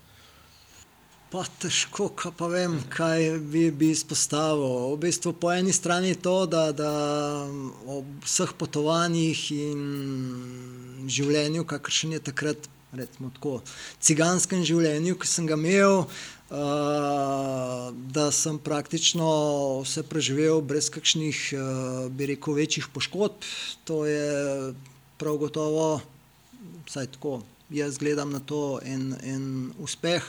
Pa 1.28 1.42
težko, 1.60 2.06
kaj 2.16 2.32
pa 2.40 2.48
vem, 2.48 2.78
kaj 2.88 3.34
bi, 3.52 3.66
bi 3.76 3.90
izpostavil. 3.92 4.94
V 4.94 5.00
bistvu 5.02 5.34
po 5.36 5.50
eni 5.52 5.74
strani 5.76 6.14
je 6.14 6.20
to, 6.24 6.36
da, 6.48 6.70
da 6.72 6.92
ob 7.84 8.08
vseh 8.24 8.54
potovanjih 8.56 9.42
in 9.52 9.82
življenju, 11.12 11.66
kakršen 11.68 12.14
je 12.16 12.22
takrat, 12.30 12.70
recimo 12.96 13.34
tako, 13.36 13.58
ciganskem 14.00 14.64
življenju, 14.64 15.18
ki 15.20 15.28
sem 15.28 15.50
ga 15.52 15.58
imel, 15.60 16.06
uh, 16.08 17.92
da 18.16 18.30
sem 18.32 18.56
praktično 18.56 19.28
vse 19.82 20.06
preživel 20.08 20.64
brez 20.64 20.88
kakšnih, 20.96 21.44
uh, 21.60 22.08
bi 22.08 22.32
rekel, 22.32 22.56
večjih 22.56 22.88
poškodb. 22.96 23.52
To 23.92 24.06
je 24.08 24.72
prav 25.20 25.44
gotovo, 25.44 25.92
vsaj 26.88 27.12
tako, 27.20 27.42
jaz 27.68 28.00
gledam 28.00 28.32
na 28.32 28.40
to 28.40 28.80
en, 28.88 29.12
en 29.28 29.46
uspeh. 29.84 30.24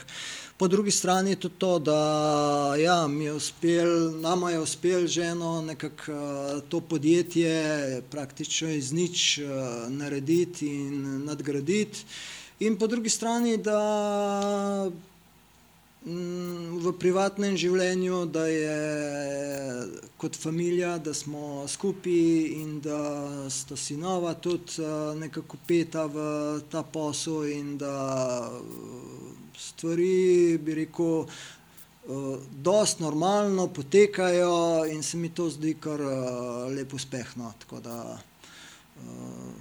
Po 0.59 0.67
drugi 0.67 0.91
strani 0.91 1.35
tudi 1.35 1.55
to, 1.57 1.79
da 1.79 2.75
ja, 2.79 3.07
je 3.21 3.33
uspel, 3.33 4.11
nama 4.19 4.51
je 4.51 4.59
uspelo 4.59 5.07
že 5.07 5.23
eno 5.23 5.61
nekako 5.61 6.11
uh, 6.11 6.61
to 6.69 6.81
podjetje 6.81 8.01
praktično 8.11 8.69
iz 8.69 8.91
nič 8.91 9.37
uh, 9.37 9.47
narediti 9.87 10.67
in 10.67 11.23
nadgraditi. 11.25 12.03
In 12.59 12.75
po 12.77 12.87
drugi 12.87 13.09
strani, 13.09 13.57
da 13.57 14.91
mm, 16.05 16.83
v 16.83 16.93
privatnem 16.99 17.55
življenju, 17.57 18.25
da 18.25 18.45
je 18.47 18.77
kot 20.17 20.35
družina, 20.43 20.97
da 20.97 21.13
smo 21.13 21.63
skupaj 21.67 22.51
in 22.59 22.81
da 22.83 22.99
sta 23.49 23.79
sinova 23.79 24.33
tudi 24.33 24.83
uh, 24.83 25.15
nekako 25.15 25.57
peta 25.67 26.05
v 26.05 26.19
ta 26.69 26.83
posel 26.83 27.47
in 27.47 27.77
da. 27.77 27.95
Uh, 28.51 29.28
stvari, 29.59 30.57
bi 30.57 30.75
rekel, 30.75 31.25
uh, 31.25 32.39
dost 32.51 32.99
normalno 32.99 33.67
potekajo 33.67 34.85
in 34.91 35.03
se 35.03 35.17
mi 35.17 35.29
to 35.29 35.49
zdi 35.49 35.75
kar 35.79 36.01
uh, 36.01 36.71
lep 36.75 36.93
uspeh. 36.93 37.35
No. 37.37 37.53
Da, 37.83 38.19
uh, 38.95 39.53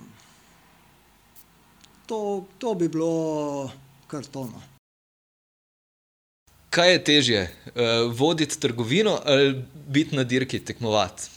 to, 2.06 2.44
to 2.58 2.74
bi 2.74 2.88
bilo 2.88 3.70
kar 4.06 4.24
tono. 4.24 4.62
Kaj 6.70 6.92
je 6.92 7.04
težje, 7.04 7.42
uh, 7.66 8.12
voditi 8.14 8.60
trgovino 8.60 9.18
ali 9.24 9.64
biti 9.88 10.16
na 10.16 10.24
dirki 10.24 10.60
tekmovati? 10.60 11.30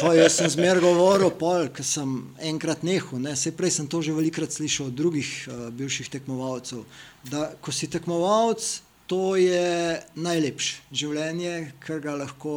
to 0.00 0.12
jaz 0.12 0.36
sem 0.36 0.50
zmeraj 0.50 0.82
govoril, 0.82 1.30
ker 1.74 1.86
sem 1.86 2.18
enkrat 2.50 2.82
nehal. 2.82 3.22
Ne? 3.22 3.34
Prej 3.56 3.78
sem 3.78 3.86
to 3.86 4.02
že 4.02 4.16
velikokrat 4.16 4.52
slišal 4.52 4.90
od 4.90 4.98
drugih 4.98 5.30
uh, 5.46 5.68
bivših 5.70 6.10
tekmovalcev. 6.18 6.84
Da, 7.30 7.48
ko 7.62 7.74
si 7.74 7.90
tekmovalec, 7.90 8.66
to 9.08 9.36
je 9.40 9.98
najlepše 10.20 10.82
življenje, 10.92 11.72
kar 11.80 12.02
ga 12.04 12.16
lahko 12.18 12.54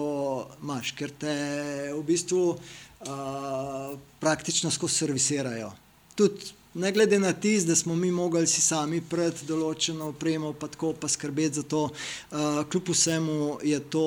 imaš, 0.60 0.92
ker 0.98 1.14
te 1.14 1.36
v 1.94 2.02
bistvu 2.08 2.42
uh, 2.56 3.94
praktično 4.20 4.74
skozi 4.74 5.06
servisirajo. 5.06 5.72
Tudi 6.20 6.52
Ne 6.74 6.92
glede 6.92 7.20
na 7.20 7.34
tisto, 7.34 7.68
da 7.68 7.76
smo 7.76 7.96
mi 7.96 8.12
mogli 8.12 8.48
si 8.48 8.62
sami 8.64 9.02
pred 9.04 9.36
določeno 9.44 10.08
opremo, 10.14 10.54
pa 10.56 10.70
tako 10.72 10.94
pa 10.96 11.10
skrbeti 11.12 11.60
za 11.60 11.64
to, 11.68 11.82
uh, 11.92 12.62
kljub 12.72 12.94
vsemu 12.94 13.58
je 13.68 13.80
to 13.92 14.06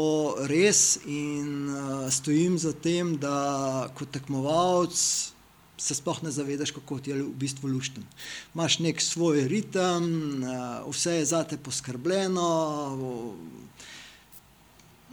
res 0.48 0.96
in 1.04 1.68
uh, 1.68 2.08
stojim 2.08 2.56
za 2.58 2.72
tem, 2.72 3.18
da 3.20 3.90
kot 3.92 4.14
tekmovalec 4.16 4.96
se 5.76 5.94
sploh 5.98 6.22
ne 6.24 6.32
zavedaš, 6.32 6.72
kako 6.72 7.02
ti 7.04 7.12
je 7.12 7.20
v 7.20 7.28
bistvu 7.36 7.68
lušten. 7.68 8.06
Imáš 8.54 8.78
nek 8.80 9.02
svoj 9.04 9.44
ritem, 9.52 10.08
uh, 10.40 10.88
vse 10.88 11.18
je 11.18 11.28
za 11.34 11.44
te 11.44 11.60
poskrbljeno. 11.60 12.48
Uh, 12.96 13.73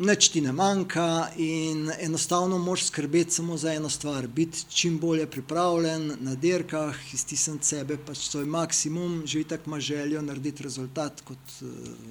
Nič 0.01 0.31
ti 0.33 0.41
ne 0.41 0.49
manjka 0.51 1.29
in 1.37 1.91
enostavno 1.99 2.57
moraš 2.57 2.85
skrbeti 2.85 3.31
samo 3.31 3.57
za 3.57 3.73
eno 3.73 3.89
stvar, 3.89 4.27
biti 4.27 4.63
čim 4.69 4.97
bolje 4.99 5.27
pripravljen 5.27 6.15
na 6.19 6.33
dirkah, 6.35 6.95
iztisniti 7.13 7.67
sebe, 7.67 7.97
pač 8.05 8.17
svoj 8.17 8.45
maksimum, 8.45 9.21
že 9.25 9.43
tako 9.43 9.69
ima 9.69 9.79
željo 9.79 10.21
narediti 10.21 10.63
rezultat, 10.63 11.21
kot 11.21 11.37
eh, 11.61 11.65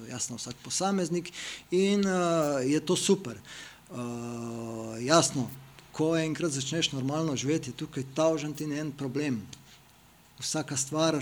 jasno 0.09 0.35
vsak 0.39 0.55
posameznik 0.63 1.33
in 1.71 2.05
uh, 2.05 2.63
je 2.63 2.79
to 2.79 2.95
super. 2.95 3.35
Uh, 3.89 3.97
jasno, 5.03 5.49
ko 5.91 6.15
enkrat 6.17 6.51
začneš 6.51 6.91
normalno 6.91 7.35
živeti, 7.35 7.69
je 7.69 7.83
tukaj 7.83 8.05
ta 8.15 8.29
užen 8.31 8.55
in 8.59 8.71
en 8.71 8.91
problem. 8.91 9.41
Vsaka 10.39 10.77
stvar 10.77 11.19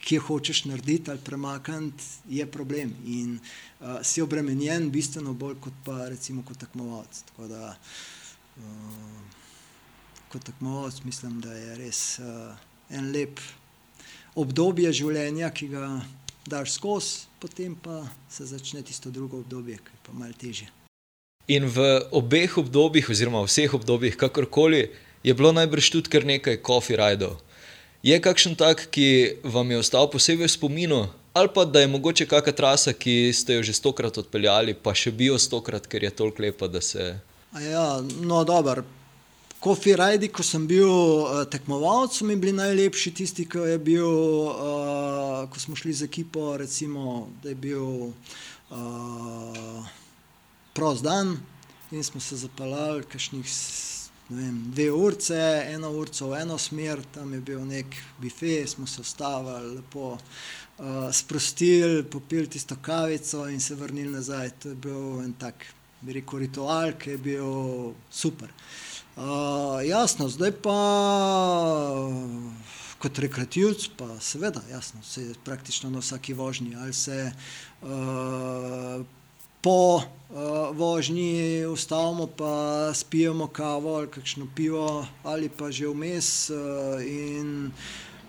ki 0.00 0.18
jo 0.18 0.22
hočeš 0.26 0.64
narediti 0.64 1.10
ali 1.10 1.20
premakniti, 1.24 2.04
je 2.28 2.46
problem. 2.46 2.94
In 3.06 3.38
uh, 3.38 4.00
si 4.02 4.22
obremenjen, 4.22 4.90
bistveno 4.90 5.32
bolj 5.32 5.58
kot 5.60 5.76
pa 5.84 6.08
recimo 6.08 6.42
kot 6.46 6.58
tekmovalec. 6.58 7.22
Tako 7.30 7.48
da 7.48 7.74
uh, 8.56 8.64
kot 10.32 10.44
tekmovalec 10.44 11.02
mislim, 11.04 11.40
da 11.40 11.54
je 11.54 11.76
res 11.76 12.18
uh, 12.18 12.56
en 12.90 13.12
lep 13.12 13.40
obdobje 14.34 14.92
življenja, 14.92 15.50
ki 15.50 15.68
ga 15.72 15.86
daš 16.46 16.76
skozi, 16.78 17.26
potem 17.40 17.74
pa 17.74 18.02
se 18.30 18.46
začne 18.46 18.82
tisto 18.86 19.10
drugo 19.10 19.42
obdobje, 19.44 19.78
ki 19.78 19.96
je 19.96 20.02
pa 20.06 20.14
malo 20.16 20.36
težje. 20.38 20.70
In 21.50 21.66
v 21.66 21.82
obeh 22.14 22.58
obdobjih, 22.58 23.10
oziroma 23.10 23.42
v 23.42 23.50
vseh 23.50 23.72
obdobjih, 23.74 24.16
kakorkoli, 24.16 24.84
je 25.26 25.34
bilo 25.34 25.50
najbrž 25.52 25.90
tudi 25.90 26.12
kar 26.12 26.24
nekaj 26.24 26.60
kofi 26.62 26.96
rajdov. 26.96 27.40
Je 28.02 28.16
kakšen 28.16 28.56
tak, 28.56 28.86
ki 28.88 29.40
vam 29.44 29.68
je 29.70 29.78
ostal 29.78 30.08
posebej 30.08 30.48
v 30.48 30.52
spominu, 30.52 31.00
ali 31.36 31.48
pa 31.52 31.66
da 31.68 31.82
je 31.84 31.88
mogoče 31.92 32.24
kakšna 32.26 32.52
trasa, 32.56 32.92
ki 32.96 33.28
ste 33.36 33.58
jo 33.58 33.62
že 33.62 33.76
stokrat 33.76 34.16
odpeljali, 34.16 34.72
pa 34.72 34.96
še 34.96 35.12
bi 35.12 35.28
jo 35.28 35.36
stokrat, 35.36 35.84
ker 35.84 36.08
je 36.08 36.10
toliko 36.10 36.42
lepa, 36.42 36.68
da 36.68 36.80
se. 36.80 37.20
Ja, 37.60 38.00
no, 38.24 38.44
dobro. 38.44 38.86
Kofi 39.60 39.92
Rajdi, 39.92 40.30
ko 40.32 40.40
sem 40.40 40.64
bil 40.64 40.88
uh, 40.88 41.44
tekmovalec, 41.44 42.16
so 42.16 42.24
mi 42.24 42.38
bili 42.40 42.56
najlepši 42.56 43.12
tisti, 43.12 43.44
ki 43.44 43.68
je 43.68 43.76
bil, 43.76 44.08
uh, 44.48 45.44
ko 45.52 45.60
smo 45.60 45.76
šli 45.76 45.92
z 45.92 46.08
ekipo, 46.08 46.56
recimo, 46.56 47.28
da 47.44 47.52
je 47.52 47.58
bil 47.60 47.84
uh, 48.08 49.84
prost 50.72 51.04
dan 51.04 51.36
in 51.92 52.00
smo 52.00 52.20
se 52.20 52.40
zapeljali 52.40 53.04
kakšnih 53.04 53.44
vem, 54.30 54.70
dve 54.70 54.90
urce, 54.92 55.40
eno 55.74 55.90
urco 55.98 56.30
v 56.30 56.40
eno 56.40 56.58
smer, 56.58 57.02
tam 57.14 57.32
je 57.34 57.40
bil 57.40 57.64
nek 57.66 57.96
bife, 58.22 58.66
smo 58.66 58.86
se 58.86 59.00
ustavili, 59.00 59.74
lepo 59.76 60.12
uh, 60.14 61.10
sprostili, 61.12 62.04
popili 62.04 62.46
tisto 62.46 62.76
kavico 62.82 63.48
in 63.48 63.60
se 63.60 63.74
vrnili 63.74 64.12
nazaj. 64.12 64.50
To 64.62 64.68
je 64.68 64.74
bil 64.74 65.20
en 65.24 65.32
tak, 65.32 65.66
bi 66.00 66.12
rekel, 66.20 66.46
ritual, 66.46 66.94
ki 66.98 67.16
je 67.16 67.18
bil 67.18 67.92
super. 68.10 68.52
Uh, 69.16 69.82
jasno, 69.84 70.28
zdaj 70.28 70.52
pa 70.62 70.78
kot 73.00 73.18
rekreativc, 73.18 73.88
pa 73.96 74.20
seveda, 74.20 74.62
jasno, 74.70 75.02
se 75.02 75.32
praktično 75.44 75.90
na 75.90 75.98
vsaki 75.98 76.32
vožnji 76.36 76.76
ali 76.76 76.92
se 76.92 77.32
uh, 77.82 79.06
po 79.62 79.96
uh, 79.96 80.04
vožnji 80.76 81.66
ustavimo, 81.66 82.26
pa 82.26 82.90
spijemo 82.94 83.46
kavo 83.46 83.94
ali 83.96 84.08
kakšno 84.08 84.46
pivo, 84.56 85.06
ali 85.22 85.48
pa 85.48 85.70
že 85.70 85.88
vmes. 85.88 86.50
Uh, 86.50 87.70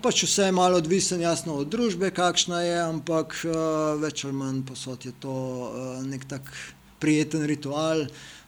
pač 0.02 0.24
vse 0.24 0.50
je 0.50 0.52
malo 0.52 0.78
odvisno, 0.78 1.18
jasno, 1.22 1.56
od 1.62 1.70
družbe, 1.70 2.12
kakšna 2.12 2.62
je, 2.62 2.78
ampak 2.82 3.36
uh, 3.46 3.56
več 4.02 4.26
ali 4.26 4.34
manj 4.34 4.64
posod 4.66 5.06
je 5.06 5.14
to 5.20 5.34
uh, 5.34 6.04
nek 6.04 6.26
tak 6.26 6.52
prijeten 7.00 7.46
ritual. 7.46 8.08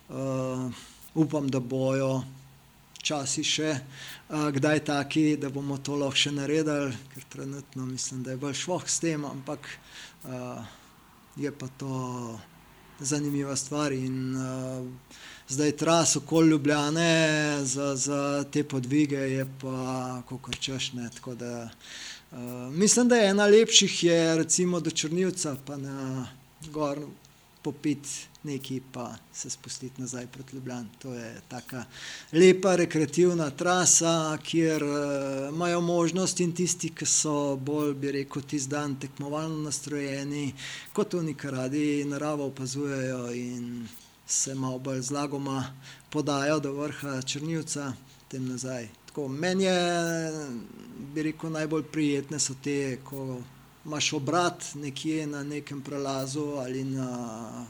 Uh, 0.09 0.69
upam, 1.13 1.49
da 1.49 1.59
bojo 1.59 2.23
časi 3.03 3.43
še, 3.43 3.73
kdaj 4.29 4.79
taki, 4.87 5.25
da 5.37 5.51
bomo 5.53 5.77
to 5.83 5.97
lahko 5.99 6.17
še 6.17 6.31
naredili, 6.33 6.95
ker 7.13 7.25
trenutno 7.35 7.85
mislim, 7.85 8.23
da 8.23 8.33
je 8.33 8.39
bolj 8.39 8.55
šloh 8.63 8.85
s 8.87 9.03
tem, 9.03 9.25
ampak 9.27 9.67
uh, 10.23 10.63
je 11.35 11.51
pa 11.51 11.67
to 11.77 11.91
zanimiva 12.99 13.55
stvar. 13.55 13.91
In 13.91 14.35
uh, 14.35 14.87
zdaj 15.47 15.71
tras 15.71 16.15
okoli 16.15 16.49
Ljubljane 16.49 17.59
za, 17.63 17.95
za 17.95 18.45
te 18.51 18.63
podvige 18.63 19.15
je 19.15 19.47
pa 19.61 20.21
kako 20.29 20.51
češne. 20.51 21.09
Da, 21.39 21.69
uh, 22.31 22.37
mislim, 22.73 23.07
da 23.07 23.15
je 23.15 23.29
ena 23.29 23.45
lepših, 23.45 24.03
je 24.03 24.37
recimo 24.37 24.79
do 24.79 24.91
Črnivca, 24.91 25.55
pa 25.65 25.77
na 25.77 26.27
gor 26.71 26.99
popiti 27.61 28.32
nekaj, 28.43 28.79
pa 28.91 29.15
se 29.33 29.49
spustiti 29.49 30.01
nazaj 30.01 30.27
proti 30.27 30.55
Ljubljani. 30.55 30.89
To 30.99 31.13
je 31.13 31.41
tako 31.47 31.83
lepa 32.31 32.75
rekreativna 32.75 33.49
trasa, 33.49 34.37
kjer 34.43 34.83
uh, 34.83 34.93
imajo 35.49 35.81
možnost 35.81 36.39
in 36.39 36.55
tisti, 36.55 36.89
ki 36.89 37.05
so 37.05 37.55
bolj, 37.55 37.93
bi 37.93 38.11
rekel, 38.11 38.41
tisti 38.41 38.69
dan 38.69 38.95
tekmovalno 38.99 39.63
nastrojeni, 39.63 40.53
kot 40.93 41.13
oni, 41.13 41.33
ki 41.33 41.51
radi 41.51 42.05
naravo 42.05 42.45
opazujejo 42.45 43.31
in 43.33 43.87
se 44.27 44.55
malo 44.55 44.79
bolj 44.79 45.01
zlagoma 45.01 45.73
podajo 46.09 46.59
do 46.59 46.73
vrha 46.73 47.21
Črnivca, 47.21 47.93
tem 48.27 48.47
nazaj. 48.49 48.87
Tako, 49.05 49.27
meni 49.27 49.63
je, 49.63 50.31
bi 51.13 51.23
rekel, 51.23 51.51
najbolj 51.51 51.83
prijetne 51.83 52.39
so 52.39 52.55
te, 52.63 52.97
ko 53.03 53.41
imaš 53.85 54.13
obrat 54.13 54.63
nekje 54.75 55.27
na 55.27 55.43
nekem 55.43 55.81
prelazu 55.81 56.45
ali 56.57 56.83
na 56.83 57.65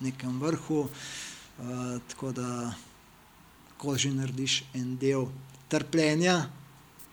nekem 0.00 0.40
vrhu, 0.40 0.86
uh, 0.88 2.00
tako 2.08 2.32
da 2.32 2.74
ko 3.78 3.98
že 3.98 4.10
narediš 4.10 4.62
en 4.74 4.96
del 4.96 5.26
trpljenja, 5.68 6.46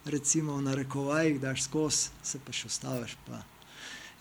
recimo 0.05 0.61
na 0.61 0.75
rekovajih, 0.75 1.39
daš 1.41 1.63
skozi, 1.63 2.09
se 2.23 2.39
pa 2.45 2.53
še 2.53 2.67
ostaviš, 2.67 3.17
pa 3.27 3.41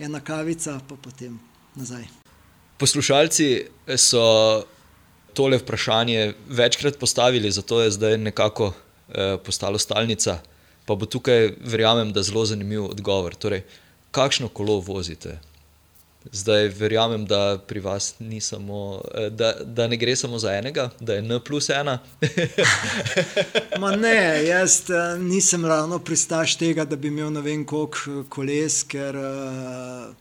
ena 0.00 0.20
kavica, 0.20 0.80
pa 0.88 0.96
potem 0.96 1.38
nazaj. 1.76 2.08
Poslušalci 2.80 3.46
so 3.96 4.24
tole 5.36 5.58
vprašanje 5.60 6.34
večkrat 6.48 6.98
postavili, 6.98 7.50
zato 7.50 7.80
je 7.82 7.90
zdaj 7.90 8.18
nekako 8.18 8.72
eh, 8.72 9.36
postalo 9.44 9.78
stalnica. 9.78 10.40
Pa 10.86 10.94
bo 10.96 11.06
tukaj, 11.06 11.54
verjamem, 11.60 12.12
da 12.12 12.22
zelo 12.22 12.44
zanimiv 12.48 12.88
odgovor. 12.88 13.34
Torej, 13.34 13.62
kakšno 14.10 14.48
kolo 14.48 14.80
vozite? 14.80 15.38
Zdaj 16.24 16.68
verjamem, 16.68 17.24
da 17.26 17.58
pri 17.66 17.80
vas 17.80 18.14
ni 18.18 18.40
samo, 18.40 19.00
eh, 19.14 19.30
da, 19.30 19.52
da 19.64 19.86
ne 19.86 19.96
gre 19.96 20.16
samo 20.16 20.38
za 20.38 20.52
enega, 20.52 20.90
da 21.00 21.14
je 21.14 21.18
N 21.18 21.40
plus 21.46 21.68
ena. 21.68 21.98
ne, 23.96 24.44
jaz 24.46 24.90
eh, 24.90 25.18
nisem 25.18 25.64
ravno 25.64 25.98
pristaš 25.98 26.56
tega, 26.56 26.84
da 26.84 26.96
bi 26.96 27.08
imel 27.08 27.32
ne 27.32 27.40
vem 27.40 27.64
koliko 27.64 27.98
eh, 28.06 28.24
koles, 28.28 28.82
ker 28.82 29.16
uh, 29.16 30.14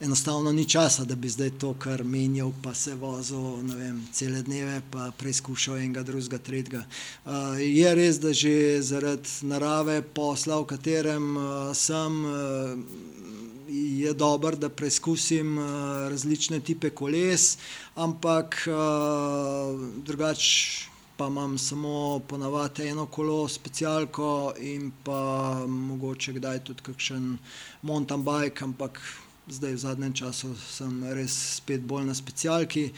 enostavno 0.00 0.52
ni 0.52 0.68
časa, 0.68 1.04
da 1.04 1.14
bi 1.14 1.28
zdaj 1.28 1.50
to 1.58 1.74
kar 1.78 2.04
menjal, 2.04 2.50
pa 2.62 2.74
se 2.74 2.94
vozil 2.94 3.62
vem, 3.62 4.02
cele 4.12 4.42
dneve, 4.42 4.80
pa 4.90 5.12
preizkušal 5.18 5.76
enega, 5.76 6.02
drugega, 6.02 6.38
tretjega. 6.38 6.84
Uh, 7.24 7.32
je 7.62 7.94
res, 7.94 8.18
da 8.18 8.32
že 8.32 8.82
zaradi 8.82 9.46
narave 9.46 10.02
posla, 10.02 10.58
v 10.60 10.66
katerem 10.74 11.36
uh, 11.36 11.74
sem. 11.74 12.24
Uh, 12.24 13.22
je 13.68 14.12
dobro, 14.14 14.56
da 14.56 14.68
preizkusim 14.68 15.58
uh, 15.58 15.64
različne 16.10 16.60
type 16.60 16.90
koles, 16.90 17.58
ampak 17.94 18.68
uh, 18.68 19.80
drugače 20.04 20.88
pa 21.16 21.26
imam 21.26 21.58
samo 21.58 22.18
ponavadi 22.28 22.88
eno 22.88 23.06
kolo, 23.06 23.48
specialko 23.48 24.52
in 24.58 24.90
pa 25.04 25.54
mogoče 25.68 26.32
kdaj 26.32 26.64
tudi 26.64 26.82
kakšen 26.82 27.38
mountain 27.82 28.24
bike, 28.24 28.64
ampak 28.64 29.00
zdaj 29.48 29.72
v 29.72 29.78
zadnjem 29.78 30.12
času 30.12 30.54
sem 30.58 31.04
res 31.14 31.36
spet 31.56 31.80
bolj 31.80 32.04
na 32.04 32.14
specialki. 32.14 32.90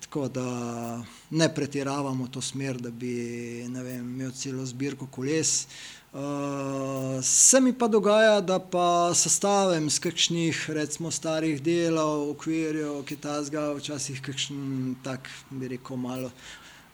Tako 0.00 0.28
da 0.28 1.02
ne 1.30 1.48
pretiravamo 1.54 2.28
to 2.28 2.40
smer, 2.40 2.76
da 2.76 2.90
bi 2.90 3.64
vem, 3.64 4.04
imel 4.14 4.30
celo 4.36 4.66
zbirko 4.66 5.06
koles. 5.06 5.64
Uh, 5.64 6.03
Uh, 6.14 7.18
se 7.22 7.60
mi 7.60 7.72
pa 7.72 7.88
dogaja, 7.88 8.40
da 8.40 8.58
pa 8.58 9.10
sestavim 9.14 9.90
z 9.90 9.98
kakšnih, 9.98 10.70
recimo, 10.70 11.10
starih 11.10 11.58
delov, 11.62 12.28
ukvirjev, 12.36 13.00
ki 13.02 13.16
ta 13.18 13.40
zga, 13.42 13.72
včasih 13.74 14.20
kakšen 14.22 14.94
tak, 15.02 15.26
bi 15.50 15.72
rekel, 15.74 15.98
malo 15.98 16.30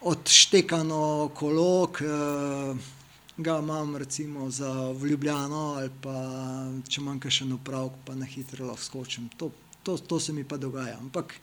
odštekano 0.00 1.28
kolo, 1.36 1.90
ki 1.92 2.08
ga 3.36 3.58
imam 3.58 3.96
recimo 3.96 4.50
za 4.50 4.72
Ljubljano 5.04 5.74
ali 5.76 5.90
pa 6.00 6.16
če 6.88 7.04
manjka 7.04 7.28
še 7.28 7.44
en 7.44 7.52
upravek, 7.58 8.00
pa 8.08 8.16
na 8.16 8.24
hitro 8.24 8.72
lahko 8.72 8.84
skočim. 8.84 9.28
To, 9.36 9.50
to, 9.84 9.98
to 10.00 10.20
se 10.20 10.32
mi 10.32 10.48
pa 10.48 10.56
dogaja. 10.56 10.96
Ampak 10.96 11.36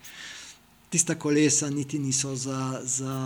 tista 0.89 1.13
kolesa 1.13 1.69
niti 1.69 1.99
niso 1.99 2.33
za, 2.35 2.81
za 2.81 3.21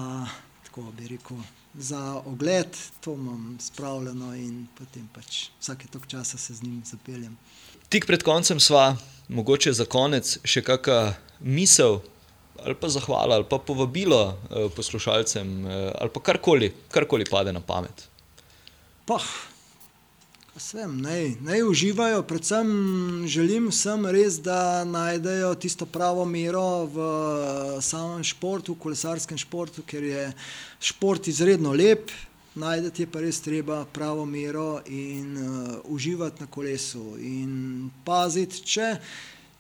tako 0.68 0.92
bi 0.98 1.08
rekel 1.16 1.40
za 1.74 2.22
ogled, 2.26 2.78
to 3.00 3.14
imam 3.14 3.58
spravljeno 3.62 4.36
in 4.36 4.68
potem 4.78 5.10
pač 5.14 5.50
vsake 5.60 5.88
tok 5.92 6.08
časa 6.08 6.38
se 6.38 6.54
z 6.54 6.64
njim 6.64 6.82
zapeljem. 6.86 7.38
Tik 7.90 8.08
pred 8.08 8.24
koncem 8.24 8.60
sva, 8.60 8.96
mogoče 9.28 9.74
za 9.74 9.86
konec, 9.86 10.38
še 10.44 10.64
kakšna 10.64 11.14
misel 11.40 12.02
ali 12.62 12.76
pa 12.78 12.90
zahvala 12.94 13.40
ali 13.40 13.46
pa 13.50 13.58
povabilo 13.58 14.38
eh, 14.52 14.68
poslušalcem 14.76 15.66
eh, 15.66 15.92
ali 16.00 16.10
pa 16.14 16.20
karkoli, 16.20 16.74
karkoli 16.92 17.26
pade 17.26 17.54
na 17.54 17.62
pamet. 17.62 18.08
Pah. 19.06 19.51
Vem, 20.52 20.98
naj, 21.02 21.30
naj 21.40 21.64
uživajo, 21.64 22.24
predvsem 22.28 22.68
želim 23.28 23.70
vsem 23.72 24.06
res, 24.12 24.36
da 24.44 24.84
najdejo 24.84 25.54
tisto 25.56 25.86
pravo 25.86 26.26
mero 26.26 26.86
v 26.92 27.06
samem 27.82 28.24
športu, 28.24 28.74
v 28.74 28.84
kolesarskem 28.84 29.40
športu, 29.40 29.80
ker 29.88 30.04
je 30.04 30.26
šport 30.84 31.28
izredno 31.32 31.72
lep, 31.72 32.12
najdete 32.60 33.08
pa 33.08 33.24
res 33.24 33.40
treba 33.40 33.86
pravo 33.96 34.26
mero 34.28 34.82
in 34.92 35.38
uh, 35.40 35.78
uživati 35.88 36.44
na 36.44 36.52
kolesu 36.52 37.16
in 37.16 37.88
paziti, 38.04 38.60
če. 38.76 38.90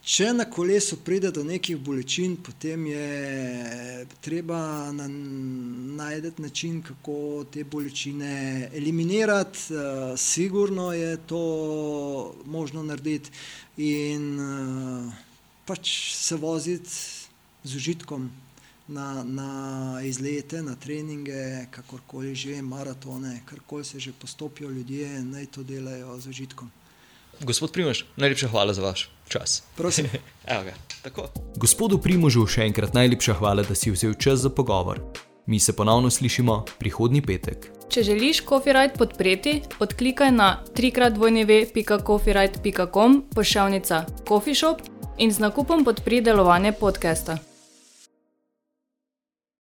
Če 0.02 0.32
na 0.34 0.48
kolesu 0.50 0.98
pride 1.06 1.30
do 1.30 1.44
nekih 1.46 1.78
bolečin, 1.78 2.34
potem 2.42 2.88
je 2.90 4.06
treba 4.26 4.90
na, 4.98 5.06
najti 5.08 6.42
način, 6.42 6.82
kako 6.82 7.46
te 7.54 7.64
bolečine 7.64 8.70
eliminirati. 8.74 9.60
Uh, 9.70 10.18
sigurno 10.18 10.90
je 10.94 11.18
to 11.30 11.42
možno 12.46 12.84
narediti 12.84 13.30
in 13.78 14.40
uh, 14.40 15.14
pač 15.66 16.16
se 16.18 16.36
voziti 16.36 16.90
z 17.64 17.76
užitkom 17.76 18.32
na, 18.88 19.24
na 19.24 20.02
izlete, 20.04 20.64
na 20.66 20.76
treninge, 20.76 21.68
kakorkoli 21.72 22.36
že, 22.36 22.62
maratone, 22.62 23.42
karkoli 23.46 23.86
se 23.86 24.00
že 24.00 24.14
postopijo 24.14 24.70
ljudje, 24.70 25.24
naj 25.24 25.46
to 25.46 25.64
delajo 25.64 26.20
z 26.20 26.28
užitkom. 26.28 26.72
Gospod 27.44 27.72
Primož, 27.72 28.04
najlepša 28.16 28.48
hvala 28.48 28.74
za 28.74 28.82
vaš 28.82 29.10
čas. 29.28 29.64
Prosim. 29.78 30.06
Gospodu 31.58 31.98
Primožu 31.98 32.48
še 32.48 32.62
enkrat 32.70 32.94
najlepša 32.94 33.34
hvala, 33.40 33.64
da 33.66 33.76
si 33.76 33.92
vzel 33.92 34.14
čas 34.14 34.40
za 34.46 34.50
pogovor. 34.50 35.00
Mi 35.46 35.60
se 35.60 35.76
ponovno 35.76 36.10
slišimo 36.10 36.66
prihodnji 36.80 37.22
petek. 37.22 37.72
Če 37.92 38.04
želiš 38.08 38.46
Copyright 38.46 38.98
podpreti, 38.98 39.62
odklikaj 39.80 40.32
na 40.32 40.64
trikratdvojneve.copyright.com 40.78 43.24
pošiljka 43.36 44.06
Coffee 44.28 44.56
Shop 44.56 44.82
in 45.18 45.34
z 45.34 45.40
nakupom 45.40 45.86
podpri 45.86 46.22
delovanje 46.22 46.72
podcasta. 46.72 47.51